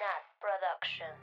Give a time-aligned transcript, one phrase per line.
[0.00, 1.20] Nat Productions.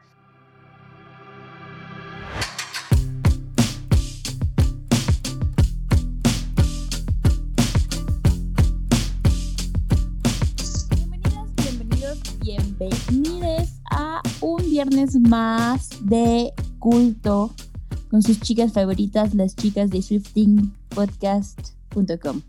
[10.92, 17.52] Bienvenidas, bienvenidos, bienvenides a un viernes más de culto
[18.12, 22.44] con sus chicas favoritas, las chicas de swiftingpodcast.com.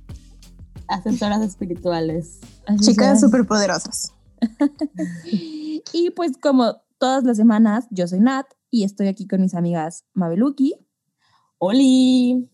[0.89, 2.41] Asesoras espirituales.
[2.81, 4.13] Chicas superpoderosas.
[5.93, 10.05] Y pues como todas las semanas, yo soy Nat y estoy aquí con mis amigas
[10.15, 10.75] Mabeluki,
[11.59, 12.49] Oli.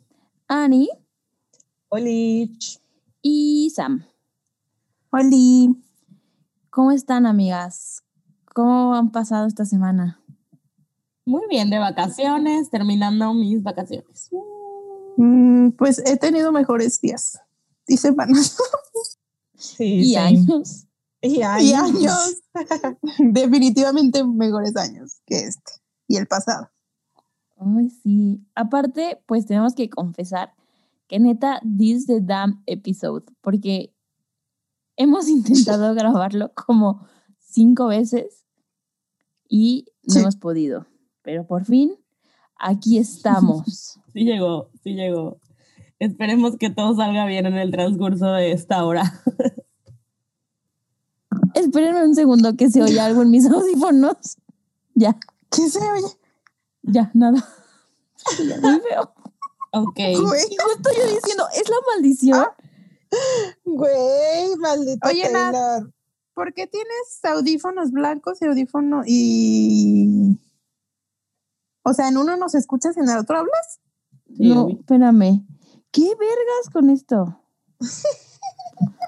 [0.48, 0.88] Ani
[1.88, 2.56] Oli.
[3.22, 4.04] y Sam.
[5.10, 5.74] Oli.
[6.70, 8.02] ¿Cómo están, amigas?
[8.54, 10.20] ¿Cómo han pasado esta semana?
[11.24, 14.30] Muy bien, de vacaciones, terminando mis vacaciones.
[15.16, 17.40] Mm, pues he tenido mejores días
[17.86, 18.56] y semanas
[19.56, 20.16] Sí, y sí.
[20.16, 20.86] años.
[21.26, 21.42] Y y
[21.72, 22.42] años.
[23.18, 25.72] Definitivamente mejores años que este
[26.06, 26.70] y el pasado.
[27.56, 28.44] Ay, sí.
[28.54, 30.52] Aparte, pues tenemos que confesar
[31.06, 33.94] que neta, this the damn episode, porque
[34.96, 37.06] hemos intentado grabarlo como
[37.38, 38.44] cinco veces
[39.48, 40.18] y no Sí.
[40.20, 40.86] hemos podido.
[41.22, 41.96] Pero por fin,
[42.58, 43.98] aquí estamos.
[44.12, 45.38] Sí llegó, sí llegó.
[45.98, 49.22] Esperemos que todo salga bien en el transcurso de esta hora.
[51.74, 54.36] Espérenme un segundo que se oye algo en mis audífonos.
[54.94, 55.18] Ya,
[55.50, 56.06] ¿Qué se oye?
[56.82, 57.44] ya, nada.
[58.38, 59.12] Ya, Muy feo.
[59.72, 59.96] Ok.
[59.96, 62.46] Güey, Y justo yo diciendo, es la maldición.
[63.64, 65.52] güey, maldito Oye, Nat.
[65.52, 65.92] Taylor.
[66.34, 70.38] ¿Por qué tienes audífonos blancos y audífono y...
[71.82, 73.80] O sea, en uno nos escuchas y en el otro hablas?
[74.36, 74.74] Sí, no, uy.
[74.78, 75.44] espérame.
[75.90, 77.40] ¿Qué vergas con esto?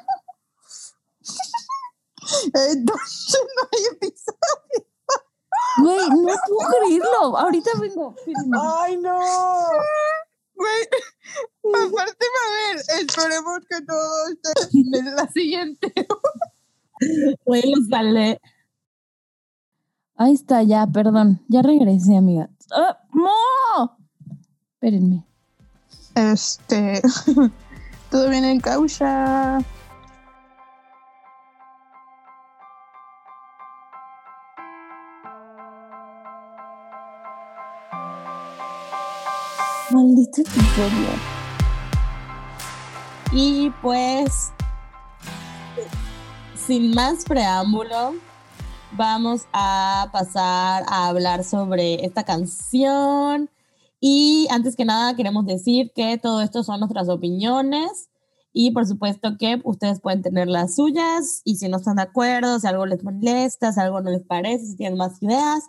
[2.44, 4.86] Entonces no hay episodio.
[5.82, 7.36] Güey, no puedo creerlo.
[7.38, 8.14] Ahorita vengo.
[8.82, 9.18] ¡Ay, no!
[10.54, 15.92] Güey, aparte, a ver, esperemos que todo esté en la siguiente.
[17.44, 18.40] Güey, lo sale.
[20.16, 21.44] Ahí está, ya, perdón.
[21.48, 22.48] Ya regresé, amiga.
[22.74, 23.98] ¡Ah, ¡No!
[24.74, 25.26] Espérenme.
[26.14, 27.02] Este.
[28.10, 29.58] Todo bien en causa.
[39.96, 41.08] Maldito episodio.
[43.32, 44.52] Y pues,
[46.54, 48.12] sin más preámbulo,
[48.92, 53.48] vamos a pasar a hablar sobre esta canción.
[53.98, 58.10] Y antes que nada, queremos decir que todo esto son nuestras opiniones.
[58.52, 61.40] Y por supuesto que ustedes pueden tener las suyas.
[61.42, 64.66] Y si no están de acuerdo, si algo les molesta, si algo no les parece,
[64.66, 65.64] si tienen más ideas,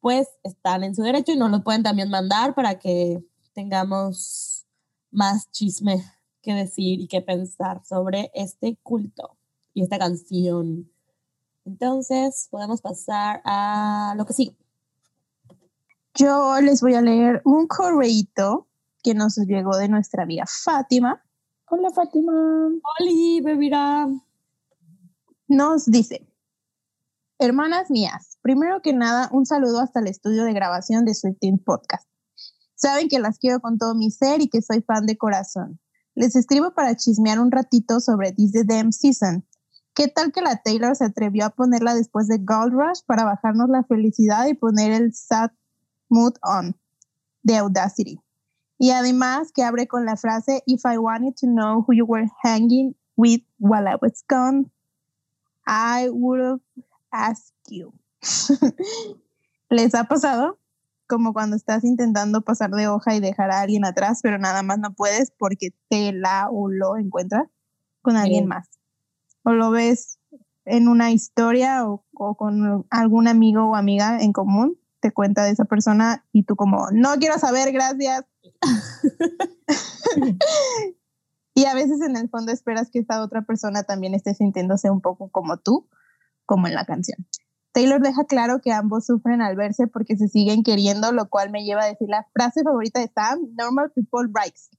[0.00, 4.66] pues están en su derecho y nos lo pueden también mandar para que tengamos
[5.10, 6.04] más chisme
[6.42, 9.36] que decir y que pensar sobre este culto
[9.74, 10.90] y esta canción.
[11.64, 14.56] Entonces, podemos pasar a lo que sigue.
[16.14, 18.66] Yo les voy a leer un correíto
[19.02, 21.22] que nos llegó de nuestra amiga Fátima.
[21.68, 22.32] Hola, Fátima.
[23.00, 24.08] Oli, Bebira.
[25.48, 26.26] Nos dice:
[27.38, 32.11] Hermanas mías, primero que nada, un saludo hasta el estudio de grabación de Swifting Podcast.
[32.82, 35.78] Saben que las quiero con todo mi ser y que soy fan de corazón.
[36.16, 39.46] Les escribo para chismear un ratito sobre This the Damn Season.
[39.94, 43.68] ¿Qué tal que la Taylor se atrevió a ponerla después de Gold Rush para bajarnos
[43.68, 45.52] la felicidad y poner el sad
[46.08, 46.76] mood on
[47.44, 48.20] de Audacity?
[48.78, 52.28] Y además que abre con la frase If I wanted to know who you were
[52.42, 54.72] hanging with while I was gone,
[55.68, 56.60] I would have
[57.12, 57.92] asked you.
[59.70, 60.58] ¿Les ha pasado?
[61.12, 64.78] Como cuando estás intentando pasar de hoja y dejar a alguien atrás, pero nada más
[64.78, 67.48] no puedes porque te la o lo encuentras
[68.00, 68.48] con alguien Sí.
[68.48, 68.70] más.
[69.42, 70.18] O lo ves
[70.64, 75.50] en una historia o, o con algún amigo o amiga en común, te cuenta de
[75.50, 78.24] esa persona y tú como, no quiero saber, gracias.
[81.54, 85.02] y a veces en el fondo esperas que esta otra persona también esté sintiéndose un
[85.02, 85.90] poco como tú,
[86.46, 87.26] como en la canción.
[87.72, 91.64] Taylor deja claro que ambos sufren al verse porque se siguen queriendo, lo cual me
[91.64, 94.70] lleva a decir la frase favorita de Sam, Normal People Rights.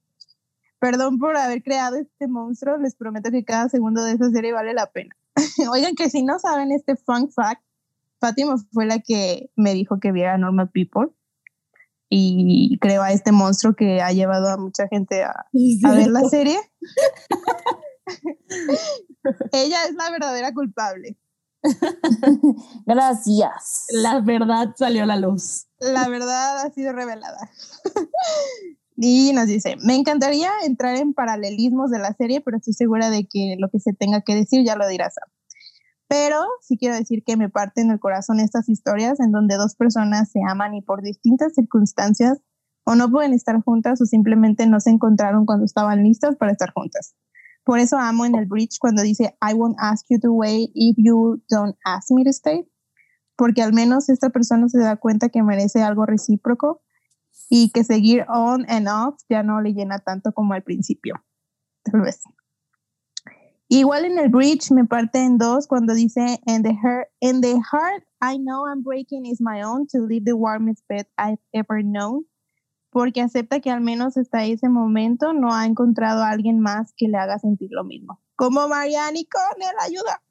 [0.80, 4.74] Perdón por haber creado este monstruo, les prometo que cada segundo de esa serie vale
[4.74, 5.16] la pena.
[5.72, 7.62] Oigan, que si no saben este fun fact,
[8.19, 11.10] Fátima fue la que me dijo que viera Normal People
[12.10, 16.22] y creó a este monstruo que ha llevado a mucha gente a, a ver la
[16.30, 16.60] serie.
[19.51, 21.18] Ella es la verdadera culpable.
[22.86, 23.86] Gracias.
[23.92, 25.68] La verdad salió a la luz.
[25.80, 27.50] La verdad ha sido revelada.
[28.98, 33.25] y nos dice, me encantaría entrar en paralelismos de la serie, pero estoy segura de
[33.25, 35.30] que lo que se tenga que decir ya lo dirá Sam.
[36.07, 40.30] Pero sí quiero decir que me parten el corazón estas historias en donde dos personas
[40.30, 42.39] se aman y por distintas circunstancias
[42.86, 46.71] o no pueden estar juntas o simplemente no se encontraron cuando estaban listas para estar
[46.74, 47.16] juntas.
[47.63, 50.95] Por eso amo en el bridge cuando dice, I won't ask you to wait if
[50.98, 52.68] you don't ask me to stay,
[53.38, 56.81] porque al menos esta persona se da cuenta que merece algo recíproco
[57.50, 61.15] y que seguir on and off ya no le llena tanto como al principio.
[61.83, 62.21] Tal vez.
[63.69, 67.59] Igual en el bridge me parte en dos cuando dice, in the, heart, in the
[67.71, 71.81] heart I know I'm breaking is my own to leave the warmest bed I've ever
[71.81, 72.25] known
[72.94, 77.07] porque acepta que al menos hasta ese momento no ha encontrado a alguien más que
[77.07, 78.22] le haga sentir lo mismo.
[78.36, 80.22] Como Marianne y Connell, ayuda,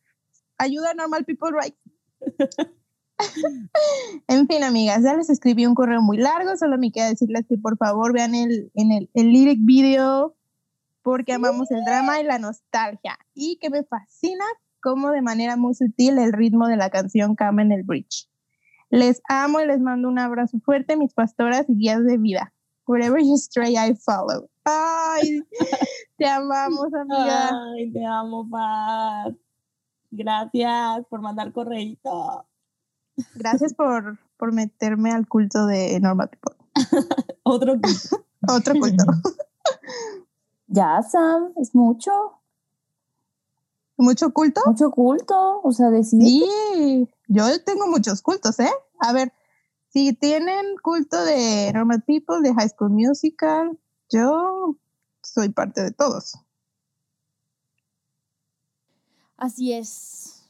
[0.59, 1.75] ayuda a Normal People Right.
[4.29, 7.59] en fin, amigas, ya les escribí un correo muy largo, solo me queda decirles que
[7.59, 10.37] por favor vean el, en el, el lyric video
[11.03, 14.45] porque amamos el drama y la nostalgia y que me fascina
[14.81, 18.29] cómo de manera muy sutil el ritmo de la canción cambia en el bridge.
[18.93, 22.53] Les amo y les mando un abrazo fuerte, mis pastoras y guías de vida.
[22.87, 24.51] Wherever you stray, I follow.
[24.65, 25.41] Ay,
[26.19, 27.51] te amamos, amiga.
[27.75, 29.35] Ay, te amo, Pat.
[30.11, 32.47] Gracias por mandar correito.
[33.35, 36.55] Gracias por, por meterme al culto de Normal People.
[37.45, 38.27] Otro culto.
[38.55, 39.05] Otro culto.
[40.67, 42.11] ya, Sam, es mucho.
[43.97, 44.61] ¿Mucho culto?
[44.67, 46.21] Mucho culto, o sea, decir.
[46.21, 48.71] Sí, yo tengo muchos cultos, ¿eh?
[49.01, 49.33] A ver,
[49.89, 53.79] si tienen culto de Normal People, de High School Musical,
[54.11, 54.77] yo
[55.23, 56.35] soy parte de todos.
[59.37, 60.45] Así es.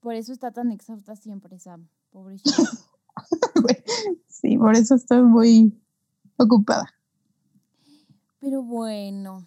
[0.00, 1.88] Por eso está tan exhausta siempre, Sam.
[2.10, 2.38] Pobre
[4.28, 5.76] sí, por eso estoy muy
[6.36, 6.94] ocupada.
[8.40, 9.44] Pero bueno,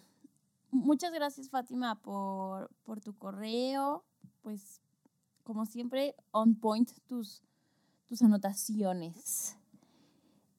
[0.70, 4.04] muchas gracias Fátima por, por tu correo.
[4.42, 4.81] Pues
[5.42, 7.42] como siempre, on point tus,
[8.06, 9.56] tus anotaciones.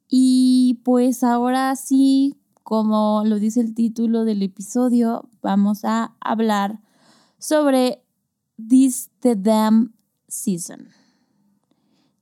[0.07, 6.81] Y pues ahora sí, como lo dice el título del episodio, vamos a hablar
[7.37, 8.03] sobre
[8.57, 9.93] This the Damn
[10.27, 10.87] Season.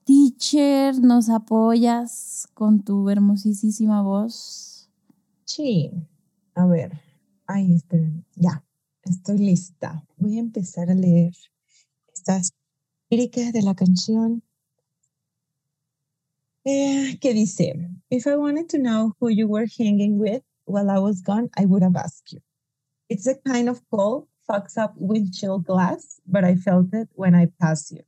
[0.03, 4.89] Teacher, ¿nos apoyas con tu hermosísima voz?
[5.45, 5.91] Sí,
[6.55, 6.99] a ver,
[7.45, 8.63] ay, esperen, ya,
[9.03, 10.05] estoy lista.
[10.17, 11.33] Voy a empezar a leer
[12.21, 12.53] estas
[13.09, 14.43] líricas de la canción
[16.63, 20.99] eh, que dice, If I wanted to know who you were hanging with while I
[20.99, 22.39] was gone, I would have asked you.
[23.09, 27.47] It's a kind of cold, fucks up windshield glass, but I felt it when I
[27.59, 28.03] passed you.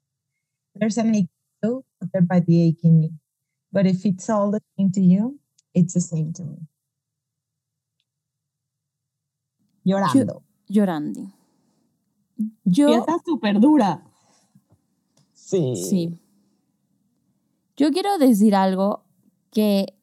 [0.75, 1.30] There's an ache
[1.63, 1.83] too,
[2.13, 3.12] there by the ache in me.
[3.71, 5.39] But if it's all the same to you,
[5.74, 6.57] it's the same to me.
[9.86, 10.44] Llorando.
[10.69, 11.43] Llorando.
[12.63, 12.89] Yo.
[12.89, 14.03] Está súper dura.
[15.33, 15.75] Sí.
[15.75, 16.19] Sí.
[17.75, 19.03] Yo quiero decir algo
[19.51, 19.95] que,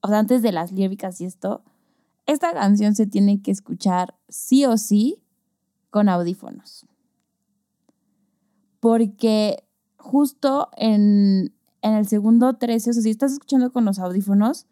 [0.00, 1.62] o sea, antes de las líricas y esto,
[2.26, 5.22] esta canción se tiene que escuchar sí o sí
[5.90, 6.86] con audífonos.
[8.80, 9.64] Porque
[9.96, 14.66] justo en, en el segundo 13, o sea, si estás escuchando con los audífonos,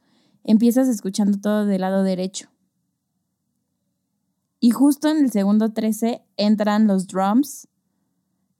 [0.44, 2.48] empiezas escuchando todo del lado derecho.
[4.60, 7.66] Y justo en el segundo 13 entran los drums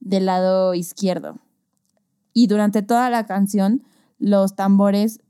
[0.00, 1.38] del lado izquierdo.
[2.33, 3.83] Y durante toda la canción
[4.19, 5.21] los tambores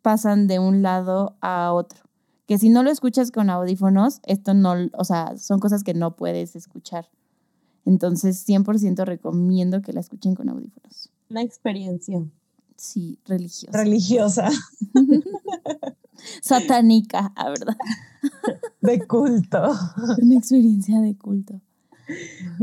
[0.00, 2.00] pasan de un lado a otro.
[2.46, 6.16] Que si no lo escuchas con audífonos, esto no, o sea, son cosas que no
[6.16, 7.08] puedes escuchar.
[7.84, 11.10] Entonces, 100% recomiendo que la escuchen con audífonos.
[11.30, 12.24] Una experiencia.
[12.76, 13.78] Sí, religiosa.
[13.78, 14.48] Religiosa.
[16.40, 17.76] Satánica, ¿verdad?
[18.80, 19.72] De culto.
[20.20, 21.60] Una experiencia de culto.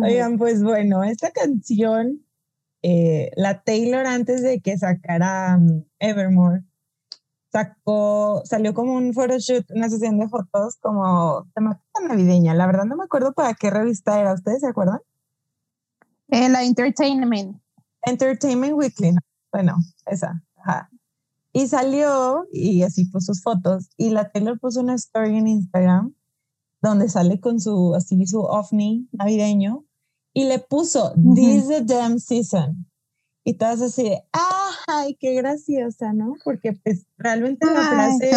[0.01, 2.25] Oigan, pues bueno, esta canción,
[2.81, 6.63] eh, la Taylor antes de que sacara um, Evermore,
[7.51, 12.53] sacó, salió como un photoshoot, una sesión de fotos como temática navideña.
[12.53, 14.99] La verdad no me acuerdo para qué revista era, ¿ustedes se acuerdan?
[16.29, 17.59] Eh, la Entertainment.
[18.03, 19.15] Entertainment Weekly,
[19.51, 19.75] bueno,
[20.05, 20.89] esa, ajá.
[21.59, 26.13] Y salió y así puso sus fotos y la Taylor puso una story en Instagram
[26.81, 29.83] donde sale con su, así, su ovni navideño,
[30.31, 32.85] y le puso, this is the damn season.
[33.43, 34.23] Y todas así de,
[34.87, 36.35] ¡ay, qué graciosa, ¿no?
[36.45, 38.31] Porque pues realmente la frase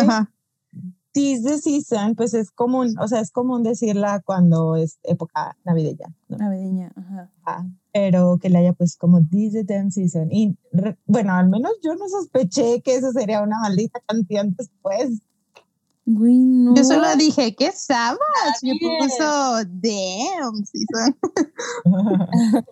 [1.13, 6.15] tis the season, pues es común, o sea, es común decirla cuando es época navideña.
[6.29, 6.39] ¿no?
[6.39, 7.31] Navideña, ajá.
[7.45, 10.33] Ah, pero que le haya pues como this the damn season.
[10.33, 15.21] Y re- bueno, al menos yo no sospeché que eso sería una maldita canción después.
[16.05, 16.75] No.
[16.75, 18.19] Yo solo dije, ¿qué sabes?
[18.63, 18.99] Me bien.
[18.99, 21.17] puso, damn, season.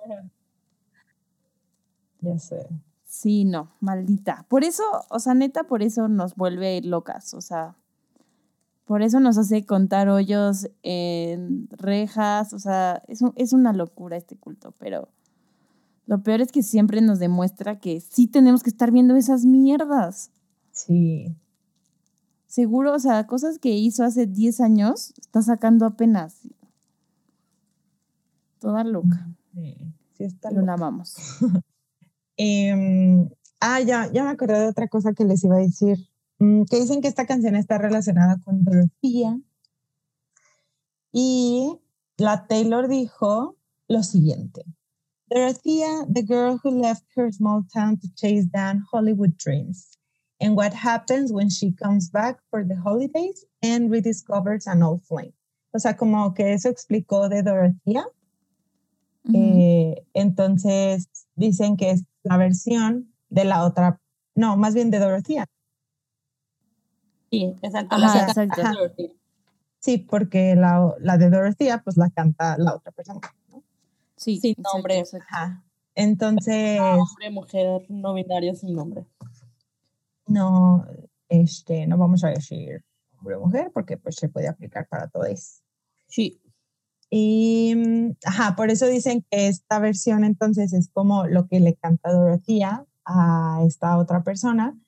[2.21, 2.67] ya sé.
[3.05, 4.47] Sí, no, maldita.
[4.49, 7.77] Por eso, o sea, neta, por eso nos vuelve locas, o sea,
[8.91, 14.17] por eso nos hace contar hoyos en rejas, o sea, es, un- es una locura
[14.17, 15.09] este culto, pero
[16.07, 20.33] lo peor es que siempre nos demuestra que sí tenemos que estar viendo esas mierdas.
[20.73, 21.37] Sí.
[22.49, 26.39] Seguro, o sea, cosas que hizo hace 10 años, está sacando apenas.
[28.59, 29.77] Toda loca, Sí,
[30.17, 30.75] sí está pero la loca.
[30.89, 31.15] amamos.
[32.37, 33.29] Em,
[33.61, 36.10] ah, ya, ya me acordé de otra cosa que les iba a decir.
[36.41, 39.39] Mm, que dicen que esta canción está relacionada con Dorothea.
[41.13, 41.79] Y
[42.17, 43.57] la Taylor dijo
[43.89, 44.65] lo siguiente.
[45.29, 49.99] Dorothea, the girl who left her small town to chase down Hollywood dreams.
[50.41, 55.35] And what happens when she comes back for the holidays and rediscovers an old flame.
[55.75, 58.05] O sea, como que eso explicó de Dorothea.
[59.35, 61.07] Eh, entonces
[61.37, 64.01] dicen que es la versión de la otra,
[64.35, 65.47] no, más bien de Dorothea.
[67.31, 67.97] Sí, exacto.
[67.97, 68.93] Ajá, la exacto.
[69.79, 73.21] Sí, porque la, la de Dorothea, pues la canta la otra persona.
[73.51, 73.63] ¿no?
[74.17, 74.99] sí, sin exacto, nombre.
[74.99, 75.27] exacto.
[75.31, 75.65] Ajá.
[75.95, 79.05] Entonces, Hombre, mujer, no binario sin nombre.
[80.27, 80.87] no,
[81.29, 82.85] este, no vamos a decir
[83.19, 85.63] hombre o mujer, porque pues se puede aplicar para todos.
[86.09, 86.41] Sí.
[87.11, 87.75] Y,
[88.25, 92.85] ajá, por eso dicen que esta versión entonces es como lo que le canta Dorothea
[93.05, 94.79] a esta otra persona.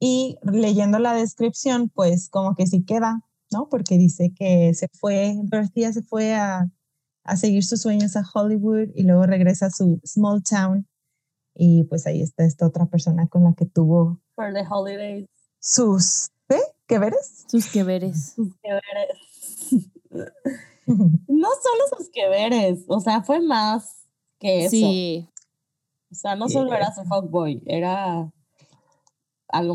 [0.00, 3.68] Y leyendo la descripción, pues como que sí queda, ¿no?
[3.68, 6.70] Porque dice que se fue, Dorothea se fue a,
[7.24, 10.86] a seguir sus sueños a Hollywood y luego regresa a su small town.
[11.54, 15.26] Y pues ahí está esta otra persona con la que tuvo For the holidays.
[15.58, 16.60] sus, ¿qué?
[16.86, 17.44] ¿Qué veres?
[17.48, 18.34] Sus que veres.
[18.36, 19.18] Sus que veres.
[20.86, 22.84] No solo sus que veres.
[22.86, 24.06] O sea, fue más
[24.38, 24.70] que eso.
[24.70, 25.28] Sí,
[26.10, 28.32] O sea, no solo era su fuckboy, era
[29.48, 29.74] algo.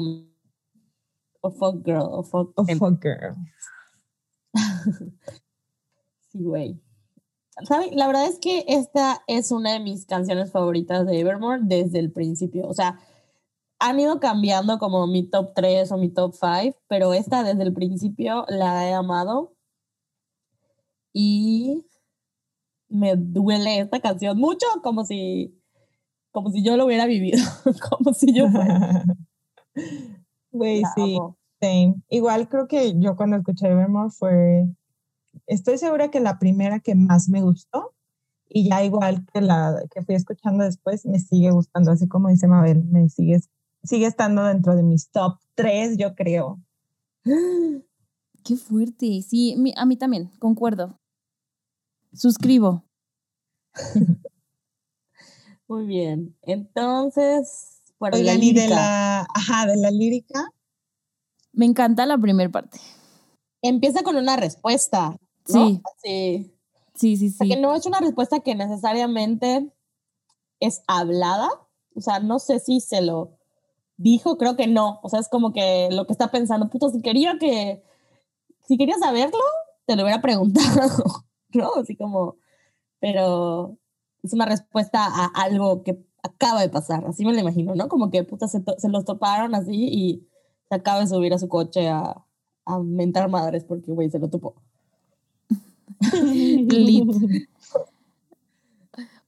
[1.41, 2.53] O fuck girl, o fuck.
[2.67, 3.35] Em- fuck girl.
[6.33, 6.81] Sí, güey.
[7.67, 7.95] ¿Saben?
[7.95, 12.11] La verdad es que esta es una de mis canciones favoritas de Evermore desde el
[12.11, 12.67] principio.
[12.67, 12.99] O sea,
[13.79, 17.73] han ido cambiando como mi top 3 o mi top 5, pero esta desde el
[17.73, 19.53] principio la he amado.
[21.13, 21.85] Y
[22.89, 25.61] me duele esta canción mucho, como si,
[26.31, 27.39] como si yo lo hubiera vivido,
[27.89, 29.03] como si yo fuera.
[30.51, 31.17] Güey, sí,
[31.59, 31.95] same.
[32.09, 34.67] Igual creo que yo cuando escuché Evermore fue,
[35.47, 37.93] estoy segura que la primera que más me gustó
[38.47, 42.47] y ya igual que la que fui escuchando después me sigue gustando, así como dice
[42.47, 43.39] Mabel, me sigue,
[43.83, 46.61] sigue estando dentro de mis top 3, yo creo.
[48.43, 49.21] qué fuerte.
[49.23, 50.99] Sí, a mí también, concuerdo.
[52.13, 52.83] Suscribo.
[55.67, 56.35] Muy bien.
[56.43, 60.49] Entonces, bueno, la Oigan, y de la, ajá, de la lírica,
[61.53, 62.77] Me encanta la primera parte.
[63.61, 65.15] empieza con una respuesta.
[65.47, 65.67] ¿no?
[65.69, 65.81] Sí.
[66.03, 66.49] Sí.
[66.95, 67.49] Sí, sí, O sea, sí.
[67.53, 69.71] que no es una respuesta que necesariamente
[70.59, 71.49] es hablada.
[71.95, 73.37] O sea, no sé si se lo
[73.95, 74.99] dijo, creo que no.
[75.01, 77.81] O sea, es como que lo que está pensando, puto, si quería que,
[78.67, 79.39] si quería saberlo,
[79.85, 81.73] te lo hubiera preguntado, ¿no?
[81.75, 82.35] Así como,
[82.99, 83.77] pero
[84.23, 87.87] es una respuesta a algo que acaba de pasar, así me lo imagino, ¿no?
[87.89, 90.27] Como que, puta, se, se los toparon así y
[90.69, 92.25] se acaba de subir a su coche a,
[92.65, 94.55] a mentar madres porque, güey, se lo topó.
[96.11, 97.09] Lit.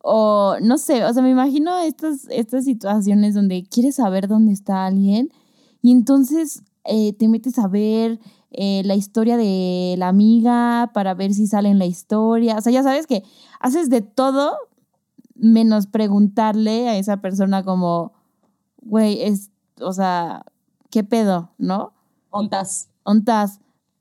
[0.07, 4.85] O no sé, o sea, me imagino estas, estas situaciones donde quieres saber dónde está
[4.85, 5.31] alguien
[5.81, 8.19] y entonces eh, te metes a ver
[8.51, 12.55] eh, la historia de la amiga para ver si sale en la historia.
[12.55, 13.23] O sea, ya sabes que
[13.59, 14.55] haces de todo
[15.35, 18.13] menos preguntarle a esa persona como,
[18.81, 20.45] güey, es, o sea,
[20.89, 21.51] ¿qué pedo?
[21.57, 21.93] ¿No?
[22.29, 22.89] Ontas.
[23.03, 23.59] ontas.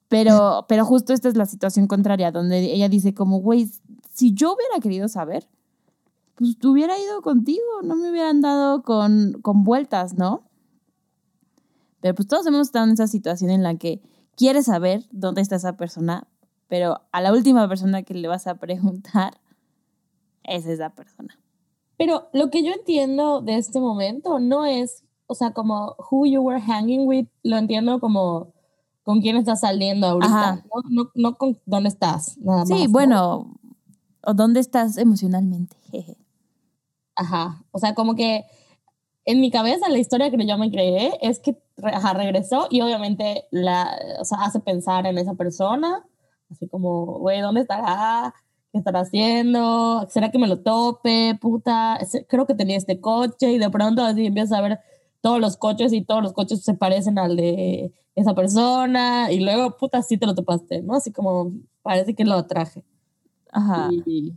[0.09, 3.71] Pero, pero justo esta es la situación contraria, donde ella dice como, güey,
[4.13, 5.49] si yo hubiera querido saber,
[6.37, 10.43] pues te hubiera ido contigo, no me hubieran dado con, con vueltas, ¿no?
[12.01, 14.03] Pero pues todos hemos estado en esa situación en la que
[14.37, 16.29] quieres saber dónde está esa persona,
[16.69, 19.41] pero a la última persona que le vas a preguntar
[20.45, 21.39] es esa persona.
[21.97, 26.43] Pero lo que yo entiendo de este momento no es, o sea, como who you
[26.43, 28.53] were hanging with, lo entiendo como
[29.03, 32.69] con quién estás saliendo ahorita, no, no, no con dónde estás, nada más.
[32.69, 32.91] Sí, ¿no?
[32.91, 33.61] bueno,
[34.23, 35.77] o dónde estás emocionalmente.
[35.91, 36.17] Jeje.
[37.15, 38.45] Ajá, o sea, como que
[39.27, 43.47] en mi cabeza la historia que yo me creé es que ajá, regresó y obviamente
[43.51, 46.05] la, o sea, hace pensar en esa persona,
[46.51, 48.35] así como, güey, ¿dónde estará?
[48.75, 50.05] ¿Qué estará haciendo?
[50.11, 51.39] ¿Será que me lo tope?
[51.41, 54.81] Puta, creo que tenía este coche y de pronto así empiezas a ver
[55.21, 59.77] todos los coches y todos los coches se parecen al de esa persona y luego,
[59.77, 60.97] puta, sí te lo topaste, ¿no?
[60.97, 61.53] Así como
[61.85, 62.83] parece que lo atraje.
[63.53, 63.91] Ajá.
[63.93, 64.35] Y,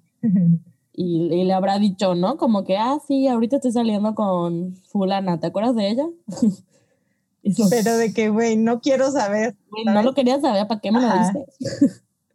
[0.93, 2.37] y, y le habrá dicho, ¿no?
[2.37, 6.05] Como que, ah, sí, ahorita estoy saliendo con fulana, ¿te acuerdas de ella?
[7.71, 9.55] Pero de que, güey, no quiero saber.
[9.71, 11.33] "Güey, no lo quería saber, ¿para qué me lo Ajá.
[11.33, 11.57] dices?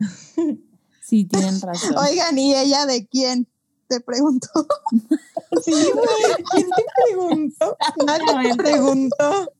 [1.12, 1.95] Sí, tienen razón.
[1.99, 3.47] Oigan, ¿y ella de quién?
[3.87, 4.49] Te pregunto.
[5.62, 5.75] Sí.
[6.50, 7.76] ¿Quién te preguntó?
[8.07, 9.52] Nadie te preguntó.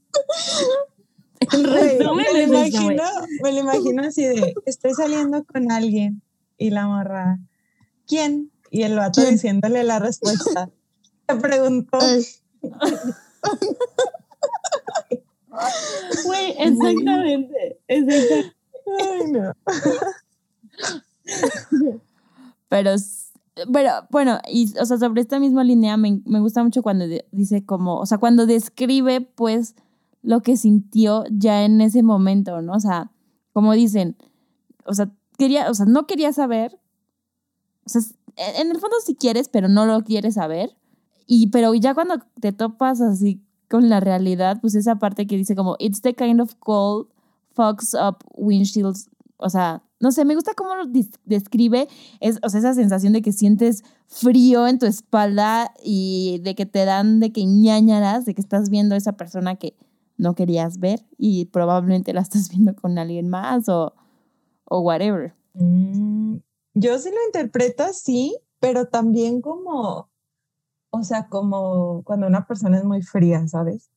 [1.52, 3.02] Me, lo imagino,
[3.42, 6.23] me lo imagino así de, estoy saliendo con alguien
[6.56, 7.38] y la morra,
[8.06, 8.50] ¿quién?
[8.71, 9.35] Y el vato ¿Quién?
[9.35, 10.71] diciéndole la respuesta.
[11.26, 11.99] Te preguntó.
[12.00, 12.26] Ey,
[16.25, 17.80] Güey, exactamente.
[17.87, 18.56] exactamente.
[18.99, 19.52] Ay, no.
[22.68, 22.90] Pero,
[23.72, 27.64] pero bueno, y, o sea, sobre esta misma línea me, me gusta mucho cuando dice
[27.66, 29.74] como, o sea, cuando describe pues
[30.22, 32.72] lo que sintió ya en ese momento, ¿no?
[32.74, 33.10] O sea,
[33.52, 34.16] como dicen,
[34.86, 36.78] o sea, quería, o sea, no quería saber,
[37.84, 40.76] o sea, s- en el fondo sí quieres, pero no lo quieres saber.
[41.26, 45.54] Y, pero ya cuando te topas así con la realidad, pues esa parte que dice
[45.56, 47.08] como, it's the kind of cold,
[47.52, 50.85] fogs up windshields, o sea, no sé, me gusta cómo lo
[51.25, 56.56] describe, es, o sea, esa sensación de que sientes frío en tu espalda y de
[56.56, 59.76] que te dan de que ñañaras, de que estás viendo a esa persona que
[60.16, 63.94] no querías ver y probablemente la estás viendo con alguien más o,
[64.64, 65.35] o whatever.
[65.54, 66.38] Mm,
[66.75, 70.11] yo sí lo interpreto así, pero también como,
[70.90, 73.88] o sea, como cuando una persona es muy fría, ¿sabes?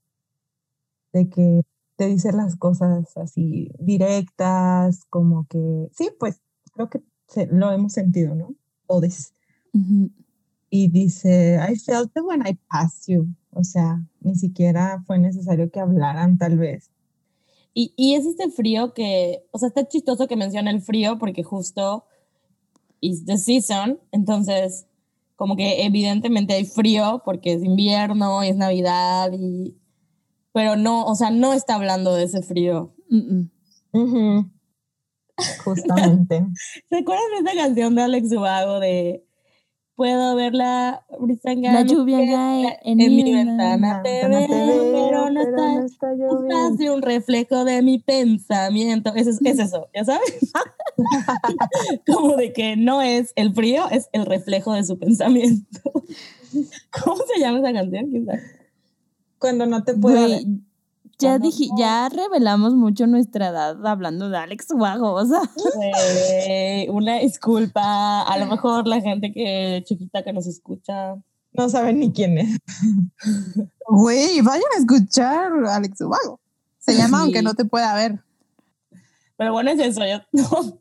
[1.13, 1.61] De que
[1.95, 6.41] te dice las cosas así directas, como que, sí, pues
[6.73, 8.53] creo que se- lo hemos sentido, ¿no?
[8.87, 9.33] Todos.
[9.73, 10.11] Ujú.
[10.69, 13.27] Y dice, I felt it when I passed you.
[13.51, 16.91] O sea, ni siquiera fue necesario que hablaran, tal vez.
[17.73, 21.43] Y, y es este frío que, o sea, está chistoso que mencione el frío porque
[21.43, 22.05] justo
[23.01, 24.87] is the season, entonces
[25.35, 29.75] como que evidentemente hay frío porque es invierno y es Navidad y
[30.55, 32.95] pero no, o sea, no está hablando de ese frío.
[33.09, 33.49] Mm,
[33.91, 34.51] mm.
[35.65, 36.45] Justamente.
[36.89, 39.25] ¿Se acuerdan de esta canción de Alex Ubago de
[39.95, 44.91] Puedo ver la brisa en La lluvia cae en mi mi ventana, te Ventana, veo,
[44.93, 46.75] pero no pero está no está Estás lloviendo.
[46.77, 49.13] de un reflejo de mi pensamiento.
[49.13, 50.53] Es, es, es eso, ¿ya sabes?
[52.07, 55.81] Como de que no es el frío, es el reflejo de su pensamiento.
[57.03, 58.09] ¿Cómo se llama esa canción?
[58.09, 58.41] ¿Quién sabe?
[59.39, 60.43] Cuando no te puedo ver.
[60.43, 60.61] Güey,
[61.19, 65.41] ya dije, no- ya revelamos mucho nuestra edad hablando de Alex Wago, o sea.
[65.75, 68.21] Güey, una disculpa.
[68.23, 71.15] A lo mejor la gente que chiquita que nos escucha.
[71.53, 72.57] No saben ni quién es.
[73.87, 76.39] Güey, vayan a escuchar a Alex Ubago.
[76.79, 77.21] Se llama.
[77.21, 78.19] Aunque no te pueda ver.
[79.37, 80.01] Pero bueno, es eso.
[80.05, 80.79] yo- no.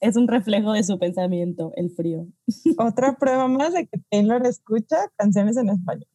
[0.00, 2.26] Es un reflejo de su pensamiento, el frío.
[2.78, 6.06] Otra prueba más de que Taylor escucha canciones en español.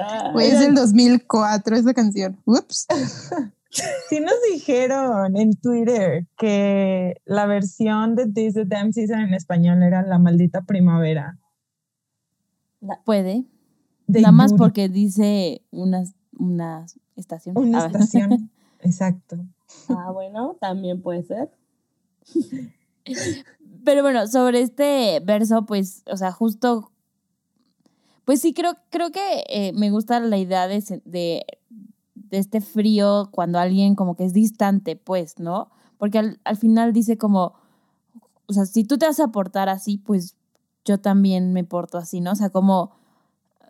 [0.00, 2.38] Ah, es del 2004 esa canción.
[2.44, 2.86] Ups.
[4.08, 9.82] Sí nos dijeron en Twitter que la versión de This the Damn Season en español
[9.82, 11.38] era La Maldita Primavera.
[13.04, 13.44] Puede.
[14.06, 16.04] de Nada más porque dice una,
[16.38, 17.58] una estación.
[17.58, 18.50] Una estación.
[18.80, 19.36] Exacto.
[19.90, 21.50] ah, bueno, también puede ser.
[23.88, 26.92] Pero bueno, sobre este verso, pues, o sea, justo,
[28.26, 31.46] pues sí, creo, creo que eh, me gusta la idea de, de,
[32.30, 35.70] este frío cuando alguien como que es distante, pues, ¿no?
[35.96, 37.54] Porque al, al final dice como,
[38.44, 40.36] o sea, si tú te vas a portar así, pues
[40.84, 42.32] yo también me porto así, ¿no?
[42.32, 42.92] O sea, como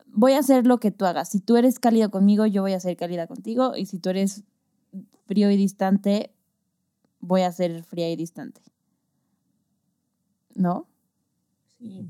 [0.09, 1.29] voy a hacer lo que tú hagas.
[1.29, 3.77] Si tú eres cálido conmigo, yo voy a ser cálida contigo.
[3.77, 4.43] Y si tú eres
[5.27, 6.33] frío y distante,
[7.21, 8.63] voy a ser fría y distante.
[10.59, 10.87] ¿No?
[11.79, 12.09] Sí.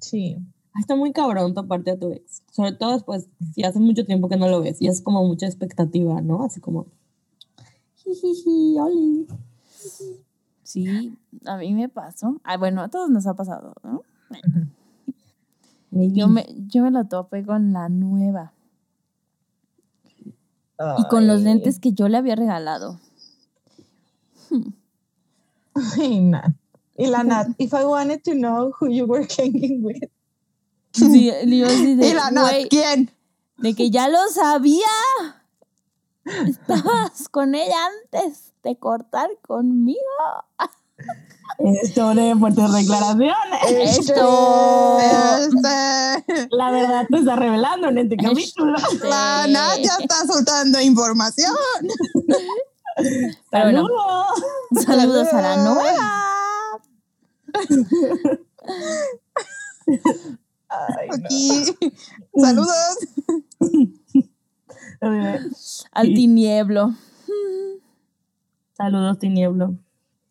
[0.00, 0.36] Sí.
[0.72, 2.42] Ah, Está muy cabrón toparte a tu ex.
[2.50, 5.46] Sobre todo después, si hace mucho tiempo que no lo ves y es como mucha
[5.46, 6.42] expectativa, ¿no?
[6.42, 6.86] Así como.
[7.96, 9.28] Jijiji, oli.
[10.62, 12.40] Sí, a mí me pasó.
[12.44, 14.02] Ah, bueno, a todos nos ha pasado, ¿no?
[15.90, 18.52] Yo me, yo me lo topé con la nueva.
[20.98, 23.00] Y con los lentes que yo le había regalado.
[25.74, 26.54] Ay, Nat.
[26.96, 30.02] Y la Nat, if I wanted to know who you were hanging with.
[30.92, 31.44] Sí, de,
[32.08, 33.10] Y la Nat, "Güey, ¿quién?
[33.58, 34.86] de que ya lo sabía.
[36.24, 39.98] Estabas con ella antes de cortar conmigo.
[41.58, 43.98] Esto de fuertes declaraciones.
[43.98, 44.98] Esto.
[45.00, 48.76] Este, La verdad te está revelando en este capítulo.
[49.04, 51.52] la Nat ya está soltando información.
[53.50, 54.84] Pero bueno, Saludos.
[54.86, 56.24] saludos a la nueva.
[60.68, 61.14] Ay, no.
[61.14, 61.64] Aquí.
[62.36, 62.98] Saludos.
[65.92, 66.94] Al tinieblo.
[68.76, 69.76] Saludos, Tinieblo.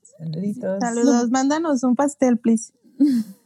[0.02, 0.80] Saluditos.
[0.80, 1.30] Saludos.
[1.30, 2.74] Mándanos un pastel, please.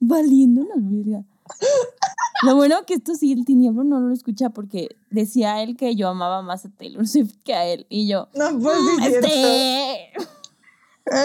[0.00, 1.24] Valiendo una verga.
[2.44, 6.08] Lo bueno que esto sí, el tinieblo no lo escucha porque decía él que yo
[6.08, 7.86] amaba más a Taylor Swift que a él.
[7.88, 9.26] Y yo, No, pues sí, cierto.
[9.26, 10.12] este.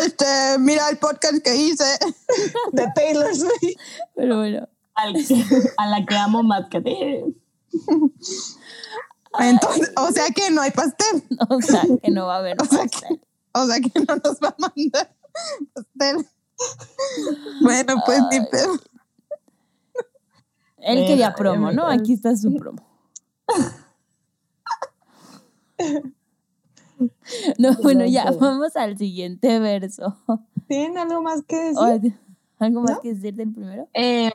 [0.05, 0.25] Este,
[0.59, 1.83] mira el podcast que hice.
[2.71, 3.75] De Taylor Swift.
[4.15, 4.67] Pero bueno.
[4.95, 5.45] Al que-
[5.77, 6.95] a la que amo más que a ti.
[9.39, 11.23] Entonces, o sea que no hay pastel.
[11.49, 13.21] O sea, que no va a haber O sea pastel.
[13.53, 15.15] O sea que no nos va a mandar
[15.73, 16.27] pastel.
[17.61, 18.45] Bueno, pues ni Ay.
[18.51, 18.79] pedo.
[20.85, 21.87] Él quería ya promo, ¿no?
[21.87, 22.83] Aquí está su promo.
[27.57, 30.17] No, bueno, ya vamos al siguiente verso.
[30.67, 32.15] ¿Tienen algo más que decir?
[32.59, 33.01] ¿Algo más ¿No?
[33.01, 33.89] que decir del primero?
[33.93, 34.31] Eh,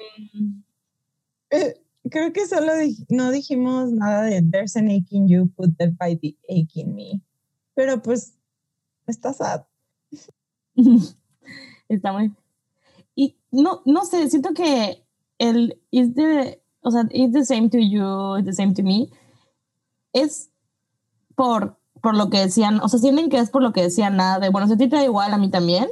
[1.51, 1.81] Eh,
[2.11, 5.89] creo que solo dij- no dijimos nada de There's an ache in you, put the
[5.89, 7.23] by the ache in me.
[7.75, 8.35] Pero pues,
[9.07, 9.65] está sad.
[11.89, 12.35] está muy.
[13.15, 15.03] Y no, no sé, siento que
[15.39, 19.09] el is the, o sea, it's the same to you, it's the same to me.
[20.13, 20.51] Es
[21.35, 24.39] por, por lo que decían, o sea, sienten que es por lo que decían nada
[24.39, 25.89] de, bueno, si a ti te da igual, a mí también.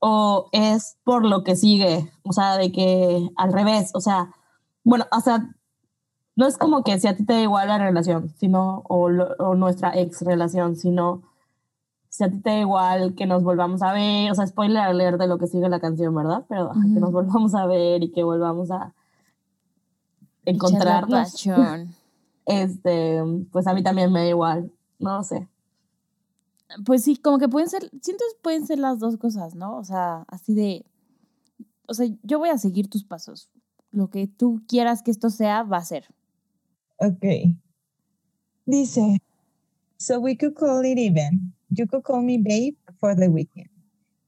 [0.00, 4.32] O es por lo que sigue, o sea, de que al revés, o sea,
[4.84, 5.48] bueno, o sea,
[6.36, 9.34] no es como que si a ti te da igual la relación, sino, o, lo-
[9.40, 11.22] o nuestra ex relación, sino
[12.08, 15.20] si a ti te da igual que nos volvamos a ver, o sea, spoiler alert
[15.20, 16.44] de lo que sigue la canción, ¿verdad?
[16.48, 18.94] Pero ajá, que nos volvamos a ver y que volvamos a
[20.44, 21.48] encontrarnos.
[22.50, 23.20] Este,
[23.52, 25.46] pues a mí también me da igual, no sé.
[26.86, 29.76] Pues sí, como que pueden ser, siento que pueden ser las dos cosas, ¿no?
[29.76, 30.86] O sea, así de,
[31.86, 33.50] o sea, yo voy a seguir tus pasos.
[33.90, 36.06] Lo que tú quieras que esto sea, va a ser.
[36.96, 37.24] Ok.
[38.64, 39.20] Dice,
[39.98, 41.52] so we could call it even.
[41.70, 43.68] You could call me babe for the weekend.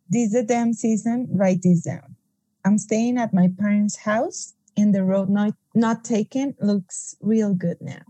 [0.09, 2.17] This is the damn season, write this down.
[2.65, 7.79] I'm staying at my parents' house and the road not, not taken looks real good
[7.81, 8.03] now.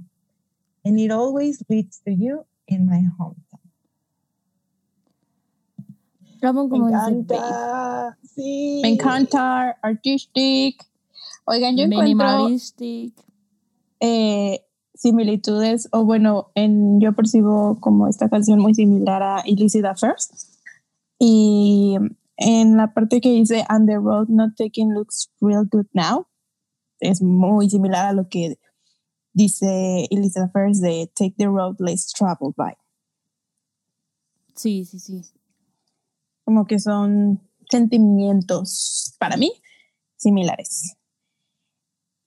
[0.85, 3.61] And it always leads to you in my hometown.
[6.43, 7.39] Amo Me como dice babe.
[7.39, 8.17] encanta.
[8.25, 8.81] Sí.
[8.83, 10.83] Me encanta, artistic.
[11.47, 13.13] Oigan, yo encuentro Minimalistic.
[14.01, 14.59] eh,
[15.01, 20.61] similitudes, o bueno, en, yo percibo como esta canción muy similar a Illicit Affairs.
[21.19, 21.97] Y
[22.37, 26.27] en la parte que dice, and the road not taken looks real good now,
[27.01, 28.59] es muy similar a lo que
[29.33, 32.77] dice Illicit Affairs de take the road less traveled by.
[34.55, 35.23] Sí, sí, sí.
[36.45, 39.51] Como que son sentimientos, para mí,
[40.17, 40.95] similares.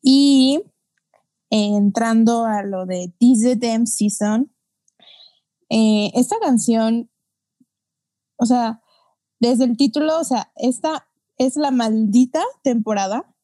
[0.02, 0.64] Y
[1.54, 4.52] entrando a lo de This is the Damn Season,
[5.70, 7.12] eh, esta canción,
[8.38, 8.82] o sea,
[9.40, 13.36] desde el título, o sea, esta es la maldita temporada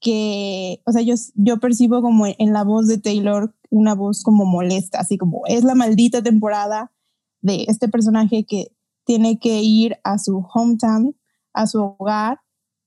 [0.00, 4.44] que, o sea, yo, yo percibo como en la voz de Taylor una voz como
[4.44, 6.92] molesta, así como es la maldita temporada
[7.40, 8.68] de este personaje que
[9.04, 11.16] tiene que ir a su hometown,
[11.52, 12.40] a su hogar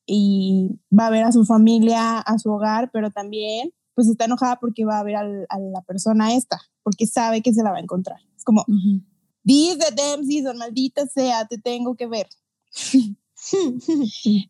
[0.05, 4.61] y va a ver a su familia, a su hogar, pero también pues está enojada
[4.61, 7.77] porque va a ver al- a la persona esta, porque sabe que se la va
[7.79, 8.21] a encontrar.
[8.37, 9.01] Es como, Ujú.
[9.45, 12.27] This the damn season, maldita sea, te tengo que ver.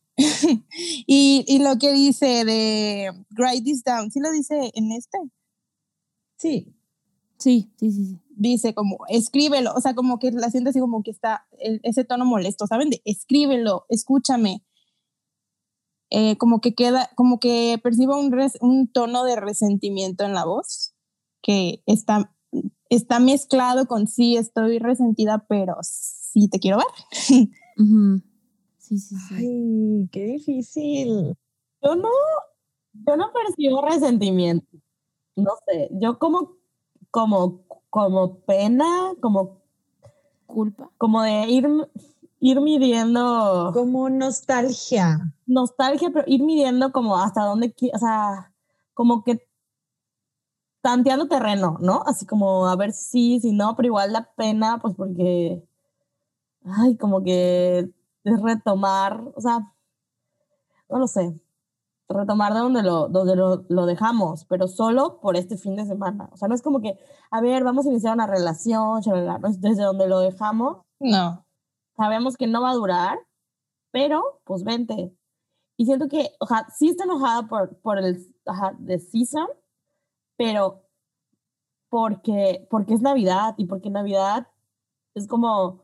[1.07, 5.17] y, y lo que dice de write this down, ¿sí lo dice en este?
[6.37, 6.75] Sí.
[7.39, 8.19] Sí, sí, sí, sí.
[8.35, 12.03] Dice como, escríbelo, o sea, como que la siente así como que está el- ese
[12.03, 12.91] tono molesto, ¿saben?
[12.91, 14.63] De escríbelo, escúchame.
[16.11, 20.43] Eh, como que queda, como que percibo un, res- un tono de resentimiento en la
[20.45, 20.93] voz,
[21.41, 22.33] que está,
[22.89, 26.87] está mezclado con sí, estoy resentida, pero sí te quiero ver.
[27.77, 28.21] Ujú.
[28.77, 29.35] Sí, sí, sí.
[29.35, 31.37] Ay, qué difícil.
[31.83, 32.09] Yo no,
[33.05, 34.65] Yo no percibo resentimiento.
[35.35, 36.57] No sé, yo como,
[37.11, 39.61] como, como pena, como,
[40.47, 40.89] Culpa.
[40.97, 41.67] como de ir,
[42.39, 45.33] ir midiendo Como nostalgia.
[45.45, 48.53] nostalgia, pero ir midiendo como hasta dónde, o sea,
[48.93, 49.47] como que
[50.81, 52.03] tanteando terreno, ¿no?
[52.05, 55.61] Así como a ver si, si no, pero igual la pena, pues porque,
[56.65, 57.91] ay, como que
[58.23, 59.73] es retomar, o sea,
[60.89, 61.39] no lo sé,
[62.07, 66.29] retomar de donde lo, donde lo, lo dejamos, pero solo por este fin de semana.
[66.31, 66.97] O sea, no es como que,
[67.29, 71.45] a ver, vamos a iniciar una relación, shalala, no es desde donde lo dejamos, No.
[71.99, 73.19] Sabemos que no va a durar,
[73.91, 75.13] pero pues vente.
[75.77, 79.47] Y siento que, o sea, sí está enojada por, por el ajá, de season,
[80.37, 80.85] pero
[81.89, 84.47] porque, porque es Navidad y porque Navidad
[85.13, 85.83] es como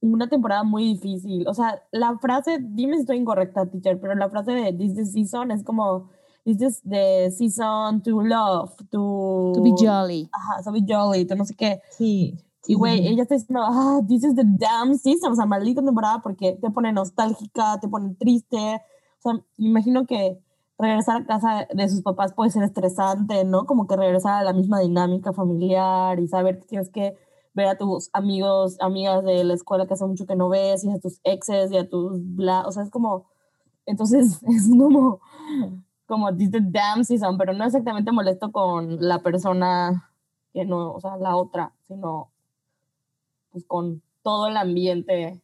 [0.00, 1.46] una temporada muy difícil.
[1.46, 4.96] O sea, la frase, dime si estoy incorrecta, teacher, pero la frase de this is
[4.96, 6.08] the season es como,
[6.44, 9.52] this is the season to love, to...
[9.54, 10.30] To be jolly.
[10.32, 11.82] Ajá, to be jolly, to no sé qué.
[11.90, 12.38] Sí.
[12.66, 16.20] Y güey, ella está diciendo, ah, this is the damn season, o sea, maldita temporada
[16.22, 18.56] porque te pone nostálgica, te pone triste.
[18.56, 20.38] O sea, me imagino que
[20.78, 23.66] regresar a casa de sus papás puede ser estresante, ¿no?
[23.66, 27.16] Como que regresar a la misma dinámica familiar y saber que tienes que
[27.54, 30.90] ver a tus amigos, amigas de la escuela que hace mucho que no ves y
[30.90, 33.26] a tus exes y a tus bla, o sea, es como,
[33.86, 35.20] entonces es como,
[36.06, 40.10] como this is the damn season, pero no exactamente molesto con la persona
[40.52, 42.30] que no, o sea, la otra, sino
[43.58, 45.40] pues con todo el ambiente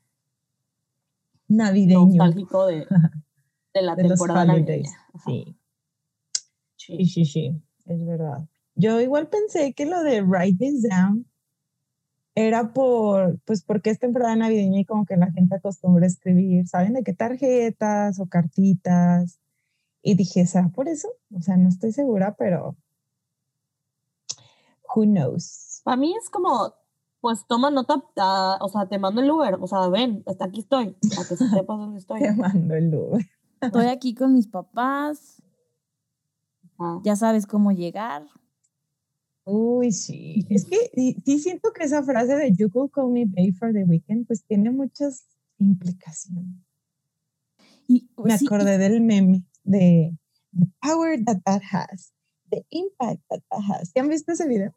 [1.48, 2.06] Navideño.
[2.06, 2.86] nostálgico de,
[3.74, 4.90] de la De temporada navideña.
[5.26, 5.56] Sí.
[6.76, 8.46] Sí, sí, sí, es verdad.
[8.74, 11.26] Yo igual pensé que lo de write this down
[12.34, 16.66] era por, pues porque es temporada navideña y como que la gente acostumbra a escribir,
[16.68, 16.92] ¿saben?
[16.92, 19.40] De qué tarjetas o cartitas.
[20.02, 21.08] Y dije, ¿será por eso?
[21.32, 22.76] O sea, no estoy segura, pero
[24.94, 25.80] who knows?
[25.84, 26.74] Para mí es como,
[27.24, 30.60] pues toma nota, ah, o sea, te mando el Uber, o sea, ven, hasta aquí
[30.60, 32.20] estoy, para que sepas dónde estoy.
[32.20, 33.24] Te mando el Uber.
[33.62, 35.42] Estoy aquí con mis papás.
[36.78, 37.00] Ajá.
[37.02, 38.26] Ya sabes cómo llegar.
[39.46, 40.46] Uy, sí.
[40.50, 43.72] Es que sí, sí siento que esa frase de You could call me babe for
[43.72, 45.24] the weekend, pues tiene muchas
[45.58, 46.44] implicaciones.
[47.88, 50.14] Y, Me sí, y- acordé del meme de
[50.52, 52.12] The Power That That Has,
[52.50, 53.88] The Impact That That Has.
[53.94, 54.74] ¿Sí han visto ese video?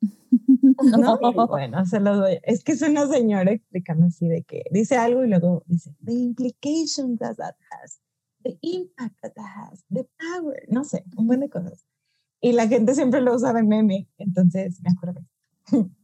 [0.00, 1.18] No.
[1.22, 2.38] Y Bueno, se los doy.
[2.42, 6.12] Es que es una señora explicando así de que dice algo y luego dice The
[6.12, 8.00] Implication That That Has,
[8.42, 11.84] The Impact That That Has, The Power, no sé, un buen de cosas.
[12.40, 15.26] Y la gente siempre lo usa de meme, entonces me acordé.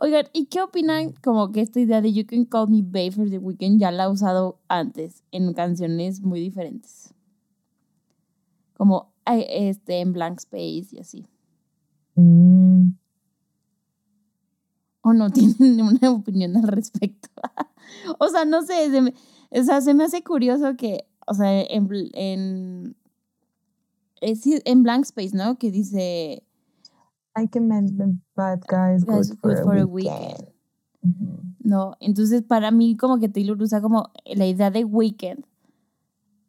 [0.00, 3.28] Oigan, ¿y qué opinan como que esta idea de You Can Call Me Babe for
[3.28, 7.12] the Weekend ya la ha usado antes en canciones muy diferentes?
[8.74, 11.26] Como ay, este, en Blank Space y así.
[12.14, 12.67] Mm,
[15.08, 17.28] ¿O no tienen una opinión al respecto?
[18.18, 19.14] o sea, no sé, se me,
[19.50, 22.96] o sea, se me hace curioso que, o sea, en, en,
[24.20, 25.56] eh, en Blank Space, ¿no?
[25.56, 26.42] Que dice,
[27.36, 30.52] I can make the bad guys good, "Guys, for, good a for a weekend.
[31.60, 31.96] ¿no?
[32.00, 35.44] Entonces, para mí, como que Taylor usa como la idea de weekend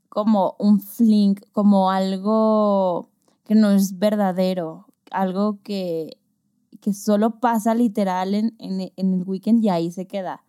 [0.09, 3.09] como un fling, como algo
[3.45, 6.17] que no es verdadero, algo que,
[6.81, 10.43] que solo pasa literal en, en, en el weekend y ahí se queda.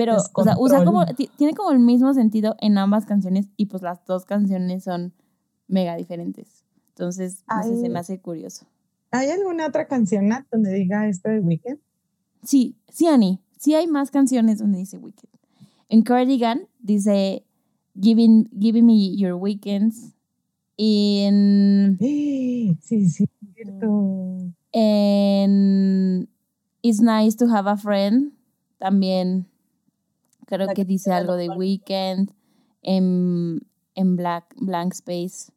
[0.00, 1.04] Pero, o sea, usa como,
[1.36, 5.12] tiene como el mismo sentido en ambas canciones y pues las dos canciones son
[5.68, 6.64] mega diferentes.
[6.88, 8.66] Entonces, no sé, se me hace curioso.
[9.10, 11.80] ¿Hay alguna otra canción Nat, donde diga esto de weekend?
[12.42, 13.40] Sí, sí, Annie.
[13.58, 15.34] Sí hay más canciones donde dice weekend.
[15.90, 17.44] En Cardigan dice
[18.00, 20.14] giving, giving me your weekends.
[20.78, 24.50] Y en, Sí, sí, cierto.
[24.72, 26.28] En
[26.82, 28.32] It's nice to have a friend
[28.78, 29.46] también
[30.46, 32.32] creo que dice algo de weekend.
[32.82, 33.60] En,
[33.94, 35.52] en Black, Blank Space.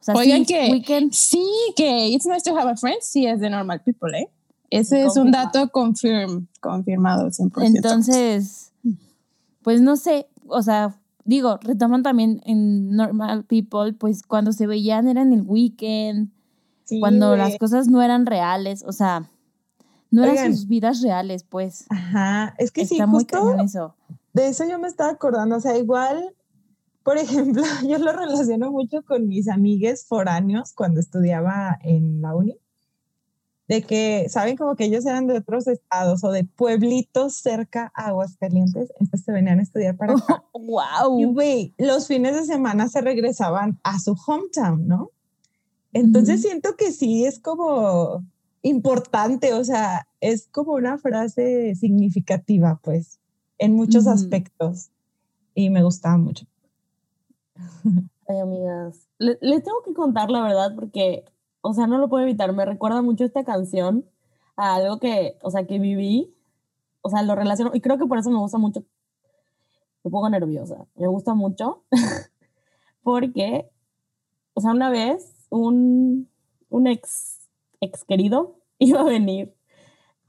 [0.00, 1.12] O sea, Oigan sí, que- weekend.
[1.12, 1.46] Sí,
[1.76, 4.28] que It's Nice to Have a Friend sí es de Normal People, ¿eh?
[4.70, 7.64] Ese es un dato confirm, confirmado 100%.
[7.64, 8.72] Entonces,
[9.62, 15.06] pues no sé, o sea, digo, retoman también en Normal People, pues cuando se veían
[15.06, 16.30] era en el weekend,
[16.84, 19.28] Sí, cuando las cosas no eran reales, o sea,
[20.10, 21.86] no eran sus vidas reales, pues.
[21.88, 23.96] Ajá, es que sí, Está muy justo eso.
[24.32, 25.56] de eso yo me estaba acordando.
[25.56, 26.34] O sea, igual,
[27.02, 27.18] por
[27.56, 32.56] ejemplo, yo lo relaciono mucho con mis amigues foráneos cuando estudiaba en la uni.
[33.66, 34.56] de que, ¿saben?
[34.56, 39.32] Como que ellos eran de otros estados o de pueblitos cerca a Aguascalientes, entonces se
[39.32, 40.44] venían a estudiar para acá.
[40.52, 41.18] wow.
[41.18, 45.10] Y güey, los fines de semana se regresaban a su hometown, ¿no?
[45.94, 46.48] Entonces Ujú.
[46.48, 48.22] siento que sí es como
[48.62, 53.20] importante, o sea, es como una frase significativa, pues,
[53.58, 54.14] en muchos Ujú.
[54.14, 54.90] aspectos.
[55.54, 56.46] Y me gustaba mucho.
[58.28, 59.08] Ay, amigas.
[59.18, 61.24] Le- Les tengo que contar la verdad porque,
[61.60, 62.52] o sea, no lo puedo evitar.
[62.52, 64.04] Me recuerda mucho esta canción
[64.56, 66.34] a algo que, o sea, que viví.
[67.02, 67.70] O sea, lo relaciono.
[67.74, 68.82] Y creo que por eso me gusta mucho.
[70.02, 70.86] Me pongo nerviosa.
[70.96, 71.84] Me gusta mucho.
[73.02, 73.70] porque,
[74.54, 76.28] o sea, una vez un,
[76.70, 77.48] un ex,
[77.80, 79.54] ex querido iba a venir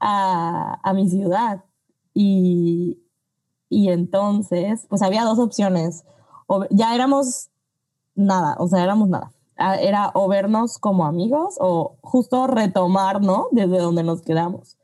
[0.00, 1.64] a, a mi ciudad.
[2.14, 2.98] Y,
[3.68, 6.04] y entonces, pues había dos opciones.
[6.70, 7.50] Ya éramos
[8.14, 9.32] nada, o sea, éramos nada.
[9.58, 13.48] Ah, Era o vernos como amigos o justo retomar, ¿no?
[13.52, 14.76] Desde donde nos quedamos.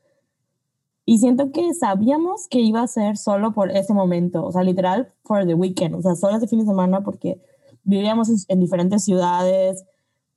[1.05, 5.13] Y siento que sabíamos que iba a ser solo por ese momento, o sea, literal,
[5.25, 7.43] for the weekend, o sea, solo ese fin de semana porque
[7.83, 9.85] vivíamos en diferentes ciudades,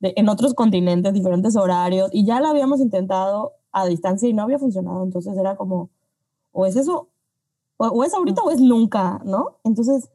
[0.00, 4.42] de- en otros continentes, diferentes horarios, y ya lo habíamos intentado a distancia y no
[4.42, 5.90] había funcionado, entonces era como,
[6.52, 7.08] o es eso,
[7.78, 9.58] o, es ahorita o es nunca, ¿no?
[9.64, 10.10] Entonces,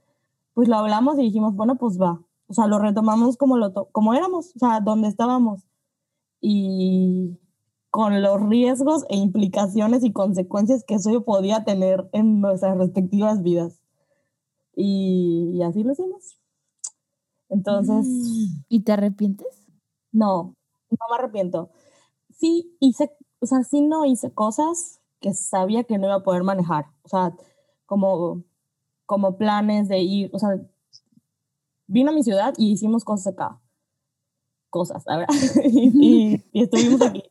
[0.53, 2.21] pues lo hablamos y dijimos, bueno, pues va.
[2.47, 5.61] O sea, lo retomamos como, lo como éramos, o sea, donde estábamos.
[6.41, 7.37] Y
[7.91, 13.79] con los riesgos e implicaciones y consecuencias que eso podía tener en nuestras respectivas vidas.
[14.75, 16.37] Y así lo hicimos.
[17.49, 18.07] Entonces,
[18.69, 19.61] ¿Y te arrepientes?
[20.12, 20.56] No,
[20.89, 21.69] no me arrepiento.
[22.38, 26.43] Sí hice, o sea, sí no hice cosas que sabía que no iba a poder
[26.43, 26.86] manejar.
[27.04, 27.34] O sea,
[27.86, 28.43] como,
[29.06, 30.50] como planes de ir, o sea,
[31.88, 33.62] vino a mi ciudad y hicimos cosas acá.
[34.69, 35.28] Cosas, verdad.
[35.65, 35.91] y,
[36.34, 37.24] y- y estuvimos aquí.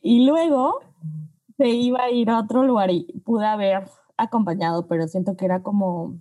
[0.00, 0.80] Y luego
[1.56, 5.62] se iba a ir a otro lugar y pude haber acompañado, pero siento que era
[5.62, 6.20] como...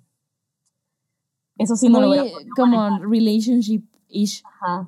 [1.58, 4.44] Eso sí no lo hubiera podido como relationship-ish.
[4.46, 4.88] Ajá.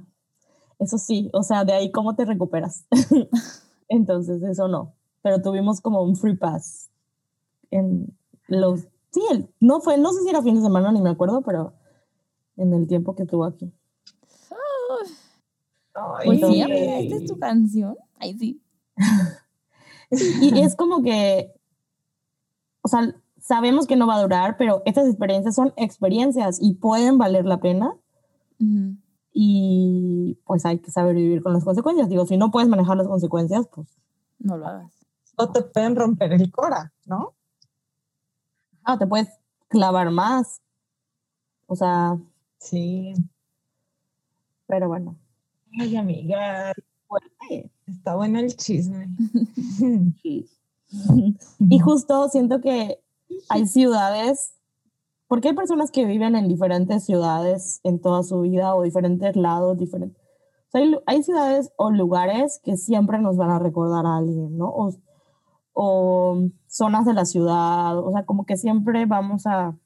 [0.80, 2.86] Eso sí, o sea, de ahí cómo te recuperas.
[3.89, 4.94] Entonces, eso no.
[5.22, 6.89] Pero tuvimos como un free pass
[7.72, 8.15] en
[8.48, 8.82] los...
[9.12, 11.74] Sí, el- no fue, no sé si era fin de semana, ni me acuerdo, pero
[12.58, 13.72] en el tiempo que estuvo aquí.
[16.24, 17.98] Pues Entonces- amiga, esta es tu canción.
[18.20, 18.62] Ay, sí.
[20.42, 21.54] Y es como que,
[22.82, 27.18] o sea, sabemos que no va a durar, pero estas experiencias son experiencias y pueden
[27.18, 27.96] valer la pena
[28.60, 28.96] Ujú.
[29.32, 32.10] Y pues hay que saber vivir con las consecuencias.
[32.10, 33.88] Digo, si no puedes manejar las consecuencias, pues
[34.39, 34.92] No lo hagas.
[35.36, 37.34] O te pueden romper el cora, ¿no?
[38.84, 39.30] ah, te puedes
[39.68, 40.62] clavar más.
[41.68, 42.18] O sea,
[42.58, 43.13] Sí.
[44.68, 45.15] pero bueno.
[45.80, 46.74] Ay, amiga,
[47.86, 49.08] está bueno el chisme.
[51.70, 53.00] Y justo siento que
[53.48, 54.54] hay ciudades,
[55.30, 59.78] porque hay personas que viven en diferentes ciudades en toda su vida o diferentes lados,
[59.78, 60.18] diferentes.
[60.18, 64.58] O sea, hay, hay ciudades o lugares que siempre nos van a recordar a alguien,
[64.58, 64.70] ¿no?
[64.70, 64.89] O,
[65.74, 69.78] o zonas de la ciudad, o sea, como que siempre vamos a,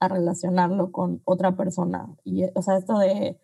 [0.00, 2.08] a relacionarlo con otra persona.
[2.24, 3.38] Y, o sea, esto de,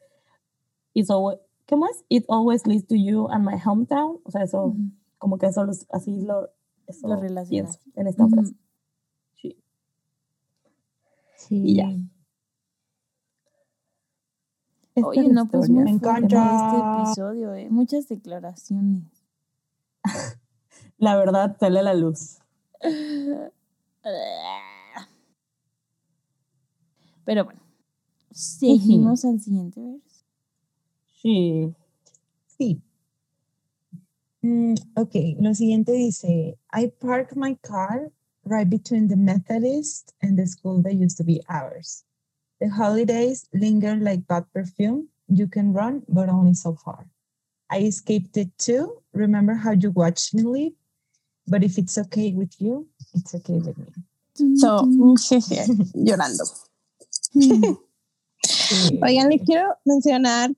[0.94, 2.02] it's always, ¿cómo es?
[2.08, 4.20] It always leads to you and my hometown.
[4.24, 4.74] O sea, eso,
[5.18, 6.48] como que eso, así lo,
[6.86, 7.78] eso Lo relacionas.
[7.94, 8.54] en esta frase.
[11.48, 11.62] Sí.
[11.64, 11.90] Y ya.
[14.94, 16.66] Esta Oye, no, pues muy Me encanta.
[16.66, 17.68] este episodio, ¿eh?
[17.70, 19.04] Muchas declaraciones.
[20.98, 22.38] La verdad sale a la luz.
[27.24, 27.60] Pero bueno,
[28.30, 30.24] seguimos al siguiente verso.
[31.20, 31.74] Sí.
[32.46, 32.82] Sí.
[34.42, 38.12] Mm, ok, lo siguiente dice, I park my car
[38.52, 42.04] right between the Methodist and the school that used to be ours.
[42.60, 45.08] The holidays linger like bad perfume.
[45.28, 47.06] You can run, but only so far.
[47.70, 49.00] I escaped it too.
[49.14, 50.76] Remember how you watched me leave?
[51.48, 53.90] But if it's okay with you, it's okay with me.
[54.56, 54.84] So,
[55.16, 56.44] jeje, llorando.
[57.10, 57.78] Sí.
[59.02, 60.50] Oigan, les quiero mencionar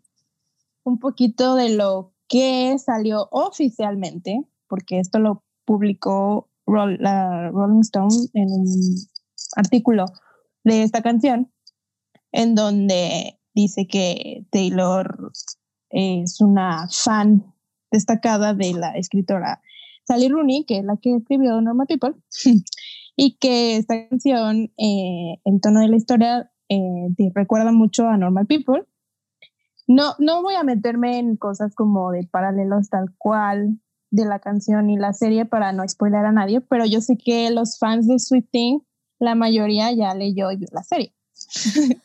[0.85, 8.49] un poquito de lo que salió oficialmente, porque esto lo publicó La Rolling Stone en
[8.51, 8.67] un
[9.57, 10.07] artículo
[10.65, 11.53] de esta canción,
[12.33, 15.31] en donde dice que Taylor
[15.91, 17.45] es una fan
[17.91, 19.61] destacada de la escritora
[20.07, 22.15] Sally Rooney, que es la que escribió Normal People,
[23.17, 28.17] y que esta canción, eh, el tono de la historia, eh, te recuerda mucho a
[28.17, 28.85] Normal People,
[29.87, 33.79] no, no voy a meterme en cosas como de paralelos tal cual
[34.15, 37.51] de la canción y la serie para no spoiler a nadie, pero yo sé que
[37.51, 38.79] los fans de Sweet Thing,
[39.19, 41.13] la mayoría ya leyó y vio la serie.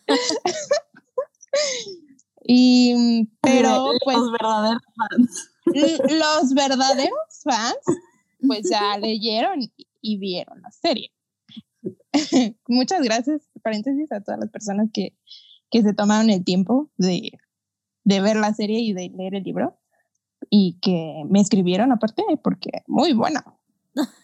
[2.44, 5.52] y, pero pues los verdaderos fans.
[5.66, 7.78] los verdaderos fans
[8.48, 9.60] pues ya leyeron
[10.02, 11.12] y vieron la serie.
[12.68, 15.16] Muchas gracias, paréntesis, a todas las personas que,
[15.70, 17.34] que se tomaron el tiempo de,
[18.04, 19.79] de ver la serie y de leer el libro
[20.50, 23.44] y que me escribieron aparte porque muy buena.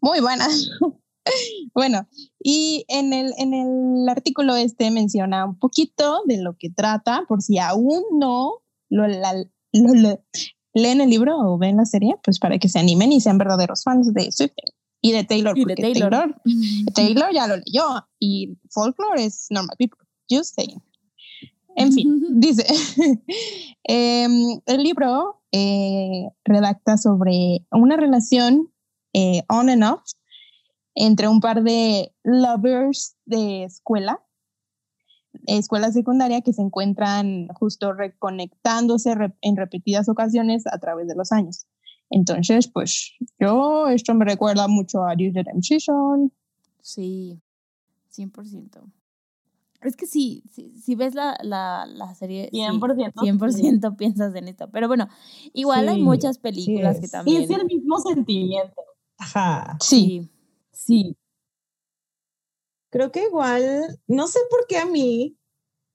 [0.00, 0.46] Muy buena.
[1.74, 2.06] bueno,
[2.38, 7.42] y en el, en el artículo este menciona un poquito de lo que trata, por
[7.42, 9.06] si aún no lo,
[10.74, 13.82] leen el libro o ven la serie, pues para que se animen y sean verdaderos
[13.82, 14.52] fans de Swift
[15.00, 16.10] y de Taylor, Y de Taylor.
[16.10, 16.42] Taylor,
[16.94, 19.98] Taylor ya lo leyó y folklore es normal people,
[20.30, 20.82] just saying.
[21.76, 22.66] En fin, dice,
[23.84, 28.72] em, el libro eh, redacta sobre una relación
[29.12, 30.02] eh, on and off
[30.94, 34.20] entre un par de lovers de escuela,
[35.46, 41.30] escuela secundaria que se encuentran justo reconectándose re- en repetidas ocasiones a través de los
[41.32, 41.66] años.
[42.10, 46.32] Entonces, pues yo, esto me recuerda mucho a Due Redemption.
[46.80, 47.40] Sí,
[48.10, 48.80] 100%.
[49.80, 53.12] Es que sí, si ves la, la, la serie, sí, 100%.
[53.14, 54.68] 100% piensas en esto.
[54.70, 55.08] Pero bueno,
[55.52, 57.10] igual hay muchas sí películas que es.
[57.10, 57.42] Y también.
[57.42, 58.82] es el mismo sentimiento.
[59.18, 59.76] Ajá.
[59.80, 60.28] Sí,
[60.78, 61.16] Sí.
[62.90, 65.36] Creo que igual, no sé por qué a mí,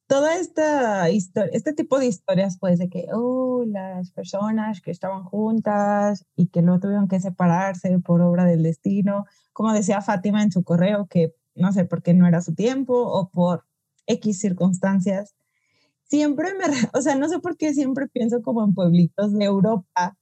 [0.07, 5.23] toda esta historia, este tipo de historias, pues de que, oh, las personas que estaban
[5.23, 10.51] juntas y que luego tuvieron que separarse por obra del destino, como decía Fátima en
[10.51, 13.65] su correo, que no sé por qué no era su tiempo o por
[14.07, 15.35] X circunstancias,
[16.03, 20.17] siempre me, o sea, no sé por qué siempre pienso como en pueblitos de Europa,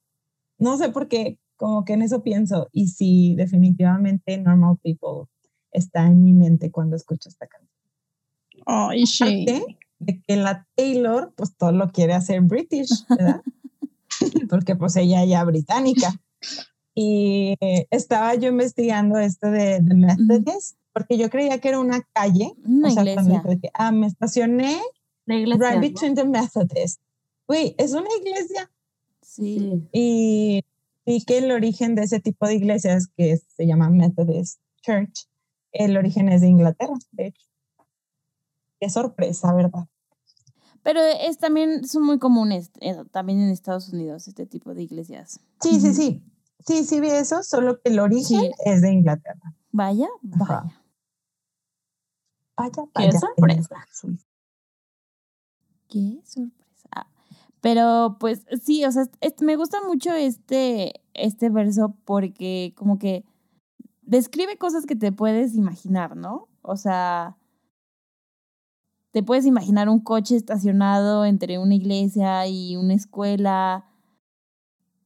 [0.57, 5.29] no sé por qué, como que en eso pienso, y sí, definitivamente Normal People
[5.71, 7.71] está en mi mente cuando escucho esta canción.
[8.65, 9.23] Ay, sí.
[9.23, 13.41] Aparte de que la Taylor, pues todo lo quiere hacer British, ¿verdad?
[14.49, 16.13] Porque pues ella ya británica.
[16.93, 17.55] Y
[17.89, 22.53] estaba yo investigando esto de, de Methodist, porque yo creía que era una calle.
[22.65, 23.51] Una o sea, cuando iglesia.
[23.55, 24.79] dije, ah, me estacioné
[25.25, 25.65] La iglesia.
[25.69, 25.81] right ¿no?
[25.81, 26.99] between the Methodists.
[27.47, 28.69] Güey, es una iglesia.
[29.21, 29.87] Sí.
[29.93, 30.63] Y
[31.05, 35.27] vi que el origen de ese tipo de iglesias, que se llama Methodist Church,
[35.71, 37.45] el origen es de Inglaterra, de hecho.
[38.79, 39.85] Qué sorpresa, ¿verdad?
[40.83, 45.39] Pero es también, son muy comunes eh, también en Estados Unidos este tipo de iglesias.
[45.61, 46.23] Sí, sí, sí.
[46.65, 48.51] Sí, sí vi eso, solo que el origen Sí.
[48.65, 49.55] es de Inglaterra.
[49.71, 50.07] Vaya,
[50.41, 50.80] Ajá.
[52.61, 52.89] Vaya.
[52.93, 53.75] Vaya, Qué sorpresa.
[55.89, 57.07] Qué sorpresa.
[57.61, 63.23] Pero pues sí, o sea, es- me gusta mucho este, este verso porque como que
[64.01, 66.47] describe cosas que te puedes imaginar, ¿no?
[66.63, 67.37] O sea,
[69.11, 73.85] te puedes imaginar un coche estacionado entre una iglesia y una escuela.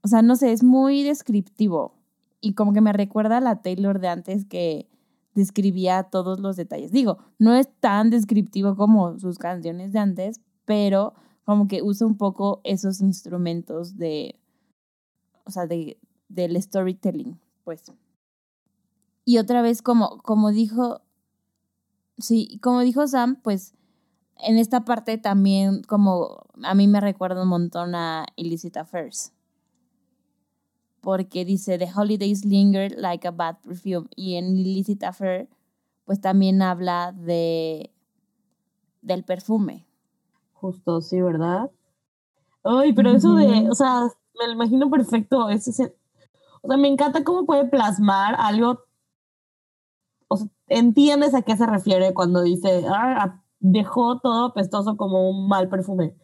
[0.01, 1.93] O sea, no sé, es muy descriptivo.
[2.39, 4.88] Y como que me recuerda a la Taylor de antes que
[5.36, 6.91] describía todos los detalles.
[6.91, 11.13] Digo, no es tan descriptivo como sus canciones de antes, pero
[11.43, 14.39] como que usa un poco esos instrumentos de,
[15.43, 17.83] o sea, de, del storytelling, pues.
[19.25, 21.01] Y otra vez, como, como dijo,
[22.17, 23.75] sí, como dijo Sam, pues
[24.38, 29.31] en esta parte también como a mí me recuerda un montón a Illicit Affairs.
[31.06, 34.08] Porque dice, The holidays linger like a bad perfume.
[34.16, 35.47] Y en Illicit Affair,
[36.03, 37.91] pues también habla de
[39.03, 39.86] del perfume.
[40.53, 41.70] Justo, sí, ¿verdad?
[42.64, 44.08] Ay, pero eso de, o sea,
[44.39, 45.47] me lo imagino perfecto.
[45.49, 45.95] Ese, ese-
[46.64, 48.80] o sea, me encanta cómo puede plasmar algo.
[50.28, 55.47] O sea, entiendes a qué se refiere cuando dice, "Ah, dejó todo apestoso como un
[55.47, 56.16] mal perfume.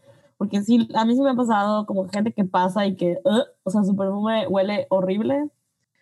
[0.41, 3.43] Porque sí, a mí sí me ha pasado como gente que pasa y que, "Ugh",
[3.61, 5.51] o sea, su perfume huele horrible.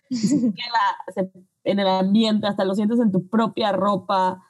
[0.10, 0.80] Y se queda
[1.14, 1.30] se-
[1.66, 4.42] en el ambiente, hasta lo sientes en tu propia ropa.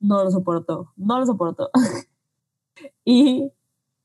[0.00, 1.70] No lo soporto, no lo soporto.
[3.04, 3.52] Y,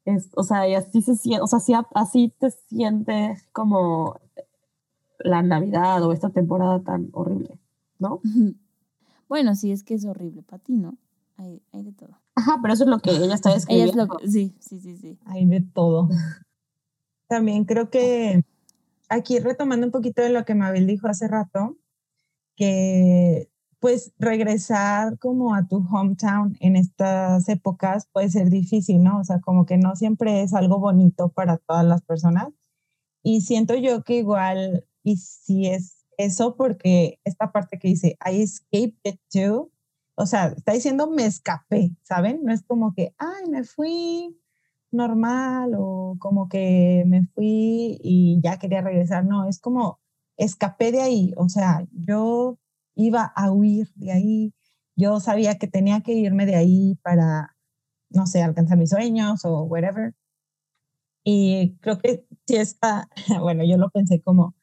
[0.06, 4.20] es, o sea, y así se siente, o sea, así, así te sientes como
[5.18, 7.58] la Navidad o esta temporada tan horrible,
[7.98, 8.22] ¿no?
[9.28, 10.98] Bueno, sí, es que es horrible para ti, ¿no?
[11.38, 12.21] Hay, hay de todo.
[12.36, 14.04] Ajá, pero eso es lo que ella está Ella describiendo.
[14.04, 15.20] es lo que, sí, sí, sí, sí.
[15.26, 16.10] Hay de todo.
[17.28, 18.44] También creo que
[19.10, 21.78] aquí retomando un poquito de lo que Mabel dijo hace rato,
[22.56, 29.20] que pues regresar como a tu hometown en estas épocas puede ser difícil, ¿no?
[29.20, 32.50] O sea, como que no siempre es algo bonito para todas las personas.
[33.24, 38.44] Y siento yo que igual, y si es eso, porque esta parte que dice, I
[38.44, 39.72] escaped too,
[40.16, 42.42] o sea, está diciendo me escapé, ¿saben?
[42.44, 44.38] No es como que, ay, me fui
[44.92, 49.26] normal o como que me fui y ya quería regresar.
[49.26, 50.00] No, es como
[50.38, 51.34] escapé de ahí.
[51.38, 52.60] O sea, yo
[52.96, 54.54] iba a huir de ahí.
[54.96, 57.56] Yo sabía que tenía que irme de ahí para,
[58.10, 60.14] no sé, alcanzar mis sueños o whatever.
[61.24, 63.10] Y creo que si está,
[63.42, 64.56] bueno, yo lo pensé como,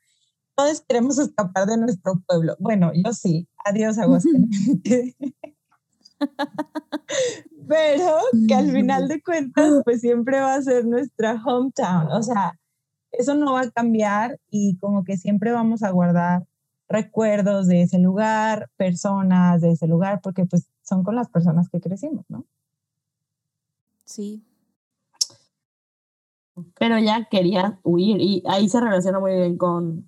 [0.58, 2.56] todos queremos escapar de nuestro pueblo.
[2.58, 3.46] Bueno, yo sí.
[3.64, 5.14] Adiós, Aguascalientes.
[7.68, 12.10] Pero que al final de cuentas, pues siempre va a ser nuestra hometown.
[12.10, 12.58] O sea,
[13.12, 16.44] eso no va a cambiar y como que siempre vamos a guardar
[16.88, 21.80] recuerdos de ese lugar, personas de ese lugar, porque pues son con las personas que
[21.80, 22.44] crecimos, ¿no?
[24.04, 24.44] Sí.
[26.80, 30.07] Pero ya quería huir y ahí se relaciona muy bien con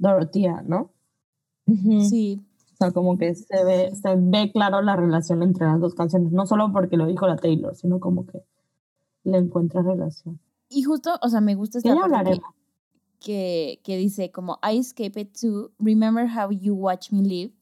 [0.00, 0.90] Dorothea, ¿no?
[2.08, 2.42] Sí.
[2.72, 6.32] O sea, como que se ve, se ve claro la relación entre las dos canciones,
[6.32, 8.42] no solo porque lo dijo la Taylor, sino como que
[9.24, 10.40] le encuentra relación.
[10.70, 12.40] Y justo, o sea, me gusta esta parte
[13.20, 17.52] que, que, dice como I escaped to remember how you watch me live.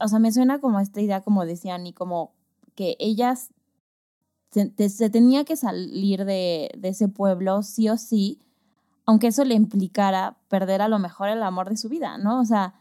[0.00, 2.34] O sea, me suena como esta idea, como decían, y como
[2.74, 3.50] que ellas
[4.50, 8.40] se, se tenía que salir de, de ese pueblo sí o sí,
[9.06, 12.40] aunque eso le implicara perder a lo mejor el amor de su vida, ¿no?
[12.40, 12.74] O sea,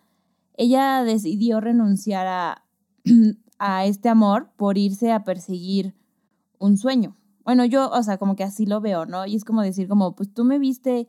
[0.55, 2.65] ella decidió renunciar a,
[3.59, 5.95] a este amor por irse a perseguir
[6.59, 7.17] un sueño.
[7.43, 9.25] Bueno, yo, o sea, como que así lo veo, ¿no?
[9.25, 11.07] Y es como decir, como, pues tú me viste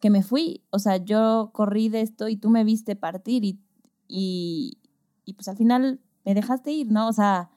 [0.00, 3.60] que me fui, o sea, yo corrí de esto y tú me viste partir y,
[4.08, 4.78] y,
[5.24, 7.08] y pues al final me dejaste ir, ¿no?
[7.08, 7.50] O sea,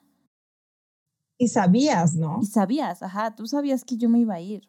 [1.40, 2.40] Y sabías, ¿no?
[2.42, 4.68] y sabías, ajá, tú sabías que yo me iba a ir.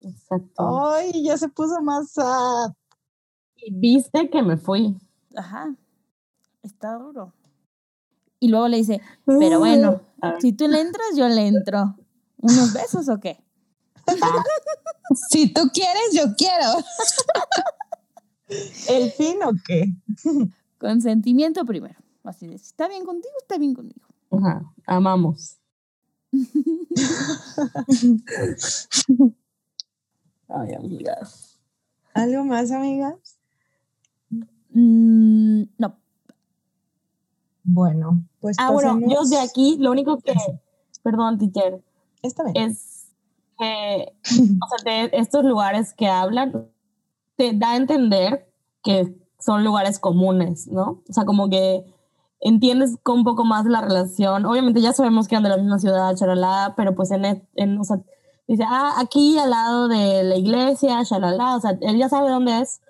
[0.00, 0.86] Exacto.
[0.92, 2.72] Ay, ya se puso más sad.
[3.56, 4.96] Y viste que me fui.
[5.36, 5.74] Ajá,
[6.62, 7.34] está duro.
[8.38, 10.40] Y luego le dice, pero bueno, A ver.
[10.40, 11.94] si tú le entras, yo le entro.
[12.38, 13.42] ¿Unos besos o qué?
[15.28, 16.68] Si tú quieres, yo quiero.
[18.88, 19.92] ¿El fin o qué?
[20.78, 21.98] Consentimiento primero.
[22.22, 24.06] Así de, si está bien contigo, está bien conmigo.
[24.30, 25.56] Ajá, amamos.
[30.52, 31.58] Ay, amigas.
[32.14, 33.38] ¿Algo más, amigas?
[34.72, 35.96] Mm, no,
[37.64, 40.32] Bueno, pues Ah, bueno, yo de aquí lo único que,
[41.02, 41.82] perdón, teacher,
[42.22, 42.70] Está bien.
[42.70, 43.08] es
[43.58, 46.68] que, o sea, de estos lugares que hablan,
[47.36, 51.02] te da a entender que son lugares comunes, ¿no?
[51.08, 51.84] O sea, como que
[52.40, 54.46] entiendes un poco más la relación.
[54.46, 57.78] Obviamente ya sabemos que eran de la misma ciudad, charalá, pero pues en, e- en
[57.78, 58.00] o sea,
[58.54, 62.60] dice, ah, aquí al lado de la iglesia, charalá, o sea, él ya sabe dónde
[62.60, 62.80] es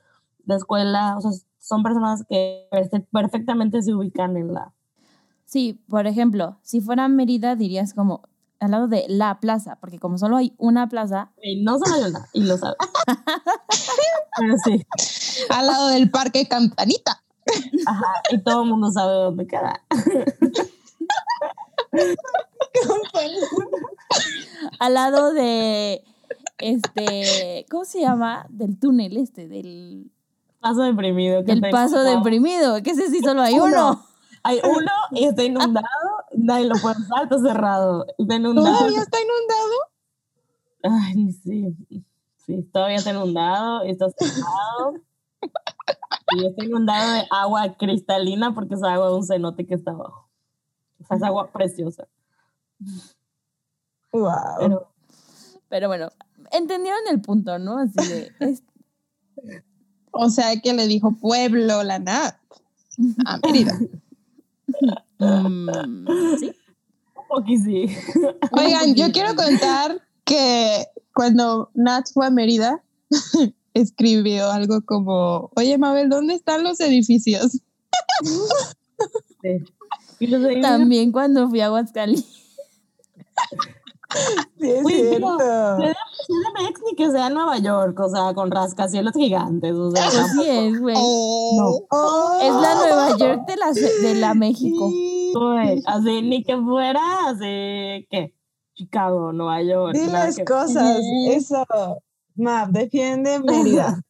[0.47, 4.73] la escuela, o sea, son personas que perfe- perfectamente se ubican en la...
[5.45, 8.23] Sí, por ejemplo, si fuera Mérida dirías como
[8.59, 12.11] al lado de la plaza, porque como solo hay una plaza, Y no solo hay
[12.11, 12.77] una, y lo sabe.
[14.39, 14.85] pero sí.
[15.49, 17.23] Al lado del parque Campanita.
[17.87, 19.83] Ajá, y todo el mundo sabe dónde queda.
[24.79, 26.05] al lado de
[26.59, 28.47] este, ¿cómo se llama?
[28.49, 30.11] Del túnel este, del,
[30.61, 31.45] Paso deprimido.
[31.45, 34.05] que del paso deprimido, que ese sí solo hay uno.
[34.43, 35.87] Hay uno y está inundado,
[36.35, 38.07] nadie lo puede usar, está cerrado.
[38.18, 38.79] Está inundado.
[38.79, 41.03] ¿Todavía está inundado?
[41.03, 41.77] Ay, sí.
[42.37, 44.95] Sí, todavía está inundado, y está cerrado.
[46.37, 50.29] Y está inundado de agua cristalina porque es agua de un cenote que está abajo.
[51.01, 52.07] O sea, es agua preciosa.
[54.12, 54.31] Wow.
[54.59, 54.93] Pero
[55.68, 56.11] Pero bueno,
[56.53, 57.78] entendieron el punto, ¿no?
[57.78, 58.62] Así de, es-
[60.12, 62.37] O sea que le dijo pueblo la Nat.
[63.24, 63.78] A Mérida.
[65.18, 65.68] mm,
[66.39, 66.53] sí.
[67.64, 67.87] sí.
[68.53, 72.83] Oigan, yo quiero contar que cuando Nat fue a Mérida,
[73.74, 77.61] escribió algo como, oye Mabel, ¿dónde están los edificios?
[79.43, 79.64] Sí.
[80.18, 82.39] Y los También cuando fui a Aguascalientes.
[84.59, 85.38] Sí, es Uy, cierto.
[85.38, 90.32] CDMX ni que sea en Nueva York, o sea, con rascacielos gigantes, o sea, Pues
[90.32, 90.97] sí es, güey.
[90.99, 91.86] Oh.
[91.91, 94.88] Oh, Es la Nueva York de la, de la México.
[94.91, 95.32] sí.
[95.32, 98.34] güey, así ni que fuera así, ¿qué?
[98.74, 99.95] Chicago, Nueva York.
[99.95, 100.99] Diles que- cosas.
[100.99, 101.30] Ujú.
[101.30, 101.64] Eso.
[102.34, 104.01] Map, defiende Mérida.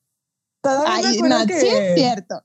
[0.62, 2.40] Todavía Ay, Nat, que sí es cierto.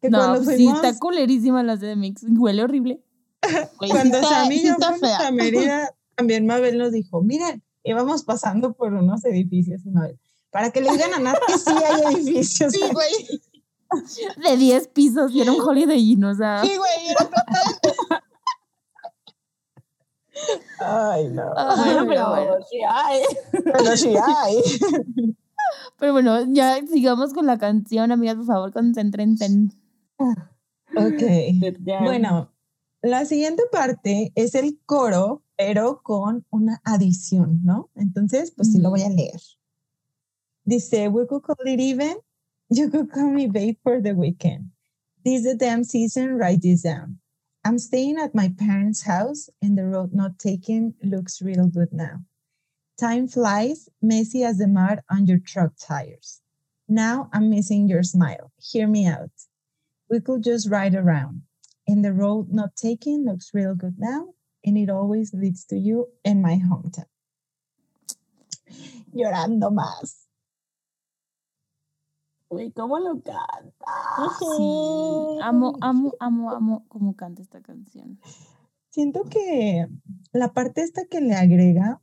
[0.00, 2.24] Que No, cuando pues sí, fuimos, está culerísima la CDMX.
[2.38, 3.02] Huele horrible.
[3.42, 5.26] Sí cuando está- Sam y sí yo está fuimos fea.
[5.28, 5.90] a Mérida,
[6.22, 10.20] también Mabel nos dijo, miren, íbamos pasando por unos edificios Mabel,
[10.52, 12.72] para que le digan a Nat que sí hay edificios.
[12.72, 13.40] Sí, güey.
[14.48, 16.62] De 10 pisos y era un Holiday Inn, o sea.
[16.62, 17.08] Sí, güey.
[17.08, 17.28] era
[20.78, 21.52] Ay, no.
[21.56, 22.54] Ay, Bueno, pero bueno.
[22.70, 23.22] sí hay.
[23.64, 24.62] Pero sí hay.
[25.98, 29.72] Pero bueno, ya sigamos con la canción, amigas, por favor, concéntrense en...
[30.96, 31.22] Ok.
[32.04, 32.52] Bueno,
[33.02, 37.90] la siguiente parte es el coro, pero con una adición, ¿no?
[37.94, 39.40] Entonces, pues sí lo voy a leer.
[40.64, 42.16] Dice, we could call it even.
[42.68, 44.70] You could call me babe for the weekend.
[45.24, 47.20] This is the damn season, write this down.
[47.64, 52.24] I'm staying at my parents' house and the road not taken looks real good now.
[52.98, 56.40] Time flies, messy as the mud on your truck tires.
[56.88, 58.50] Now I'm missing your smile.
[58.58, 59.30] Hear me out.
[60.10, 61.42] We could just ride around.
[61.86, 64.34] And the road not taken looks real good now,
[64.64, 67.06] and it always leads to you in my hometown.
[69.12, 70.28] Llorando más.
[72.48, 73.72] Uy, ¿cómo lo canta?
[74.38, 78.20] Sí, amo, amo, amo, amo cómo canta esta canción.
[78.90, 79.86] Siento que
[80.32, 82.02] la parte esta que le agrega,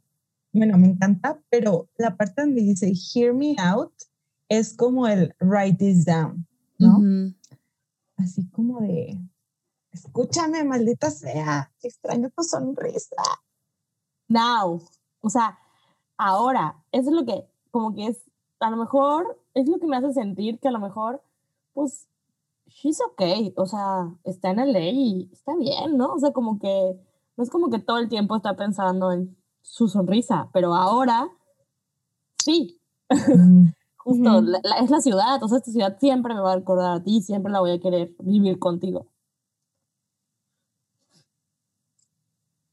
[0.51, 3.93] bueno, me encanta, pero la parte donde dice hear me out
[4.49, 6.47] es como el write this down,
[6.80, 6.97] ¿no?
[8.18, 9.20] Así como de
[9.92, 13.16] escúchame, maldita sea, extraño tu sonrisa.
[14.28, 14.82] Now.
[15.22, 15.58] O sea,
[16.18, 16.76] ahora.
[16.92, 18.22] Eso es lo que, como que es,
[18.60, 21.22] a lo mejor, es lo que me hace sentir que a lo mejor,
[21.74, 22.08] pues,
[22.68, 23.54] she's okay.
[23.58, 26.14] O sea, está en LA y está bien, ¿no?
[26.14, 27.00] O sea, como que,
[27.38, 31.30] no es como que todo el tiempo está pensando en su sonrisa, pero ahora,
[32.38, 32.80] sí.
[33.98, 36.96] Justo, la- la- es la ciudad, o sea, esta ciudad siempre me va a recordar
[36.98, 39.08] a ti, siempre la voy a querer vivir contigo.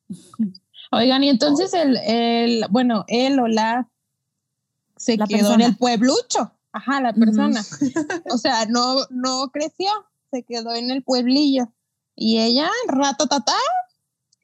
[0.93, 3.89] Oigan, y entonces el, el, bueno, él o la
[4.97, 6.53] se La quedó en el pueblucho.
[6.73, 7.63] Ajá, la persona.
[8.33, 9.89] O sea, no, no creció,
[10.31, 11.69] se quedó en el pueblillo.
[12.15, 13.57] Y ella, rato tatá,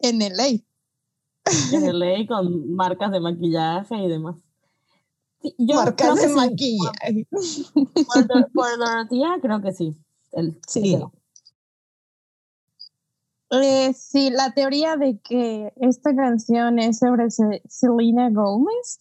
[0.00, 0.64] en el ley.
[1.72, 4.36] En LA con marcas de maquillaje y demás.
[5.40, 7.26] Sí, yo Marcas creo que de sí, maquillaje.
[8.06, 9.96] Por, por Dorotea, creo que sí.
[10.32, 10.98] El, Sí.
[13.52, 18.98] Eh, sí, la teoría de que esta canción es sobre Selena Gomez.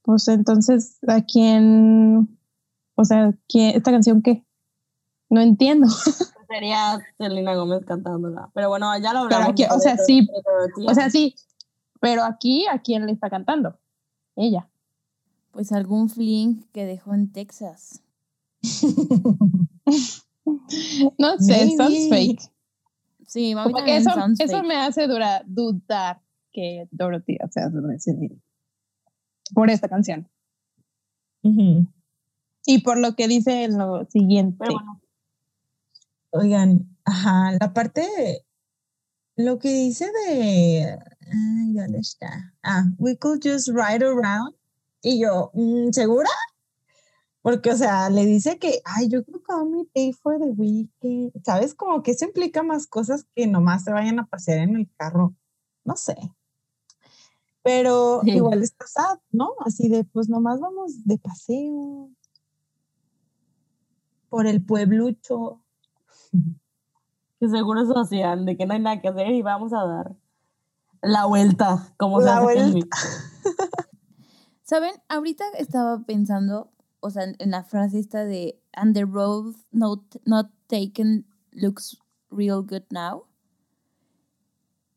[0.00, 2.38] Pues entonces, ¿a quién?
[2.94, 4.44] O sea, ¿quién, ¿esta canción qué?
[5.28, 5.88] No entiendo.
[6.48, 8.50] Sería Selena Gómez cantándola.
[8.54, 9.50] Pero bueno, ya lo hablamos.
[9.50, 10.26] aquí, o sea, sí.
[10.86, 11.34] O sea, sí,
[12.00, 13.78] pero aquí, ¿a quién le está cantando?
[14.36, 14.68] Ella.
[15.50, 18.00] Pues algún fling que dejó en Texas.
[21.18, 22.36] No sé, sounds Maybe.
[22.36, 22.53] fake.
[23.34, 26.22] Sí, a mí Como que eso, eso me hace dura- dudar
[26.52, 28.36] que Dorothy sea sobre Selena.
[29.52, 30.30] Por esta canción.
[31.42, 31.84] Ujú.
[32.64, 34.56] Y por lo que dice en lo siguiente.
[34.60, 35.00] Pero bueno,
[36.30, 38.46] Oigan, ajá, la parte,
[39.34, 40.96] lo que dice de,
[41.32, 42.54] ay, ¿dónde está?
[42.62, 44.54] Ah, we could just ride around.
[45.02, 46.30] Y yo, mm, ¿segura?
[47.44, 50.46] Porque, o sea, le dice que, ay, yo creo que call me pay for the
[50.46, 51.30] weekend.
[51.44, 51.74] ¿Sabes?
[51.74, 55.34] Como que eso implica más cosas que nomás se vayan a pasear en el carro.
[55.84, 56.16] No sé.
[57.62, 58.30] Pero Sí.
[58.30, 59.50] igual está sad, ¿no?
[59.60, 62.08] Así de, pues nomás vamos de paseo
[64.30, 65.60] por el pueblucho.
[67.40, 70.16] que seguro eso hacían, de que no hay nada que hacer y vamos a dar
[71.02, 72.96] la vuelta, como se La hace vuelta.
[74.62, 74.94] ¿Saben?
[75.10, 76.70] Ahorita estaba pensando,
[77.04, 81.98] o sea, en, en la frase esta de And the road not, not taken looks
[82.30, 83.26] real good now.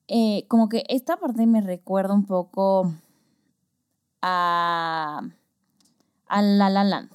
[0.07, 2.93] Eh, como que esta parte me recuerda un poco
[4.21, 5.21] a,
[6.27, 7.11] a La La Land.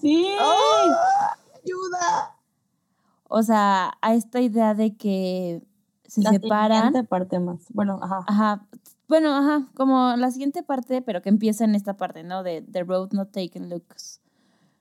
[0.00, 0.26] Sí.
[0.40, 1.36] ¡Ah!
[1.62, 2.36] ¡Ayuda!
[3.28, 5.62] O sea, a esta idea de que
[6.08, 7.06] se la separan.
[7.06, 7.66] parte más.
[7.68, 8.24] Bueno, ajá.
[8.26, 8.66] Ajá.
[9.10, 12.44] Bueno, ajá, como la siguiente parte, pero que empieza en esta parte, ¿no?
[12.44, 14.20] De The Road Not Taken Looks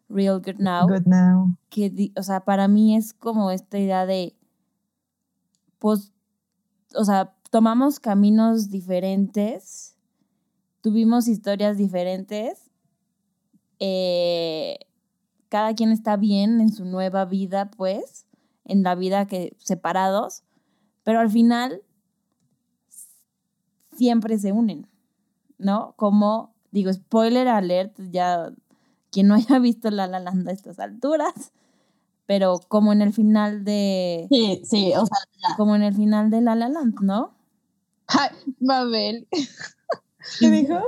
[0.08, 0.88] Real Good Now.
[0.88, 1.58] Good now.
[1.70, 4.36] Que, o sea, para mí es como esta idea de,
[5.80, 6.14] pues,
[6.94, 9.98] o sea, tomamos caminos diferentes,
[10.82, 12.70] tuvimos historias diferentes,
[13.80, 14.78] eh,
[15.50, 18.28] cada quien está bien en su nueva vida, pues,
[18.64, 20.44] en la vida que separados,
[21.02, 21.82] pero al final
[24.00, 24.88] siempre se unen,
[25.60, 25.94] ¿no?
[25.98, 28.52] Como, digo, spoiler alert, ya
[29.12, 31.52] quien no haya visto La La Land a estas alturas,
[32.26, 35.56] pero como en el final de, Sí, sí, o sea, ya.
[35.58, 37.34] como en el final de La La Land, ¿no?
[38.08, 38.30] Ay,
[38.60, 39.28] Mabel
[40.40, 40.80] ¿Qué dijo?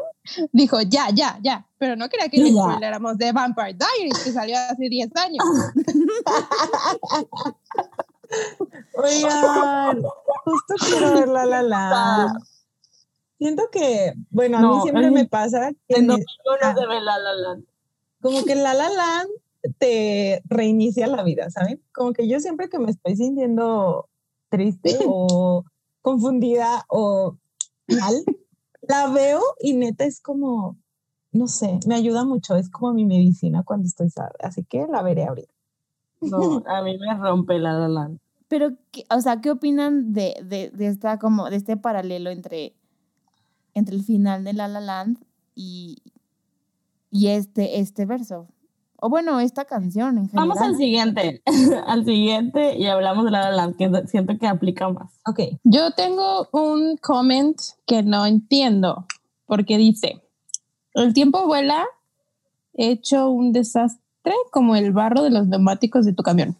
[0.51, 1.67] dijo, ya, ya, ya.
[1.79, 2.61] Pero no quería que le ya.
[2.61, 5.43] spoileramos de Vampire Diaries, que salió hace 10 años.
[8.95, 10.01] Oigan,
[10.45, 12.43] justo quiero ver La La Land.
[13.41, 16.19] Siento que, bueno, a mí No, siempre en- me pasa que En me- no
[16.61, 16.75] ah.
[16.77, 17.65] se ve La La Land.
[18.21, 19.29] como que La La Land
[19.79, 21.81] te reinicia la vida, ¿saben?
[21.91, 24.07] Como que yo siempre que me estoy sintiendo
[24.49, 25.65] triste o
[26.03, 27.35] confundida o
[27.87, 28.23] mal,
[28.83, 30.77] la veo y neta es como,
[31.31, 35.01] no sé, me ayuda mucho, es como mi medicina cuando estoy sad, así que la
[35.01, 35.51] veré ahorita.
[36.21, 38.19] No, a mí me rompe La La Land.
[38.47, 42.75] Pero, ¿qué- o sea, ¿qué opinan de, de, de esta, como, de este paralelo entre,
[43.73, 45.17] entre el final de La La Land
[45.55, 46.01] y,
[47.09, 48.47] y este, este verso?
[49.03, 50.49] O bueno, esta canción en general.
[50.49, 51.41] Vamos al siguiente,
[51.87, 55.11] al siguiente y hablamos de La La Land, que siento que aplica más.
[55.27, 57.57] Ok, Yo tengo un comment
[57.87, 59.07] que no entiendo,
[59.47, 60.21] porque dice,
[60.93, 61.85] el tiempo vuela
[62.73, 64.01] hecho un desastre
[64.51, 66.55] como el barro de los neumáticos de tu camión.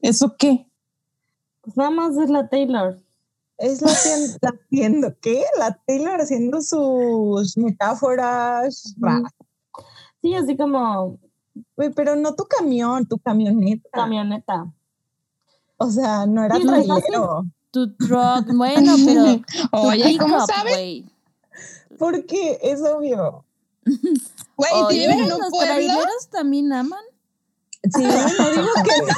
[0.00, 0.66] ¿Eso qué?
[1.60, 2.98] Pues nada más es la Taylor.
[3.58, 5.44] Es la tienda, la tienda, ¿qué?
[5.58, 9.32] La Taylor haciendo sus metáforas raras.
[10.22, 11.18] Sí, así como
[11.94, 13.88] pero no tu camión, tu camioneta.
[13.92, 14.72] camioneta.
[15.78, 17.44] O sea, no era Sí, trailero.
[17.70, 19.42] Tu truck, bueno, pero.
[19.72, 21.04] Oye, ¿cómo sabes?
[21.98, 23.44] Porque es obvio.
[23.84, 27.04] Güey, si viven en un los pueblo, traileros también aman.
[27.84, 29.14] Sí, no digo que no.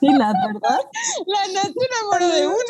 [0.00, 0.80] Sí, la verdad.
[1.26, 2.56] la Nat se enamoró de uno.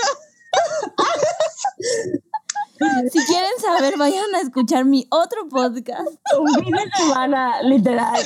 [3.11, 6.09] Si quieren saber, vayan a escuchar mi otro podcast
[6.39, 8.22] Un fin de semana, literal.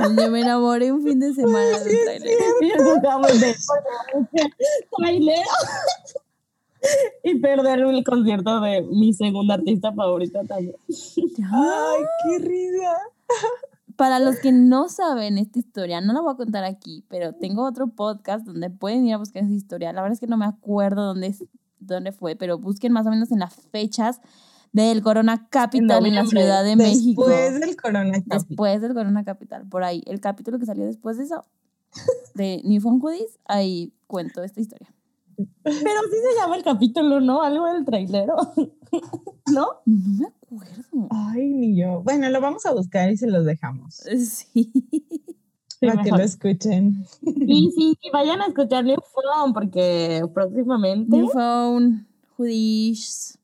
[0.00, 2.44] donde me enamoré un fin de semana de trailero.
[2.60, 3.56] Y escuchamos de
[4.96, 5.50] trailero.
[7.22, 10.74] Y perder el concierto de mi segunda artista favorita también.
[11.52, 12.98] Ay, qué risa.
[13.98, 17.66] Para los que no saben esta historia, no la voy a contar aquí, pero tengo
[17.66, 19.92] otro podcast donde pueden ir a buscar esa historia.
[19.92, 21.34] La verdad es que no me acuerdo dónde,
[21.80, 24.20] dónde fue, pero busquen más o menos en las fechas
[24.72, 27.26] del Corona Capital en, la Ciudad de México.
[27.26, 28.38] Después del Corona Capital.
[28.38, 30.04] Después del Corona Capital, por ahí.
[30.06, 31.44] El capítulo que salió después de eso,
[32.36, 34.94] de New Phone Hoodies, ahí cuento esta historia.
[35.62, 37.42] Pero sí se llama el capítulo, ¿no?
[37.42, 38.36] Algo del trailero.
[39.52, 39.68] ¿No?
[39.86, 41.08] No me acuerdo.
[41.10, 42.02] Ay, ni yo.
[42.02, 43.94] Bueno, lo vamos a buscar y se los dejamos.
[44.18, 44.70] Sí.
[45.80, 46.18] para que mejor.
[46.18, 47.04] lo escuchen.
[47.22, 53.38] Y sí, vayan a escuchar New Phone porque próximamente, New Phone Hoodies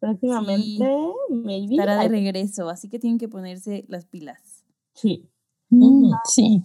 [0.00, 0.84] próximamente,
[1.30, 1.74] maybe.
[1.74, 4.64] estará de regreso, así que tienen que ponerse las pilas.
[4.94, 5.28] Sí,
[5.70, 6.62] Mm, sí.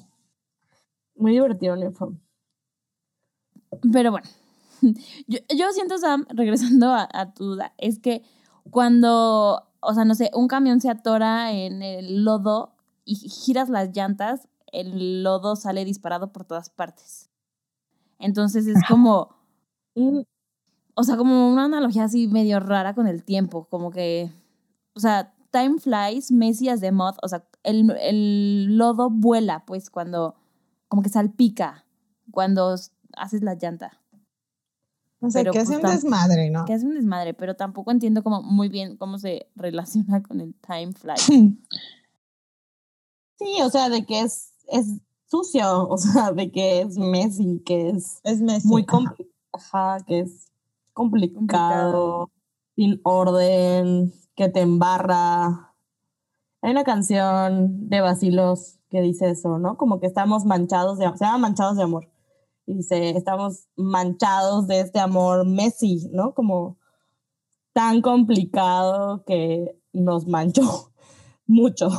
[1.15, 2.19] muy divertido New Phone.
[3.91, 4.27] Pero bueno,
[5.27, 8.23] yo, yo siento, Sam, regresando a, a tu duda, es que
[8.69, 12.75] cuando, o sea, no sé, un camión se atora en el lodo
[13.05, 17.29] y giras las llantas, el lodo sale disparado por todas partes.
[18.19, 19.35] Entonces es como,
[19.95, 20.21] Mm,
[20.95, 24.31] o sea, como una analogía así medio rara con el tiempo, como que,
[24.95, 29.89] o sea, time flies, Messi as the moth, o sea, el, el lodo vuela, pues,
[29.89, 30.35] cuando,
[30.87, 31.85] como que salpica,
[32.31, 32.75] cuando
[33.17, 34.01] haces la llanta.
[35.25, 36.65] O sea, Pero, que pues, hace un desmadre, ¿no?
[36.65, 40.53] Que hace un desmadre, pero tampoco entiendo como muy bien cómo se relaciona con el
[40.55, 41.57] time fly.
[43.39, 44.85] Sí, o sea, de que es, es
[45.25, 48.67] sucio, o sea, de que es messy, que es Es Messi.
[48.67, 48.91] muy ajá.
[48.91, 50.51] complicado, que es
[50.93, 52.29] complicado,
[52.75, 55.73] sin orden, que te embarra.
[56.61, 59.75] Hay una canción de Basilos que dice eso, ¿no?
[59.77, 62.07] Como que estamos manchados de, se llama Manchados de Amor.
[62.65, 66.33] Y dice, estamos manchados de este amor Messi, ¿no?
[66.33, 66.77] Como
[67.73, 70.61] tan complicado que nos manchó
[71.47, 71.89] mucho.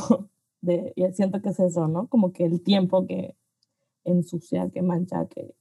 [0.61, 2.07] De, y siento que es eso, ¿no?
[2.07, 3.35] Como que el tiempo que
[4.03, 5.53] ensucia, que mancha, que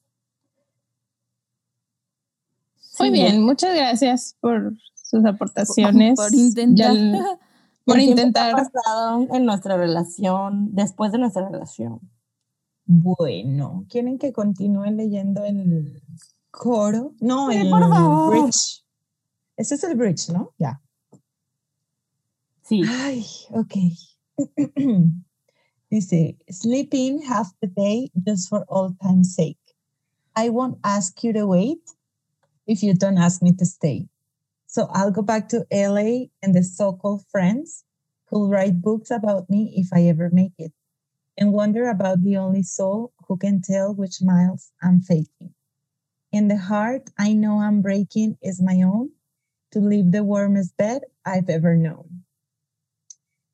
[2.99, 6.15] Muy bien, muchas gracias por sus aportaciones.
[6.17, 6.95] Por intentar.
[6.95, 7.39] Ya-
[7.85, 8.53] por el que ha intentar.
[8.53, 12.01] pasado en nuestra relación, después de nuestra relación.
[12.87, 16.03] Bueno, ¿quieren que continúe leyendo el
[16.51, 17.15] coro?
[17.21, 18.31] No, Sí, el por favor.
[18.31, 18.85] bridge.
[19.57, 20.53] Ese es el bridge, ¿no?
[20.59, 20.83] Ya.
[22.63, 22.83] Sí.
[22.87, 23.75] Ay, ok.
[25.91, 29.59] Dice, sleeping half the day just for old time's sake.
[30.35, 31.79] I won't ask you to wait
[32.67, 34.09] if you don't ask me to stay.
[34.67, 37.85] So I'll go back to LA and the so-called friends
[38.29, 40.73] who'll write books about me if I ever make it.
[41.37, 45.55] And wonder about the only soul who can tell which miles I'm faking.
[46.33, 49.11] And the heart I know I'm breaking is my own
[49.73, 52.25] to leave the warmest bed I've ever known.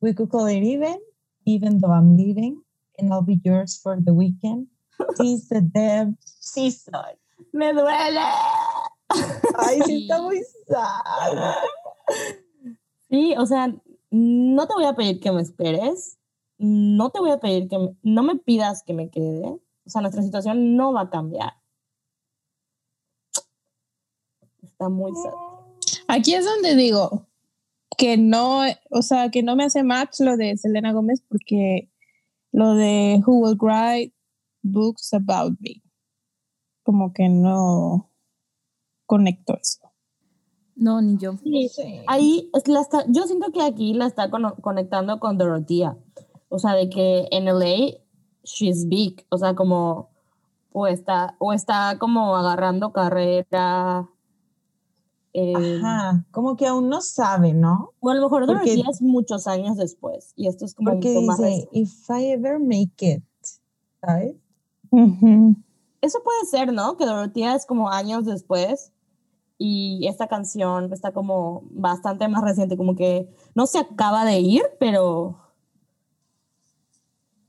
[0.01, 0.99] We could call it even,
[1.45, 2.63] even though I'm leaving,
[2.99, 4.69] and I'll be yours for the weekend.
[5.17, 7.17] Tis the damn season.
[7.53, 8.21] Me duele.
[9.59, 11.55] Ay, sí, está muy sad.
[13.11, 13.75] Sí, o sea,
[14.11, 16.20] no te voy a pedir que me esperes.
[16.63, 19.47] No te voy a pedir que me- no me pidas que me quede.
[19.47, 21.55] O sea, nuestra situación no va a cambiar.
[24.63, 25.33] Está muy sad.
[26.09, 27.27] Aquí es donde digo
[27.97, 31.91] que no, o sea, que no me hace match lo de Selena Gómez porque
[32.53, 34.15] lo de Who Will Write
[34.63, 35.83] Books About Me.
[36.83, 38.11] Como que no
[39.07, 39.81] conecto eso.
[40.77, 41.37] No, ni yo.
[41.43, 42.01] Sí, Sí.
[42.07, 45.97] ahí la está, yo siento que aquí la está conectando con Dorothea.
[46.51, 47.97] O sea, de que en LA
[48.45, 50.11] she's big, o sea, como
[50.73, 54.09] o está o está como agarrando carrera
[55.33, 57.93] eh, Ajá, como que aún no sabe, ¿no?
[58.01, 61.11] o a lo mejor Porque- Dorothea es muchos años después y esto es como Porque
[61.11, 63.23] dice, if I ever make it,
[64.01, 64.35] ¿sabes?
[66.01, 66.97] Eso puede ser, ¿no?
[66.97, 68.93] Que Dorothea es como años después
[69.57, 74.63] y esta canción está como bastante más reciente, como que no se acaba de ir,
[74.81, 75.39] pero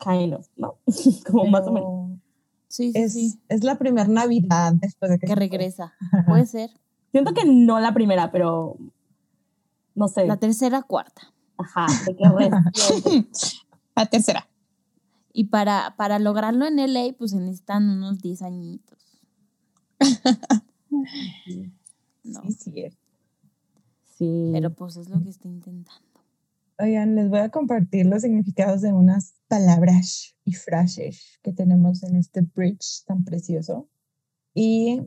[0.03, 0.77] kind of, ¿no?
[1.31, 2.19] como más o menos.
[2.67, 3.39] Sí, sí, Es, sí.
[3.49, 5.93] es la primera Navidad después de que, regresa.
[6.27, 6.69] Puede ser.
[7.11, 8.77] Siento que no la primera, pero
[9.95, 10.25] no sé.
[10.25, 11.21] La tercera, cuarta.
[11.57, 13.39] Ajá, de reciente.
[13.95, 14.47] La tercera.
[15.33, 19.21] Y para, para lograrlo en LA, pues se necesitan unos 10 añitos.
[22.23, 22.97] No, Sí, cierto.
[24.17, 24.49] Sí.
[24.53, 26.10] pero pues es lo que está intentando.
[26.81, 32.15] Oigan, les voy a compartir los significados de unas palabras y frases que tenemos en
[32.15, 33.87] este bridge tan precioso.
[34.55, 34.99] Y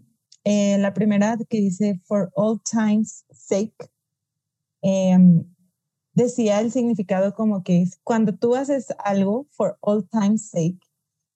[0.45, 3.91] eh, la primera que dice, for all time's sake,
[4.83, 5.45] em,
[6.13, 10.79] decía el significado como que es cuando tú haces algo for all time's sake,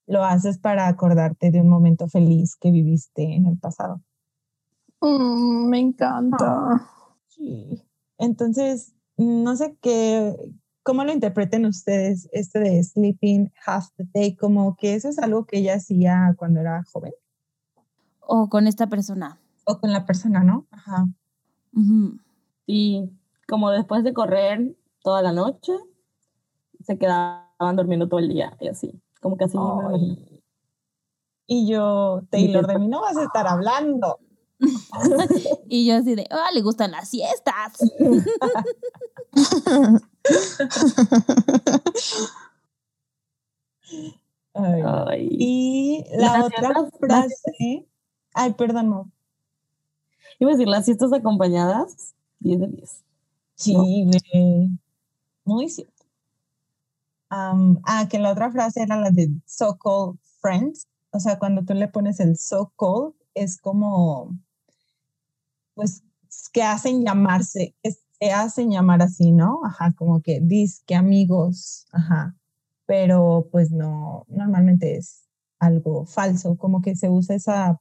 [0.07, 4.01] lo haces para acordarte de un momento feliz que viviste en el pasado.
[5.01, 6.89] Mm, me encanta.
[7.27, 7.83] Sí.
[8.17, 10.35] Entonces, no sé qué,
[10.83, 15.45] cómo lo interpreten ustedes, este de sleeping half the day, como que eso es algo
[15.45, 17.13] que ella hacía cuando era joven
[18.21, 19.39] O con esta persona.
[19.65, 20.65] o con la persona, ¿no?
[20.71, 21.05] Ajá.
[21.73, 22.17] Ujú.
[22.65, 23.09] Sí,
[23.47, 25.73] como después de correr toda la noche,
[26.81, 28.99] se quedaban durmiendo todo el día y así.
[29.21, 30.17] Como que así me imagino.
[31.45, 34.19] Y yo, Taylor, de mí no vas a estar hablando.
[35.69, 37.77] Y yo así de, ah, le gustan las siestas.
[44.53, 44.81] Ay.
[44.85, 45.27] Ay.
[45.31, 47.87] Y la otra siestas- frase,
[48.33, 49.11] ay, perdón, no.
[50.39, 53.03] Iba a decir, las fiestas acompañadas, 10 de 10.
[53.55, 54.69] Sí, güey.
[55.43, 55.93] Muy cierto.
[57.29, 60.87] Ah, que la otra frase era la de so-called friends.
[61.11, 64.37] O sea, cuando tú le pones el so-called, es como,
[65.79, 66.03] pues,
[66.51, 69.61] que hacen llamarse, que se hacen llamar así, ¿no?
[69.63, 70.43] Ajá, como que
[70.85, 72.35] que amigos, ajá.
[72.85, 75.23] Pero pues no, normalmente es
[75.57, 77.79] algo falso, como que se usa esa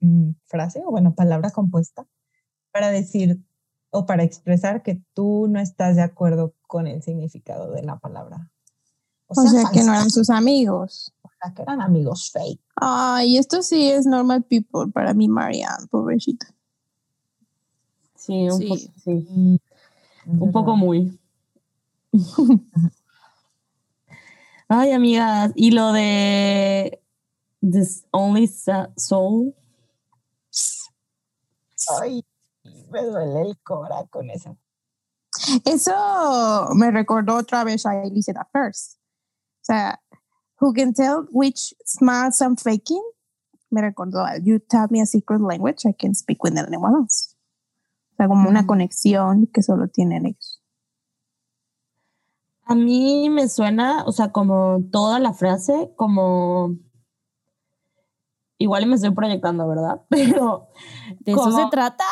[0.00, 2.06] mm, frase o bueno, palabra compuesta
[2.72, 3.40] para decir
[3.90, 8.50] o para expresar que tú no estás de acuerdo con el significado de la palabra.
[9.28, 11.14] O sea que no eran sus amigos.
[11.22, 12.60] o sea, que eran amigos fake.
[12.76, 16.57] Ay, esto sí es normal people para mí, Marianne, pobrecita.
[18.28, 18.68] Sí, un, Sí.
[18.68, 19.60] po- sí,
[20.26, 21.18] un poco muy.
[24.68, 27.02] Ay, amigas, y lo de
[27.62, 28.46] This Only
[28.98, 29.54] Soul.
[32.02, 32.22] Ay,
[32.92, 34.58] me duele el cora con eso.
[35.64, 38.98] Eso me recordó otra vez a Elise at First.
[39.62, 40.02] O sea,
[40.60, 43.02] who can tell which smiles I'm faking?
[43.70, 47.34] Me recordó a You tell me a secret language, I can speak with anyone else.
[48.18, 50.60] Sea, como una conexión que solo tienen ellos.
[52.64, 56.74] A mí me suena, o sea, como toda la frase, como.
[58.58, 60.02] Igual me estoy proyectando, ¿verdad?
[60.08, 60.66] Pero
[61.20, 62.04] De eso se trata.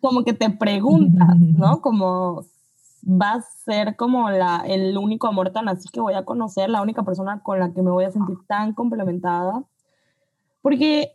[0.00, 1.80] como que te preguntas, ¿no?
[1.80, 2.44] Como
[3.06, 6.82] va a ser como la, el único amor tan así que voy a conocer, la
[6.82, 9.62] única persona con la que me voy a sentir tan complementada.
[10.62, 11.12] Porque,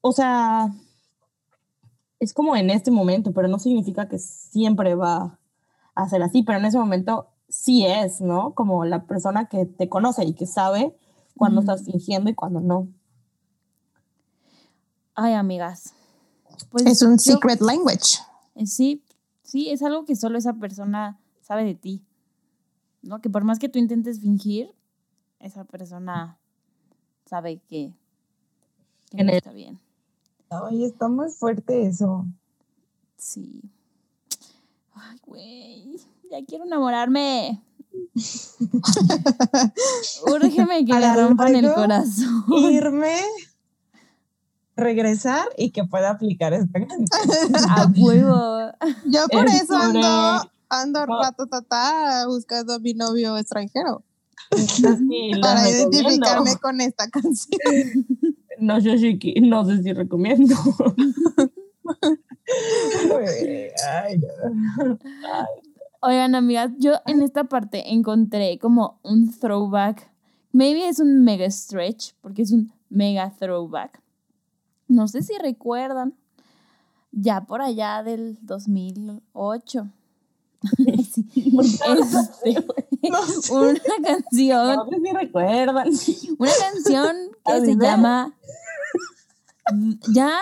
[0.00, 0.72] o sea,
[2.22, 5.40] es como en este momento, pero no significa que siempre va
[5.96, 8.54] a ser así, pero en ese momento sí es, ¿no?
[8.54, 10.96] Como la persona que te conoce y que sabe
[11.36, 11.70] cuando Ujú.
[11.72, 12.86] estás fingiendo y cuando no.
[15.14, 15.94] Ay, amigas.
[16.70, 18.18] Pues Es un yo- secret language.
[18.54, 19.02] eh, Sí,
[19.42, 22.02] sí, es algo que solo esa persona sabe de ti.
[23.02, 23.20] ¿No?
[23.20, 24.72] Que por más que tú intentes fingir,
[25.40, 26.38] esa persona
[27.26, 27.92] sabe que,
[29.10, 29.80] que no está bien.
[30.52, 32.26] Ay, está muy fuerte eso.
[33.16, 33.62] Sí.
[34.94, 35.96] Ay, güey.
[36.30, 37.62] Ya quiero enamorarme.
[40.26, 42.44] Úrgeme que le rompan el corazón.
[42.48, 43.16] Irme,
[44.76, 47.70] regresar y que pueda aplicar esta canción.
[47.70, 48.72] A huevo.
[49.06, 51.22] Yo por Es eso ando, ando No.
[51.22, 54.02] ratatata buscando a mi novio extranjero.
[54.56, 57.58] Sí, para identificarme con esta canción.
[58.62, 58.80] No
[59.18, 60.54] qui- no sé si recomiendo.
[66.00, 70.10] Oigan, amigas, yo en esta parte encontré como un throwback.
[70.52, 74.00] Maybe es un mega stretch, porque es un mega throwback.
[74.88, 76.14] No sé si recuerdan,
[77.10, 79.88] ya por allá del 2008.
[81.12, 82.54] Sí, este,
[83.10, 83.52] No sé.
[83.52, 85.88] una canción No si recuerdan.
[86.38, 88.34] Una canción que se llama.
[90.12, 90.38] Ya,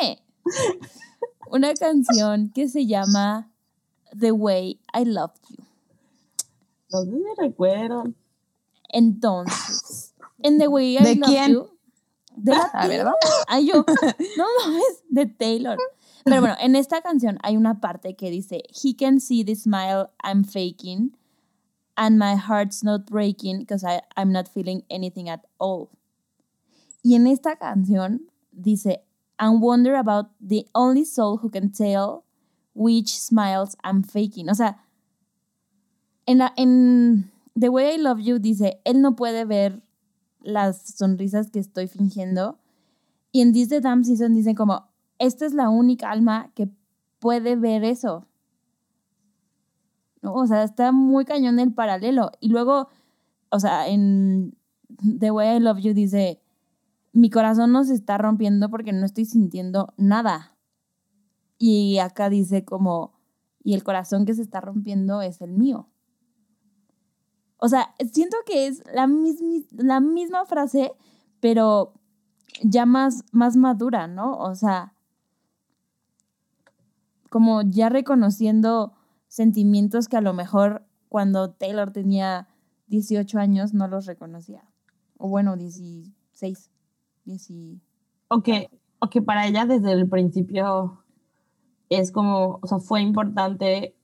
[0.00, 0.22] déjenme.
[1.50, 3.50] Una canción que se llama
[4.18, 5.64] The Way I Loved You.
[6.90, 8.14] No sé si recuerdan.
[8.88, 11.52] Entonces, en The Way I ¿De Loved quién?
[11.52, 11.68] You.
[12.36, 13.12] De la Ah, ¿verdad?
[13.46, 13.84] Ay, yo.
[14.36, 15.78] No mames, de Taylor.
[16.24, 20.10] Pero bueno, en esta canción hay una parte que dice: He can see the smile
[20.22, 21.16] I'm faking,
[21.96, 23.84] and my heart's not breaking because
[24.16, 25.88] I'm not feeling anything at all.
[27.02, 29.04] Y en esta canción dice:
[29.38, 32.24] And wonder about the only soul who can tell
[32.74, 34.48] which smiles I'm faking.
[34.48, 34.84] O sea,
[36.26, 39.82] en, la, en The Way I Love You dice: Él no puede ver
[40.40, 42.58] las sonrisas que estoy fingiendo.
[43.32, 44.91] Y en This the Damn Season dicen como,
[45.22, 46.68] esta es la única alma que
[47.18, 48.26] puede ver eso.
[50.22, 52.32] O sea, está muy cañón el paralelo.
[52.40, 52.88] Y luego,
[53.50, 54.56] o sea, en
[55.18, 56.40] The Way I Love You dice,
[57.12, 60.56] mi corazón no se está rompiendo porque no estoy sintiendo nada.
[61.58, 63.12] Y acá dice como,
[63.62, 65.88] y el corazón que se está rompiendo es el mío.
[67.58, 70.92] O sea, siento que es la, mismi- la misma frase,
[71.38, 71.94] pero
[72.64, 74.36] ya más, más madura, ¿no?
[74.36, 74.91] O sea,
[77.32, 78.92] como ya reconociendo
[79.26, 82.46] sentimientos que a lo mejor cuando Taylor tenía
[82.88, 84.68] 18 años no los reconocía.
[85.16, 86.70] O bueno, 16.
[87.24, 87.50] 10
[88.28, 88.68] O que,
[88.98, 91.02] o que para ella desde el principio
[91.88, 93.96] es como, o sea, fue importante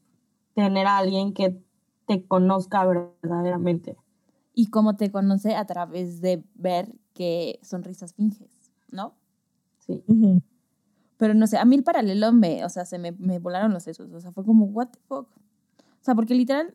[0.55, 1.63] tener a alguien que
[2.07, 3.99] te conozca verdaderamente.
[4.55, 9.13] Y cómo te conoce a través de ver qué sonrisas finges, ¿no?
[9.81, 10.03] Sí.
[11.19, 13.83] Pero no sé, a mí el paralelo me, o sea, se me, me volaron los
[13.83, 14.11] sesos.
[14.13, 15.29] O sea, fue como, what the fuck.
[15.29, 16.75] O sea, porque literal,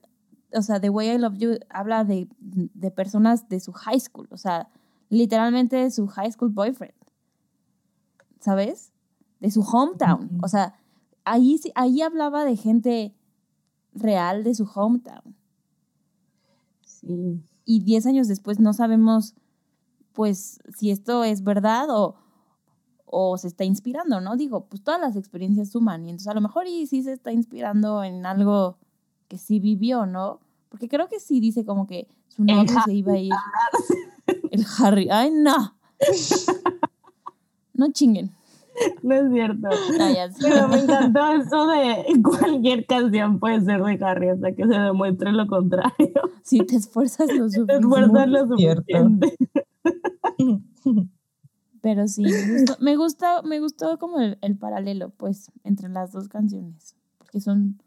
[0.54, 4.28] o sea, The Way I Love You habla de, de personas de su high school.
[4.32, 4.70] O sea,
[5.10, 6.94] literalmente de su high school boyfriend.
[8.42, 8.92] ¿Sabes?
[9.40, 10.40] De su hometown.
[10.44, 10.76] O sea,
[11.24, 13.16] ahí, ahí hablaba de gente
[13.94, 15.36] real de su hometown.
[16.82, 17.42] Sí.
[17.64, 19.36] Y 10 años después no sabemos,
[20.12, 22.16] pues, si esto es verdad o,
[23.16, 24.36] o se está inspirando, ¿no?
[24.36, 27.32] Digo, pues todas las experiencias suman y entonces a lo mejor y sí se está
[27.32, 28.78] inspirando en algo
[29.28, 30.40] que sí vivió, ¿no?
[30.70, 33.32] Porque creo que sí dice como que su novio se iba a ir.
[34.52, 35.10] El Harry.
[35.12, 35.76] ¡Ay, no!
[37.76, 38.32] No chinguen.
[39.04, 39.68] No es cierto.
[39.98, 40.50] No, ya sé.
[40.50, 45.32] Pero me encantó eso de cualquier canción puede ser de Harry hasta que se demuestre
[45.32, 46.12] lo contrario.
[46.42, 47.76] Si te esfuerzas lo Te suficiente.
[47.78, 49.36] esfuerzas lo suficiente.
[51.84, 56.14] Pero sí, me gustó, me gusta, me gustó como el, el paralelo, pues, entre las
[56.14, 56.96] dos canciones.
[57.18, 57.78] Porque son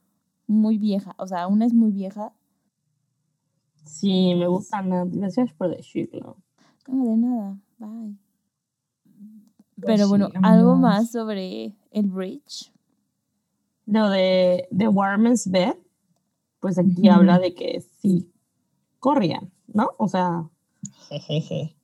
[0.47, 1.14] muy viejas.
[1.16, 2.34] O sea, una es muy vieja.
[3.86, 5.09] Sí, me gusta Nat.
[5.11, 6.36] Gracias por decirlo.
[6.86, 7.59] No, de nada.
[7.78, 8.18] Bye.
[9.76, 12.70] Pues Pero sí, bueno, algo más sobre el bridge.
[13.86, 15.74] Lo de The Warmest Bed,
[16.61, 18.30] pues aquí habla de que sí
[18.99, 19.88] corrían, ¿no?
[19.97, 20.51] O sea,
[21.09, 21.76] Jejeje.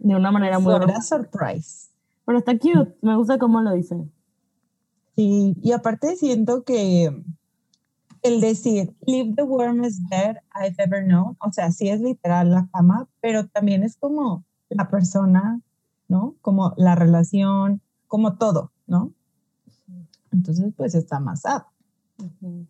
[0.00, 0.74] De una manera muy...
[0.74, 1.90] Fuera surprise.
[2.24, 3.96] Pero está cute, me gusta cómo lo dice.
[5.16, 7.24] Sí, y aparte siento que
[8.22, 12.68] el decir live the warmest bed I've ever known, o sea, sí es literal la
[12.72, 15.60] cama, pero también es como la persona,
[16.08, 16.36] ¿no?
[16.40, 19.12] Como la relación, como todo, ¿no?
[20.32, 21.64] Entonces, pues está más up.
[22.24, 22.66] Ujú.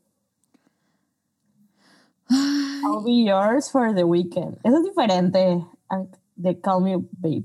[2.30, 4.58] I'll be yours for the weekend.
[4.62, 5.66] Eso es diferente
[6.42, 7.44] de Call Me Babe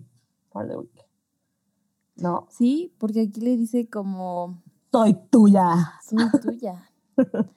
[0.52, 1.06] for the weekend.
[2.18, 5.94] No, Sí, porque aquí le dice como, soy tuya.
[6.08, 6.90] soy tuya.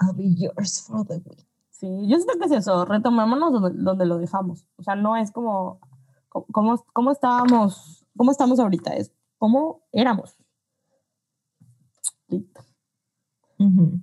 [0.00, 1.46] I'll be yours for the week.
[1.70, 4.66] Sí, yo siento que es eso, retomémonos donde, donde lo dejamos.
[4.76, 5.80] O sea, no es como,
[6.28, 10.36] co- cómo, cómo estábamos, cómo estamos ahorita, es cómo éramos.
[12.28, 12.60] Listo.
[13.58, 14.00] Ujú.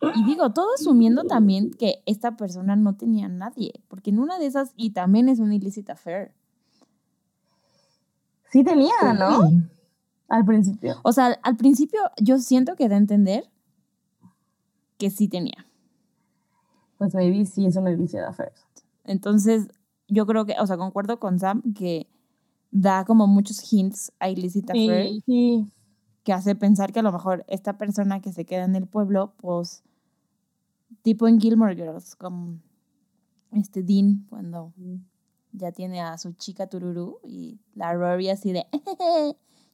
[0.00, 4.38] Y digo, todo asumiendo también que esta persona no tenía a nadie, porque en una
[4.38, 6.32] de esas, y también es una illicit affair.
[8.50, 9.48] Sí tenía, ¿no?
[9.48, 9.62] Sí.
[10.28, 10.96] Al principio.
[11.02, 13.50] O sea, al principio yo siento que da a entender
[14.98, 15.66] que sí tenía.
[16.98, 18.52] Pues baby sí es una illicit affair.
[19.04, 19.68] Entonces,
[20.08, 22.08] yo creo que, o sea, concuerdo con Sam que
[22.70, 25.72] da como muchos hints a illicit affair Sí, sí.
[26.24, 29.34] que hace pensar que a lo mejor esta persona que se queda en el pueblo,
[29.38, 29.82] pues,
[31.02, 32.58] tipo en Gilmore Girls, como
[33.52, 34.72] este Dean, cuando
[35.52, 38.66] ya tiene a su chica Tururú y la Rory así de,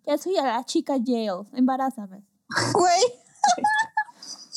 [0.06, 2.24] ya soy a la chica jail, embarázame.
[2.74, 3.00] Güey,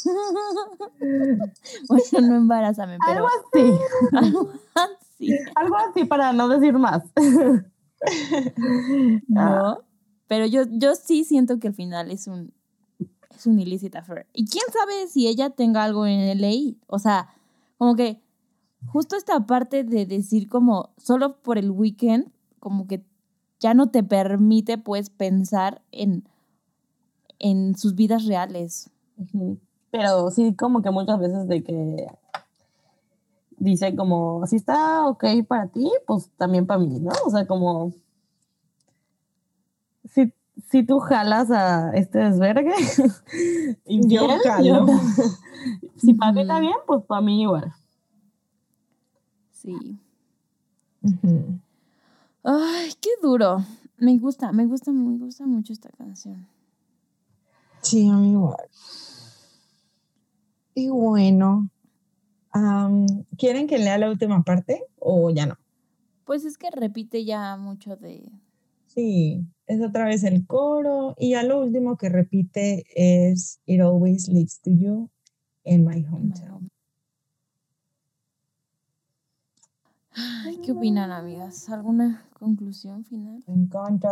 [1.90, 3.80] bueno, no embarázame, pero Algo así.
[4.14, 5.40] algo así.
[5.56, 7.04] Algo así para no decir más.
[9.28, 9.84] No,
[10.28, 12.54] pero yo, yo sí siento que al final es un,
[13.36, 14.26] es un illicit affair.
[14.34, 16.76] Y quién sabe si ella tenga algo en LA.
[16.88, 17.30] O sea,
[17.78, 18.22] como que
[18.86, 23.04] justo esta parte de decir como solo por el weekend, como que
[23.60, 26.28] ya no te permite pues pensar en,
[27.40, 28.90] en sus vidas reales.
[29.92, 32.08] Pero sí, como que muchas veces de que
[33.58, 37.12] dice como, si está ok para ti, pues también para mí, ¿no?
[37.26, 37.92] O sea, como,
[40.06, 40.32] si,
[40.70, 42.74] si tú jalas a este desvergue,
[43.86, 44.86] y Yo bien, jalo.
[44.86, 44.86] yo-
[45.98, 46.50] si para mí Ujú.
[46.50, 47.74] está bien, pues para mí igual.
[49.52, 49.98] Sí.
[52.44, 53.64] Ay, qué duro.
[53.98, 56.48] Me gusta, me gusta, me gusta mucho esta canción.
[57.82, 58.58] Sí, a mí igual.
[60.76, 61.70] Y bueno,
[63.38, 65.58] ¿quieren que lea la última parte o ya no?
[66.26, 68.30] Pues es que repite ya mucho de...
[68.86, 74.28] Sí, es otra vez el coro y ya lo último que repite es It always
[74.30, 75.10] leads to you
[75.64, 76.72] in my hometown.
[80.20, 81.70] Ay, ¿Qué opinan, amigas?
[81.70, 83.44] ¿Alguna conclusión final?
[83.46, 84.10] Me encanta.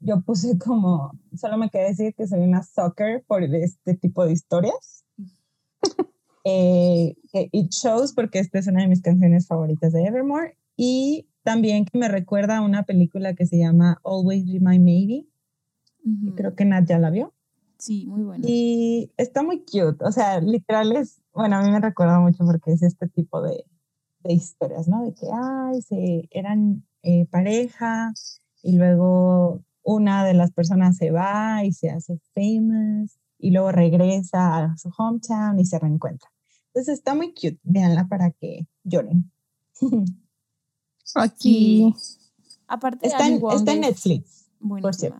[0.00, 4.32] Yo puse como, solo me queda decir que soy una sucker por este tipo de
[4.32, 5.04] historias.
[6.44, 7.14] Eh,
[7.52, 10.58] It Shows, porque esta es una de mis canciones favoritas de Evermore.
[10.76, 15.26] Y también que me recuerda a una película que se llama Always Be My Maybe.
[16.36, 17.32] Creo que Nat ya la vio.
[17.78, 18.44] Sí, muy buena.
[18.46, 20.04] Y está muy cute.
[20.04, 23.64] O sea, literal es, bueno, a mí me recuerda mucho porque es este tipo de,
[24.20, 25.04] de historias, ¿no?
[25.04, 28.12] De que, ay, se, eran eh, pareja
[28.62, 34.64] y luego una de las personas se va y se hace famous y luego regresa
[34.64, 36.30] a su hometown y se reencuentra.
[36.68, 37.58] Entonces está muy cute.
[37.64, 39.30] Véanla para que lloren.
[41.14, 41.94] aquí.
[42.66, 44.46] Aparte, está, en, Wong está en Netflix.
[44.60, 44.92] buenísima.
[44.92, 45.18] cierto.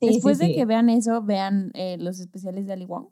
[0.00, 0.56] Sí, Después sí, de sí.
[0.56, 3.06] que vean eso, vean eh, los especiales de Ali Wong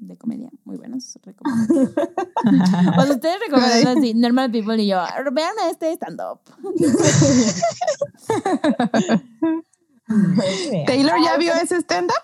[0.00, 1.18] de comedia, muy buenos.
[1.22, 1.92] recomiendo.
[2.96, 4.98] Pues ustedes recomiendan así, Normal People y yo,
[5.32, 6.40] vean a este stand-up.
[10.86, 12.14] Taylor ya vio ese stand-up.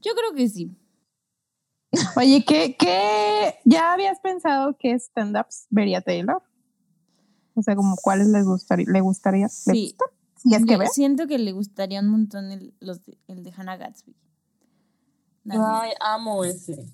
[0.00, 0.74] Yo creo que sí.
[2.16, 6.42] Oye, ¿qué, qué ya habías pensado qué stand-ups vería Taylor?
[7.58, 9.84] O sea, como cuáles le gustaría, le gustaría, le Sí.
[9.86, 10.04] gusta?
[10.36, 10.86] Si es que ve.
[10.86, 14.14] siento que le gustaría un montón el, los de, el de Hannah Gatsby.
[15.44, 15.82] Nada.
[15.82, 16.86] Ay, amo ese.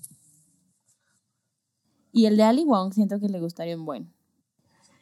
[2.11, 4.11] Y el de Ali Wong siento que le gustaría un buen.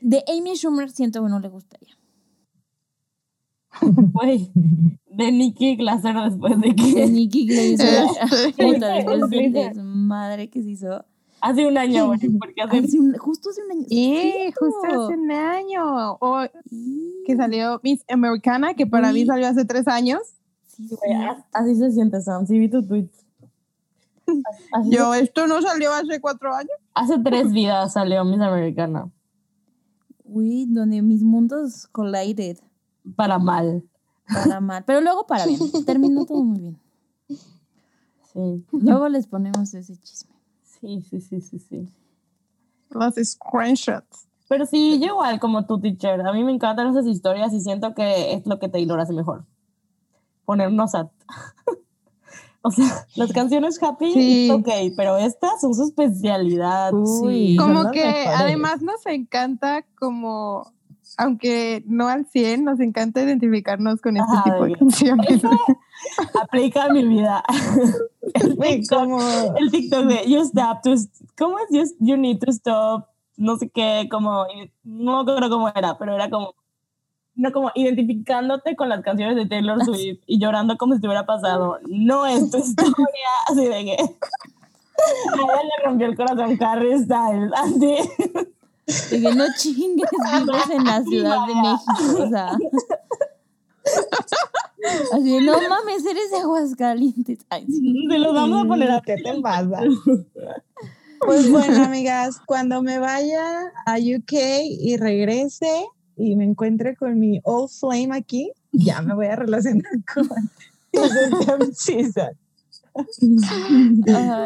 [0.02, 1.96] De Amy Schumer siento que no le gustaría.
[4.14, 4.52] Güey,
[5.06, 8.06] de Nikki Glaser después de De que Nikki Glaser.
[8.48, 9.84] Este, puta, después de Glaser.
[9.84, 11.06] madre que se hizo.
[11.44, 13.86] Hace un año, güey, porque hace Hace un- justo hace un año.
[13.88, 14.60] Cierto.
[14.60, 16.14] justo hace un año.
[16.20, 16.40] O
[17.26, 20.22] que salió Miss Americana, que para mí salió hace tres años.
[20.68, 21.44] Sí, Güey, sí.
[21.54, 23.10] así se siente Sam, sí vi tu tweet.
[24.72, 26.72] Así Yo, esto no salió hace cuatro años.
[26.94, 29.12] hace tres vidas salió Miss Americana.
[30.26, 32.58] Uy, donde mis mundos collided.
[33.16, 33.84] Para mal.
[34.28, 34.84] Para mal.
[34.88, 35.60] Pero luego para bien.
[35.86, 36.80] Terminó todo muy bien.
[37.28, 40.33] Sí, Luego les ponemos ese chisme.
[40.84, 41.90] Sí, sí, sí, sí, sí.
[42.90, 44.28] Los screenshots.
[44.50, 46.20] Pero sí, yo igual como tu teacher.
[46.22, 49.46] A mí me encantan esas historias y siento que es lo que Taylor hace mejor.
[50.46, 51.10] Ponernos a...
[52.66, 54.50] O sea, las canciones happy, Sí.
[54.50, 56.94] ok, pero estas son su especialidad.
[56.94, 58.30] Uy, Como que mejores.
[58.40, 60.72] además nos encanta como,
[61.18, 65.30] aunque no al 100, nos encanta identificarnos con este Ajá, tipo de canciones.
[65.30, 65.50] Eso
[66.42, 67.44] aplica a mi vida.
[68.34, 69.10] El TikTok,
[69.58, 70.96] el TikTok de you stop to,
[71.38, 71.66] ¿cómo es?
[71.70, 73.06] You, you need to stop,
[73.38, 74.48] no sé qué, como,
[74.84, 76.56] no me acuerdo cómo era, pero era como,
[77.36, 81.26] no como identificándote con las canciones de Taylor Swift y llorando como si te hubiera
[81.26, 81.80] pasado.
[81.88, 82.96] No es tu historia,
[83.48, 87.98] así de que a ella le rompió el corazón Harry Styles, así.
[89.10, 90.10] Que no chingues,
[90.46, 92.58] vives en la Ciudad de México, o sea.
[95.14, 97.40] Así de, no mames, eres de Aguascalientes.
[97.50, 98.08] Ay, sí.
[98.10, 99.80] Se los vamos a poner a ¿Qué te pasa?
[101.26, 104.34] Pues bueno, amigas, cuando me vaya a UK
[104.64, 105.86] y regrese
[106.18, 110.28] y me encuentre con mi old flame aquí, ya me voy a relacionar con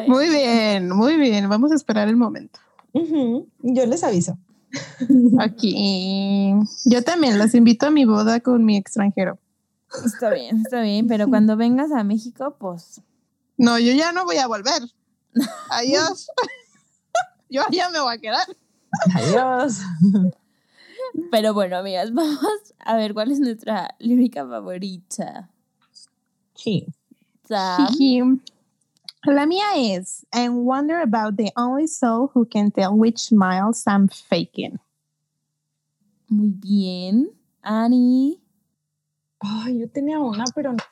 [0.07, 1.49] Muy bien, muy bien.
[1.49, 2.59] Vamos a esperar el momento.
[2.93, 4.37] Yo les aviso.
[5.39, 6.53] Aquí.
[6.85, 9.37] Yo también los invito a mi boda con mi extranjero.
[10.05, 13.01] está bien, está bien, pero cuando vengas a México, pues
[13.57, 14.81] No, yo ya no voy a volver.
[15.69, 16.27] Adiós.
[17.49, 18.45] Yo ya me voy a quedar.
[19.15, 19.79] Adiós.
[21.31, 22.39] Pero bueno, amigas, vamos
[22.79, 25.49] a ver cuál es nuestra lírica favorita.
[26.53, 26.87] Sí.
[27.47, 28.21] Sam, Jiji.
[29.25, 34.07] La mía es And wonder about the only soul who can tell which smiles I'm
[34.07, 34.79] faking.
[36.29, 37.29] muy bien.
[37.63, 38.39] Annie,
[39.39, 40.83] Ay, yo tenía una, pero no.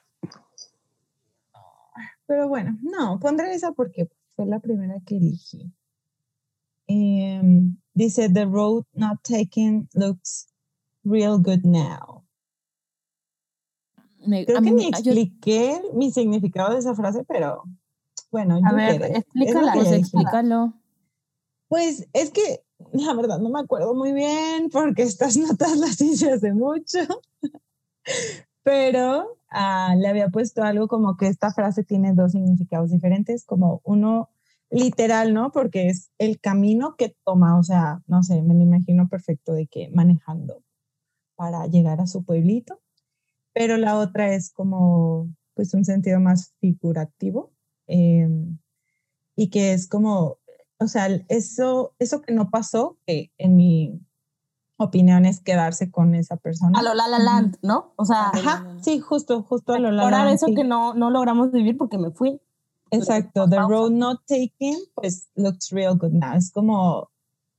[2.27, 5.71] Pero bueno, no, pondré esa porque fue la primera que elegí.
[6.87, 10.47] Em, dice, The road not taken looks
[11.03, 12.23] real good now.
[14.25, 17.63] me, Creo que mí ni me- yo- expliqué mi significado de esa frase, pero
[18.35, 20.73] bueno, A ver, explícala, pues explícalo.
[21.69, 26.33] Pues es que la verdad no me acuerdo muy bien porque estas notas las hice
[26.33, 26.99] hace mucho,
[28.61, 33.79] pero ah, le había puesto algo como que esta frase tiene dos significados diferentes, como
[33.85, 34.29] uno
[34.69, 35.53] literal, ¿no?
[35.53, 39.67] Porque es el camino que toma, o sea, no sé, me lo imagino perfecto de
[39.67, 40.61] que manejando
[41.37, 42.81] para llegar a su pueblito,
[43.53, 47.54] pero la otra es como, pues un sentido más figurativo
[47.87, 48.57] em,
[49.35, 50.39] y que es como
[50.77, 54.01] o sea, eso, eso que no pasó, que en mi
[54.77, 56.77] opinión es quedarse con esa persona.
[56.77, 57.93] A lo La La Land, ¿no?
[57.95, 60.55] O sea, Ajá, sí, justo, justo a lo La La Land, eso sí.
[60.55, 62.41] que no, no logramos vivir porque me fui.
[62.91, 66.35] Exacto, the road not taken, pues looks real good now.
[66.35, 67.09] Es como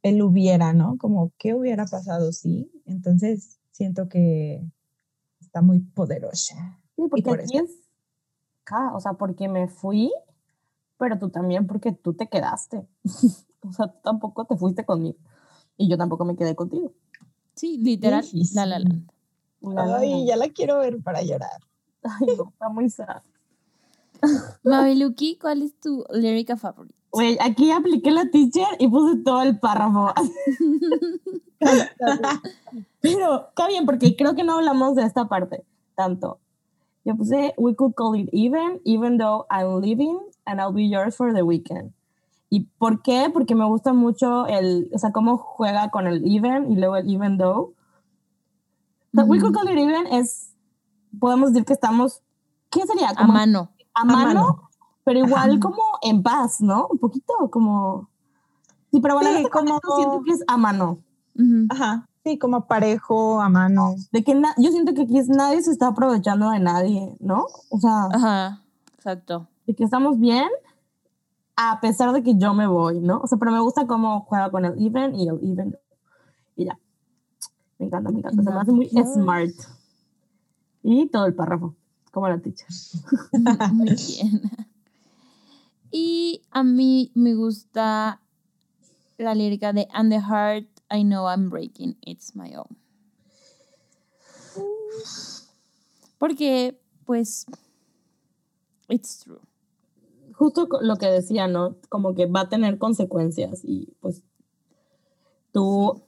[0.02, 0.96] el hubiera, ¿no?
[0.98, 2.70] Como qué hubiera pasado, sí.
[2.84, 4.62] Entonces siento que
[5.40, 6.78] está muy poderosa.
[6.94, 7.70] Sí, porque por aquí es
[8.66, 10.12] acá, o sea, porque me fui,
[10.98, 12.86] pero tú también porque tú te quedaste.
[13.62, 15.16] o sea, tú tampoco te fuiste conmigo.
[15.76, 16.92] Y yo tampoco me quedé contigo.
[17.54, 18.56] Sí, literal, difícil.
[18.56, 18.78] la la.
[19.60, 21.60] La, la, Ay, ya la quiero ver para llorar.
[22.02, 23.22] Ay, no, está muy sad.
[24.64, 26.94] Mabeluki, ¿cuál es tu lírica favorita?
[27.10, 30.12] Güey, aquí apliqué la teacher y puse todo el párrafo.
[33.00, 35.64] Pero está bien, porque creo que no hablamos de esta parte
[35.94, 36.40] tanto.
[37.06, 41.14] Yo puse, we could call it even, even though I'm leaving and I'll be yours
[41.16, 41.92] for the weekend.
[42.50, 43.30] ¿Y por qué?
[43.32, 47.08] Porque me gusta mucho el, o sea, cómo juega con el even y luego el
[47.08, 47.72] even though.
[49.14, 50.52] We could call it even es,
[51.18, 52.22] podemos decir que estamos,
[52.70, 53.10] ¿qué sería?
[53.10, 53.70] A Como mano.
[53.94, 54.70] a mano, mano.
[55.04, 55.60] pero igual Ajá.
[55.60, 56.88] como en paz, ¿no?
[56.88, 58.08] Un poquito como...
[58.92, 60.98] Sí, pero bueno, Sí, este como- siento que es a mano.
[61.70, 63.94] Ajá, sí, como parejo, a mano.
[64.10, 67.46] De que na- yo siento que aquí es, nadie se está aprovechando de nadie, ¿no?
[67.70, 68.62] O sea, Ajá,
[68.96, 69.46] exacto.
[69.66, 70.48] de que estamos bien
[71.54, 73.20] a pesar de que yo me voy, ¿no?
[73.20, 75.76] O sea, pero me gusta cómo juega con el even y el even.
[76.56, 76.78] Y ya.
[77.78, 78.42] Me encanta, me encanta.
[78.42, 79.20] Se me hace muy Maravilloso.
[79.22, 79.54] smart.
[80.82, 81.74] Y todo el párrafo,
[82.12, 82.66] como la teacher.
[83.72, 84.42] Muy bien.
[85.90, 88.20] Y a mí me gusta
[89.18, 92.76] la lírica de And the heart I know I'm breaking, it's my own.
[96.18, 97.46] Porque, pues,
[98.88, 99.40] it's true.
[100.36, 101.76] justo lo que decía, ¿no?
[101.88, 104.22] Como que va a tener consecuencias y pues
[105.52, 106.02] tú,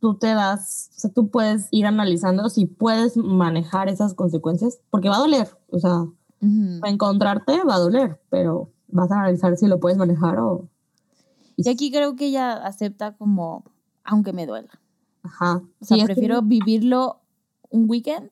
[0.00, 5.08] tú te das, o sea, tú puedes ir analizando si puedes manejar esas consecuencias, porque
[5.08, 6.02] va a doler, o sea,
[6.40, 6.80] Ujú.
[6.84, 10.68] encontrarte va a doler, pero vas a analizar si lo puedes manejar o...
[11.56, 13.64] Y aquí creo que ella acepta como,
[14.04, 14.70] aunque me duela.
[15.22, 15.56] Ajá.
[15.80, 17.20] O sea, Sí, es que- prefiero vivirlo
[17.70, 18.30] un weekend,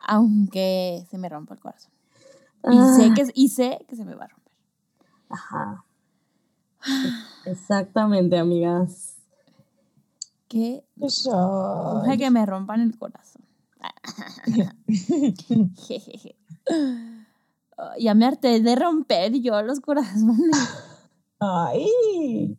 [0.00, 1.92] aunque se me rompa el corazón.
[2.64, 3.14] Y, sé Ah.
[3.14, 4.52] que, y sé que se me va a romper.
[5.28, 5.84] Ajá.
[7.44, 9.14] Exactamente, amigas.
[10.48, 10.84] Que.
[11.00, 13.42] Ojalá que me rompan el corazón.
[15.76, 16.36] Jejeje.
[18.00, 20.56] Ya me harté de romper yo los corazones.
[21.38, 22.56] Ay.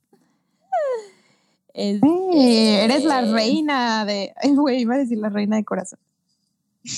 [1.78, 2.02] Es-
[2.34, 4.34] Eh, eres la reina de.
[4.56, 6.00] Güey, iba a decir la reina de corazón.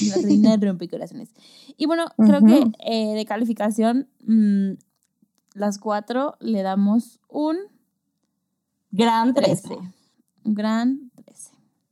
[0.07, 1.29] La reina de rompecorazones.
[1.75, 4.73] Y bueno, creo que eh, de calificación, mm,
[5.55, 7.57] las cuatro le damos un
[8.91, 9.67] Gran 13.
[9.67, 9.81] 13.
[10.45, 11.51] Un gran 13.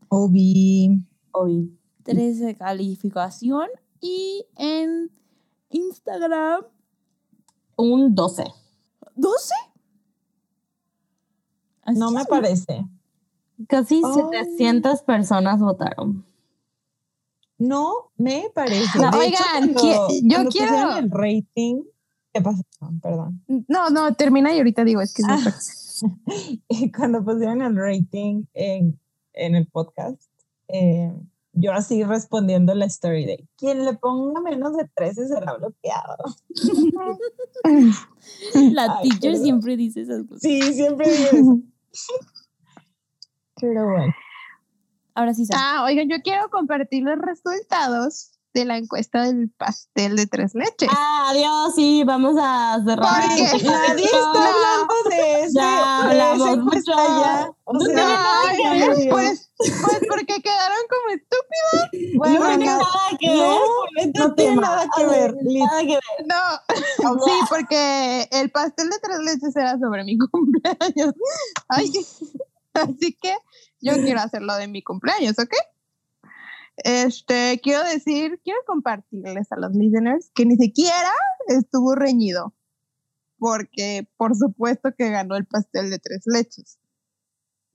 [0.10, 1.02] Obi.
[1.32, 1.78] Hoy.
[2.04, 3.68] 13 de calificación.
[4.00, 5.12] Y en
[5.70, 6.62] Instagram,
[7.76, 8.46] Un 12.
[9.16, 9.52] ¿12?
[11.88, 12.86] Así No me parece.
[13.68, 14.14] Casi Ay.
[14.14, 16.24] 700 personas votaron.
[17.58, 19.00] No me parece.
[19.00, 21.84] No, De hecho, oigan, cuando- qui- yo cuando quiero- pusieron el rating.
[22.34, 22.62] ¿Qué pasó?
[23.02, 23.44] Perdón.
[23.68, 25.40] No, no, termina y ahorita digo, es que es Ah.
[26.96, 29.00] Cuando pusieron el rating en,
[29.34, 30.22] en el podcast,
[30.68, 31.12] eh,
[31.54, 36.26] yo así respondiendo la story de quien le ponga menos de 13 será bloqueado.
[38.74, 39.44] La Ay, teacher perdón.
[39.44, 40.42] siempre dice esas cosas.
[40.42, 41.60] Sí, siempre digo eso.
[43.60, 44.14] Pero bueno.
[45.16, 45.48] Ahora sí.
[45.54, 50.90] Ah, oigan, yo quiero compartir los resultados de la encuesta del pastel de tres leches.
[50.96, 53.22] Adiós, sí, vamos a cerrar.
[53.24, 53.64] ¿Por qué?
[53.66, 55.54] Nadie está hablando de ese.
[55.54, 57.22] Ya de esa hablamos encuesta mucho.
[57.22, 57.52] ya.
[57.66, 58.24] O No sea.
[59.58, 62.16] Pues, porque quedaron como estúpidos.
[62.18, 63.60] Bueno, no tiene na- nada que no,
[63.96, 65.36] ver no tiene nada que ver.
[65.42, 66.04] Nada que ver.
[66.28, 71.14] No, sí, porque el pastel de tres leches era sobre mi cumpleaños.
[71.70, 71.92] Ay,
[72.74, 73.36] así que
[73.82, 75.54] yo quiero hacerlo de mi cumpleaños, ¿ok?
[76.78, 81.12] Este, quiero decir, quiero compartirles a los listeners que ni siquiera
[81.48, 82.54] estuvo reñido,
[83.40, 86.78] porque por supuesto que ganó el pastel de tres leches.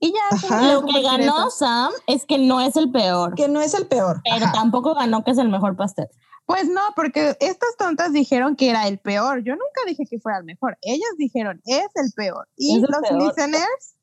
[0.03, 0.73] Y ya, Ajá.
[0.73, 1.49] Lo que ganó eso.
[1.51, 4.21] Sam es que no es el peor, Que no es el peor.
[4.29, 4.51] pero Ajá.
[4.53, 6.07] tampoco ganó que es el mejor pastel.
[6.45, 9.43] Pues no, porque estas tontas dijeron que era el peor.
[9.45, 10.77] Yo nunca dije que fuera el mejor.
[10.81, 12.49] Ellas dijeron es el peor.
[12.57, 13.21] Y el los peor.
[13.23, 13.95] listeners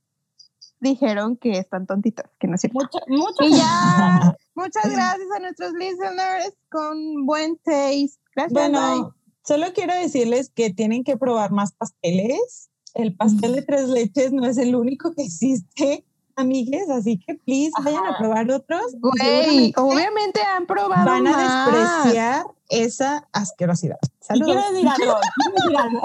[0.80, 2.78] dijeron que están tontitas, que no es cierto.
[2.80, 3.44] Mucho, mucho.
[3.44, 8.12] Y ya, muchas gracias a nuestros listeners con buen taste.
[8.34, 8.54] Gracias.
[8.54, 8.70] bye.
[8.70, 9.14] Bueno,
[9.44, 12.69] solo quiero decirles que tienen que probar más pasteles.
[12.94, 16.04] El pastel de tres leches no es el único que existe,
[16.36, 18.18] amigues, así que please vayan a Ajá.
[18.18, 18.82] probar otros.
[18.98, 21.72] Güey, obviamente han probado van a más.
[21.72, 23.98] despreciar esa asquerosidad.
[24.20, 24.46] Saludos.
[24.54, 26.00] quiero decir algo, quiero decir algo,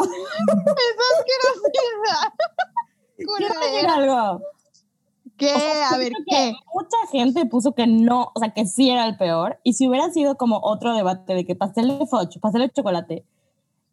[3.38, 4.42] quiero decir algo.
[5.38, 5.54] ¿Qué?
[5.54, 6.54] O sea, A ver, ¿qué?
[6.74, 9.60] Mucha gente puso que no, o sea, que sí era el peor.
[9.64, 13.26] Y si hubiera sido como otro debate de que pastel de foch, pastel de chocolate,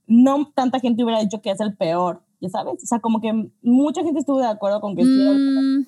[0.06, 2.82] no tanta gente hubiera dicho que es el peor, ¿ya sabes?
[2.82, 3.32] O sea, como que
[3.62, 5.04] mucha gente estuvo de acuerdo con que.
[5.04, 5.86] Mm,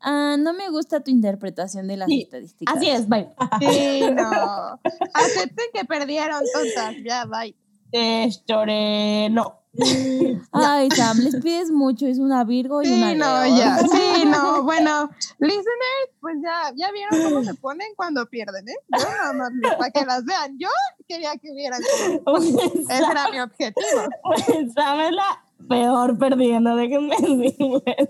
[0.00, 2.76] ah, no me gusta tu interpretación de las Sí, estadísticas.
[2.76, 3.28] Así es, bye.
[3.60, 4.78] Sí, no.
[5.12, 6.94] Acepten que perdieron, tontas.
[7.04, 7.54] Ya, bye.
[7.92, 9.56] Eh, lloré, no.
[10.52, 13.56] Ay, Sam, les pides mucho, es una Virgo y una Sí, no, Leo.
[13.56, 13.78] ya.
[13.90, 14.62] Sí, no.
[14.62, 18.74] Bueno, listeners, pues ya, ya vieron cómo se ponen cuando pierden, ¿eh?
[18.98, 20.56] Yo nada más para que las vean.
[20.58, 20.68] Yo
[21.10, 21.80] quería que vieran
[22.24, 22.38] cómo.
[22.88, 24.02] Ese era mi objetivo.
[24.22, 28.08] Pues, Sam es la peor perdiendo, déjenme decirles.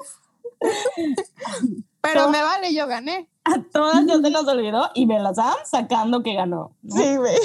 [2.02, 3.28] Pero me vale, yo gané.
[3.44, 6.74] A todas ya se nos olvidó y me la Sam sacando que ganó.
[6.82, 6.96] ¿no?
[6.96, 7.36] Sí, güey.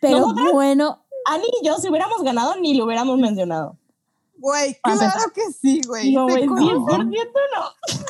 [0.00, 3.78] Pero Nosotras- bueno, Ani y yo, si hubiéramos ganado, ni lo hubiéramos mencionado.
[4.36, 6.12] Güey, claro que sí, güey.
[6.12, 6.96] No, Te güey, conozco.
[6.96, 8.04] 10% no.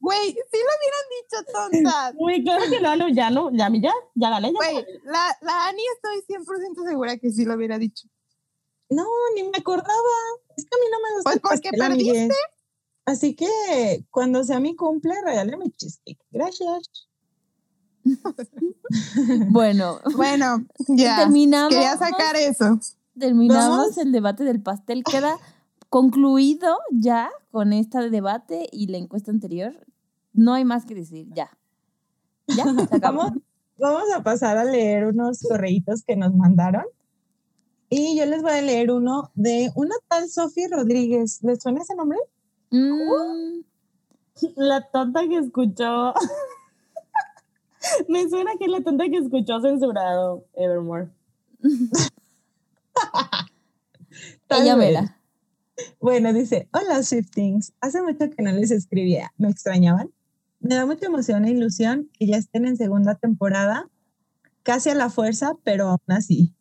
[0.00, 2.14] Güey, sí lo hubieran dicho tontas.
[2.14, 4.48] Güey, claro que no, ya no, ya, ya, ya gané.
[4.48, 4.52] Ya.
[4.54, 8.08] Güey, la, la Ani estoy 100% segura que sí lo hubiera dicho.
[8.88, 9.04] No,
[9.36, 9.92] ni me acordaba.
[10.56, 12.32] Es que a mí no me gusta Pues porque pastel, amigues.
[13.04, 16.20] Así que cuando sea mi cumple, regálame cheesecake.
[16.30, 17.06] Gracias.
[19.50, 21.18] bueno, Bueno, ya.
[21.18, 22.78] terminamos, Quería sacar eso.
[23.18, 23.98] terminamos Vamos.
[23.98, 25.04] el debate del pastel.
[25.04, 25.38] Queda
[25.88, 29.74] concluido ya con este debate y la encuesta anterior.
[30.32, 31.50] No hay más que decir, ya.
[32.46, 33.22] Ya, se acabó.
[33.22, 33.38] Vamos,
[33.78, 36.84] vamos a pasar a leer unos correitos que nos mandaron.
[37.88, 41.42] Y yo les voy a leer uno de una tal Sofía Rodríguez.
[41.42, 42.18] ¿Les suena ese nombre?
[42.70, 43.62] Mm,
[44.56, 46.14] La tonta que escuchó.
[48.08, 51.08] Me suena que es la tonta que escuchó censurado Evermore.
[54.48, 55.16] Ella verá.
[56.00, 60.10] Bueno, dice, hola Swiftings, hace mucho que no les escribía, ¿me extrañaban?
[60.60, 63.88] Me da mucha emoción e ilusión que ya estén en segunda temporada,
[64.62, 66.54] casi a la fuerza, pero aún así.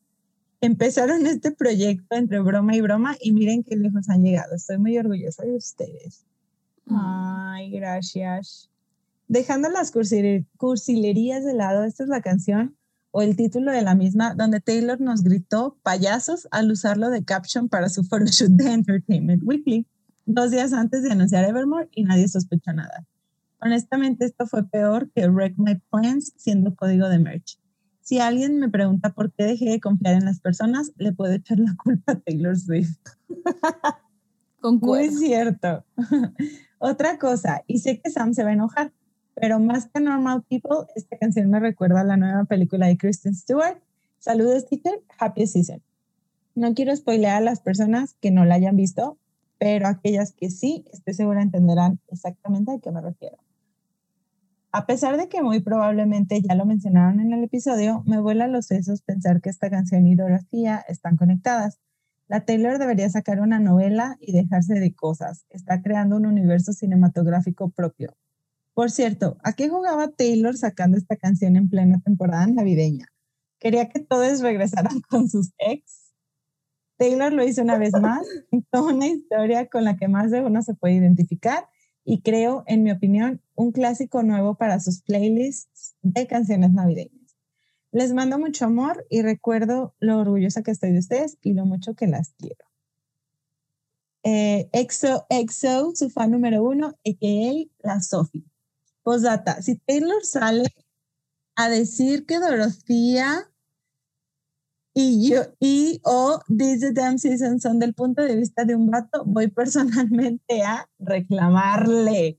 [0.62, 4.56] Empezaron este proyecto entre broma y broma y miren qué lejos han llegado.
[4.56, 6.26] Estoy muy orgullosa de ustedes.
[6.86, 6.96] Mm.
[6.98, 8.70] Ay, gracias.
[9.28, 12.76] Dejando las cursile- cursilerías de lado, esta es la canción
[13.12, 17.68] o el título de la misma, donde Taylor nos gritó payasos al usarlo de caption
[17.70, 19.88] para su photoshoot de Entertainment Weekly,
[20.26, 23.06] dos días antes de anunciar Evermore y nadie sospechó nada.
[23.62, 27.60] Honestamente, esto fue peor que Wreck My Plans siendo código de merch.
[28.02, 31.60] Si alguien me pregunta por qué dejé de confiar en las personas, le puedo echar
[31.60, 32.98] la culpa a Taylor Swift.
[34.64, 35.86] Muy cierto.
[36.80, 38.94] Otra cosa, y sé que Sam se va a enojar,
[39.36, 43.36] pero más que Normal People, esta canción me recuerda a la nueva película de Kristen
[43.36, 43.82] Stewart.
[44.20, 45.02] Saludos, teacher.
[45.20, 45.82] Happy Season.
[46.56, 49.18] No quiero spoilear a las personas que no la hayan visto,
[49.60, 53.38] pero aquellas que sí, estoy segura entenderán exactamente a qué me refiero.
[54.72, 58.68] A pesar de que muy probablemente ya lo mencionaron en el episodio, me vuela los
[58.68, 61.80] sesos pensar que esta canción y Dorothea están conectadas.
[62.28, 65.48] La Taylor debería sacar una novela y dejarse de cosas.
[65.50, 68.16] Está creando un universo cinematográfico propio.
[68.76, 73.08] Por cierto, ¿a qué jugaba Taylor sacando esta canción en plena temporada navideña?
[73.58, 76.14] ¿Quería que todos regresaran con sus ex?
[76.98, 78.28] Taylor lo hizo una vez más,
[78.72, 81.68] toda una historia con la que más de uno se puede identificar
[82.06, 87.36] y creo, en mi opinión, un clásico nuevo para sus playlists de canciones navideñas.
[87.92, 91.94] Les mando mucho amor y recuerdo lo orgullosa que estoy de ustedes y lo mucho
[91.94, 92.66] que las quiero.
[94.24, 97.70] Eh, EXO, EXO, su fan número uno, a.k.a.
[97.86, 98.46] la Sophie.
[99.04, 100.74] Postdata, si Taylor sale
[101.56, 103.52] a decir que Dorothea
[104.94, 108.90] y yo y o This the Damn Season son del punto de vista de un
[108.90, 112.39] vato, voy personalmente a reclamarle.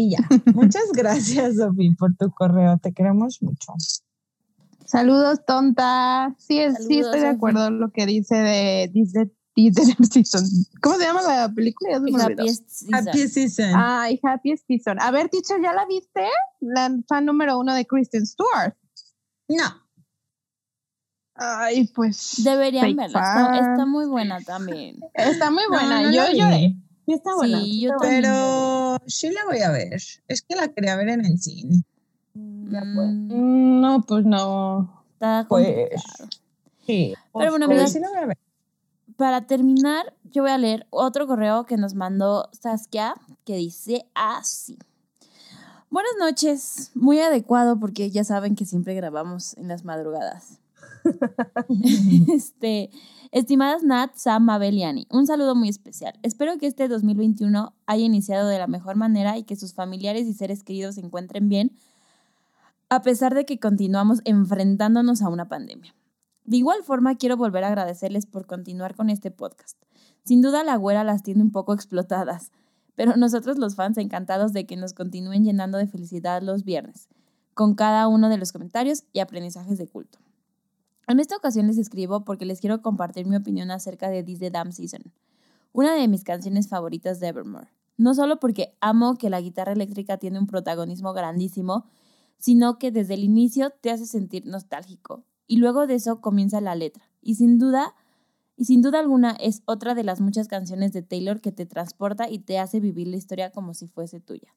[0.00, 0.18] Y ya.
[0.54, 2.78] Muchas gracias, Sophie, por tu correo.
[2.78, 3.74] Te queremos mucho.
[4.86, 6.34] Saludos, tonta.
[6.38, 7.36] Sí, es, sí estoy de Sofi.
[7.36, 9.30] acuerdo en lo que dice de dice.
[10.80, 11.96] ¿Cómo se llama la película?
[11.96, 13.08] Happiest season.
[13.08, 13.72] Happy season.
[13.76, 14.98] Ay, Happiest Season.
[15.02, 16.26] A ver, teacher, ¿ya la viste?
[16.60, 18.74] La fan número uno de Kristen Stewart.
[19.48, 19.64] No.
[21.34, 22.42] Ay, pues.
[22.42, 23.60] Deberían verla.
[23.60, 24.98] Está, muy buena también.
[25.12, 26.04] Está muy buena.
[26.04, 26.74] no yo lloré.
[27.10, 27.60] Sí, está buena.
[27.60, 27.90] Sí, yo.
[28.00, 30.00] Pero sí la voy a ver.
[30.28, 31.82] Es que la quería ver en el cine.
[32.34, 33.08] Ya, pues.
[33.10, 35.02] Mm, Mm, No, pues no.
[35.14, 36.28] está Pues, complicado.
[36.86, 37.14] Sí.
[37.34, 38.38] Pero bueno, Pero amigas, sí la voy a ver.
[39.16, 43.14] para terminar, yo voy a leer otro correo que nos mandó Saskia,
[43.44, 44.78] que dice así.
[45.90, 50.58] Buenas noches, muy adecuado porque ya saben que siempre grabamos en las madrugadas.
[52.32, 52.90] este,
[53.32, 56.18] estimadas Nat, Sam, Mabel y Annie, un saludo muy especial.
[56.22, 60.34] Espero que este 2021 haya iniciado de la mejor manera y que sus familiares y
[60.34, 61.72] seres queridos se encuentren bien,
[62.88, 65.94] a pesar de que continuamos enfrentándonos a una pandemia.
[66.44, 69.78] De igual forma, quiero volver a agradecerles por continuar con este podcast.
[70.24, 72.50] Sin duda, la güera las tiene un poco explotadas,
[72.96, 77.08] pero nosotros los fans encantados de que nos continúen llenando de felicidad los viernes,
[77.54, 80.18] con cada uno de los comentarios y aprendizajes de culto.
[81.10, 84.50] En esta ocasión les escribo porque les quiero compartir mi opinión acerca de This the
[84.52, 85.02] Damn Season,
[85.72, 87.66] una de mis canciones favoritas de Evermore.
[87.96, 91.84] No solo porque amo que la guitarra eléctrica tiene un protagonismo grandísimo,
[92.38, 96.76] sino que desde el inicio te hace sentir nostálgico, y luego de eso comienza la
[96.76, 97.02] letra.
[97.20, 97.96] Y sin duda,
[98.56, 102.30] y sin duda alguna es otra de las muchas canciones de Taylor que te transporta
[102.30, 104.54] y te hace vivir la historia como si fuese tuya.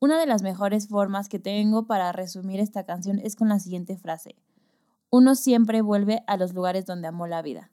[0.00, 3.96] Una de las mejores formas que tengo para resumir esta canción es con la siguiente
[3.96, 4.34] frase.
[5.14, 7.70] Uno siempre vuelve a los lugares donde amó la vida.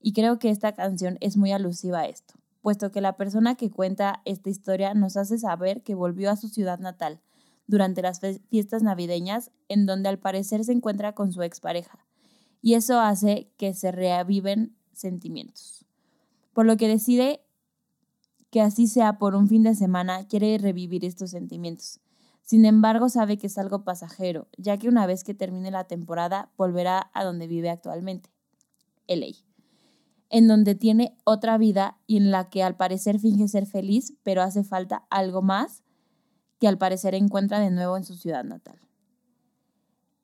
[0.00, 3.70] Y creo que esta canción es muy alusiva a esto, puesto que la persona que
[3.70, 7.20] cuenta esta historia nos hace saber que volvió a su ciudad natal,
[7.66, 12.06] durante las fiestas navideñas, en donde al parecer se encuentra con su expareja,
[12.62, 15.84] y eso hace que se reaviven sentimientos.
[16.54, 17.42] Por lo que decide
[18.50, 22.00] que así sea por un fin de semana, quiere revivir estos sentimientos.
[22.42, 26.50] Sin embargo, sabe que es algo pasajero, ya que una vez que termine la temporada,
[26.56, 28.30] volverá a donde vive actualmente,
[29.06, 29.28] LA,
[30.30, 34.42] en donde tiene otra vida y en la que al parecer finge ser feliz, pero
[34.42, 35.82] hace falta algo más
[36.58, 38.80] que al parecer encuentra de nuevo en su ciudad natal.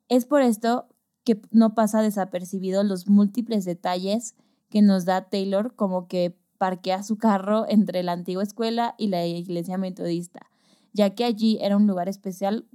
[0.09, 0.87] Es por esto
[1.25, 4.35] que no pasa desapercibido los múltiples detalles
[4.69, 9.25] que nos da Taylor, como que parquea su carro entre la antigua escuela y la
[9.25, 10.49] iglesia metodista,
[10.93, 12.65] ya que allí era un lugar especial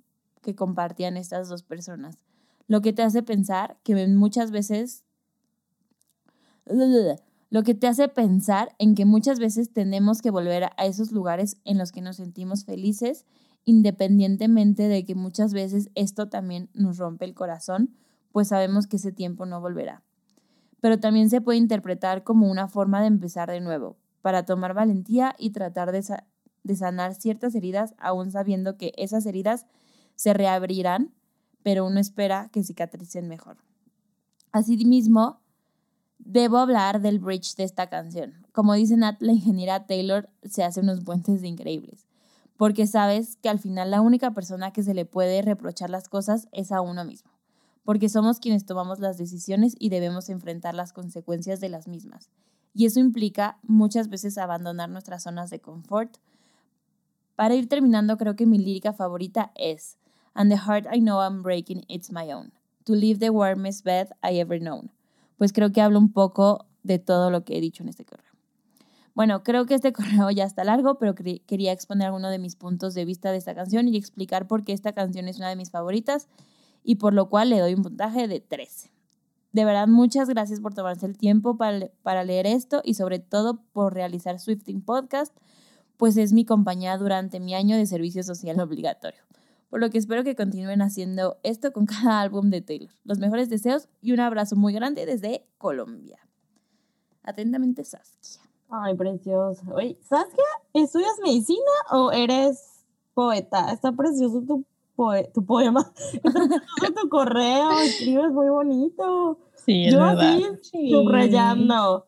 [0.41, 2.19] que compartían estas dos personas,
[2.67, 5.05] lo que te hace pensar que muchas veces
[7.51, 11.59] lo que te hace pensar en que muchas veces tenemos que volver a esos lugares
[11.65, 13.27] en los que nos sentimos felices
[13.65, 17.95] independientemente de que muchas veces esto también nos rompe el corazón,
[18.33, 20.03] pues sabemos que ese tiempo no volverá.
[20.81, 25.37] pero también se puede interpretar como una forma de empezar de nuevo, para tomar valentía
[25.39, 26.03] y tratar de,
[26.65, 29.67] de sanar ciertas heridas, aún sabiendo que esas heridas
[30.15, 31.13] se reabrirán,
[31.63, 33.59] pero uno espera que cicatricen mejor.
[34.53, 35.41] Asimismo,
[36.19, 38.47] debo hablar del bridge de esta canción.
[38.53, 42.07] Como dice Nat, la ingeniera Taylor se hace unos puentes increíbles,
[42.57, 46.49] porque sabes que al final la única persona que se le puede reprochar las cosas
[46.53, 47.33] es a uno mismo,
[47.85, 52.31] porque somos quienes tomamos las decisiones y debemos enfrentar las consecuencias de las mismas.
[52.75, 56.17] Y eso implica muchas veces abandonar nuestras zonas de confort.
[57.37, 59.99] Para ir terminando, creo que mi lírica favorita es
[60.35, 62.53] And the heart I know I'm breaking, it's my own.
[62.85, 64.91] To leave the warmest bed I ever known.
[65.37, 68.33] Pues creo que hablo un poco de todo lo que he dicho en este correo.
[69.15, 72.95] Bueno, creo que este correo ya está largo, pero quería exponer alguno de mis puntos
[72.95, 75.71] de vista de esta canción y explicar por qué esta canción es una de mis
[75.71, 76.29] favoritas
[76.83, 78.91] y por lo cual le doy un puntaje de 13.
[79.53, 83.61] De verdad, muchas gracias por tomarse el tiempo para, para leer esto y sobre todo
[83.73, 85.37] por realizar Swifting Podcast,
[86.03, 89.21] pues es mi compañía durante mi año de servicio social obligatorio.
[89.71, 92.91] Por lo que espero que continúen haciendo esto con cada álbum de Taylor.
[93.05, 96.19] Los mejores deseos y un abrazo muy grande desde Colombia.
[97.23, 98.43] Atentamente, Saskia.
[98.69, 99.63] Ay, precioso.
[99.73, 100.43] Oye, Saskia,
[100.75, 102.85] ¿estudias medicina o eres
[103.15, 103.73] poeta?
[103.73, 104.65] Está precioso tu
[105.33, 105.93] tu poema,
[107.01, 109.39] tu correo, escribes muy bonito.
[109.55, 110.39] Sí, es Yo verdad.
[110.91, 112.07] subrayando.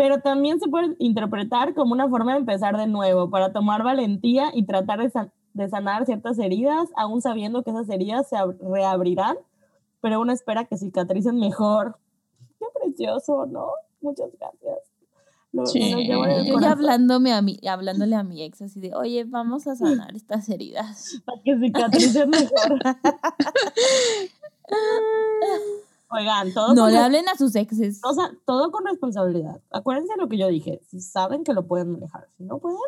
[0.00, 4.50] Pero también se puede interpretar como una forma de empezar de nuevo, para tomar valentía
[4.54, 5.12] y tratar de,
[5.52, 9.36] de sanar ciertas heridas, aún sabiendo que esas heridas se reabrirán,
[10.00, 11.98] pero uno espera que cicatricen mejor.
[12.58, 13.72] Qué precioso, ¿no?
[14.00, 14.90] Muchas gracias
[15.64, 16.08] sí.
[16.08, 20.14] yo ya hablándome a mi, hablándole a mi ex así de, oye, vamos a sanar
[20.14, 21.20] estas heridas.
[21.24, 22.78] Para que cicatricen mejor.
[26.12, 28.00] Oigan, todo No le hablen a sus exes.
[28.02, 29.60] O sea, todo con responsabilidad.
[29.70, 30.80] Acuérdense de lo que yo dije.
[30.90, 32.26] Si saben que lo pueden manejar.
[32.36, 32.80] Si no pueden,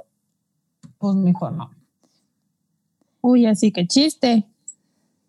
[0.99, 1.71] pues mejor no.
[3.21, 4.49] Uy, así que chiste.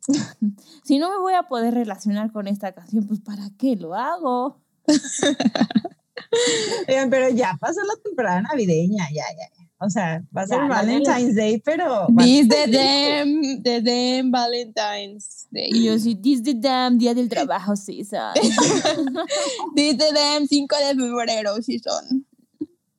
[0.83, 4.57] si no me voy a poder relacionar con esta canción, pues ¿para qué lo hago?
[7.09, 9.47] pero ya pasó la temporada navideña, ya, ya,
[9.85, 12.07] O sea, va a ser Valentine's Day, pero.
[12.17, 15.69] This the damn, the damn Valentine's Day.
[15.71, 18.33] Y yo sí, this the damn Día del Trabajo, sí, son.
[19.75, 22.25] this the damn 5 de febrero, sí, son.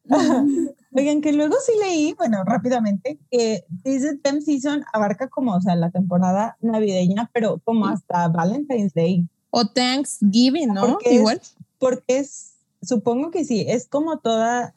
[0.97, 5.61] Oigan, que luego sí leí, bueno, rápidamente, que This the Damn Season abarca como, o
[5.61, 9.27] sea, la temporada navideña, pero como hasta Valentine's Day.
[9.51, 10.99] O Thanksgiving, ¿no?
[11.05, 11.41] Igual.
[11.79, 12.55] porque es
[12.85, 14.75] supongo que sí, es como toda,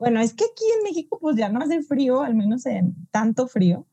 [0.00, 3.46] bueno, es que aquí en México pues ya no hace frío, al menos en tanto
[3.46, 3.86] frío,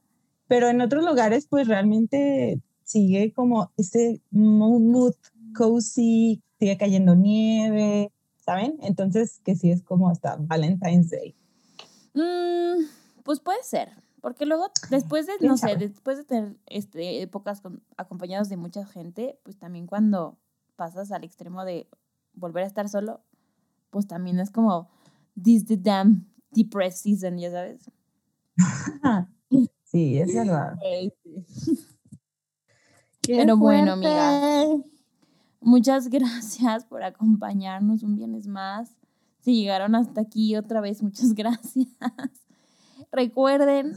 [0.47, 5.15] pero en otros lugares pues realmente sigue como ese mood
[5.53, 8.77] cozy, sigue cayendo nieve, ¿saben?
[8.81, 11.35] Entonces que sí es como hasta Valentine's Day.
[12.13, 12.85] Mm,
[13.23, 17.61] pues puede ser, porque luego después de, no sé, después de tener este, épocas
[17.97, 20.37] acompañados de mucha gente, pues también cuando
[20.77, 21.89] pasas al extremo de
[22.33, 23.19] volver a estar solo,
[23.89, 24.89] pues también es como,
[25.37, 27.89] this the damn depressed season, ya sabes.
[29.85, 30.77] sí, es verdad.
[33.21, 34.65] Pero bueno, amiga.
[35.61, 38.95] Muchas gracias por acompañarnos un viernes más.
[39.41, 41.87] Si llegaron hasta aquí otra vez, muchas gracias.
[43.11, 43.93] Recuerden,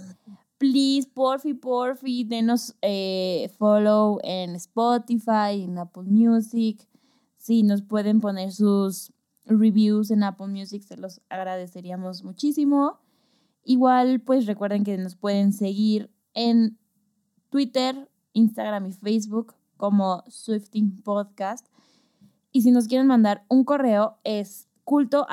[0.59, 6.87] please, porfi, porfi, denos eh, follow en Spotify, en Apple Music.
[7.37, 9.13] Si nos pueden poner sus
[9.51, 13.01] reviews en Apple Music, se los agradeceríamos muchísimo.
[13.65, 16.79] Igual, pues recuerden que nos pueden seguir en
[17.51, 21.67] Twitter, Instagram y Facebook como Swifting Podcast.
[22.53, 25.27] Y si nos quieren mandar un correo es culto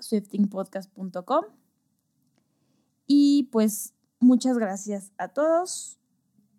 [0.00, 1.44] swiftingpodcast.com.
[3.06, 5.98] Y pues muchas gracias a todos,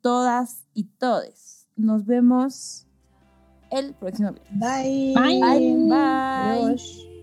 [0.01, 1.67] todas y todes.
[1.75, 2.84] Nos vemos
[3.75, 4.45] el próximo video.
[4.51, 5.13] Bye.
[5.15, 5.39] Bye.
[5.39, 6.75] Bye.
[6.75, 7.14] Bye.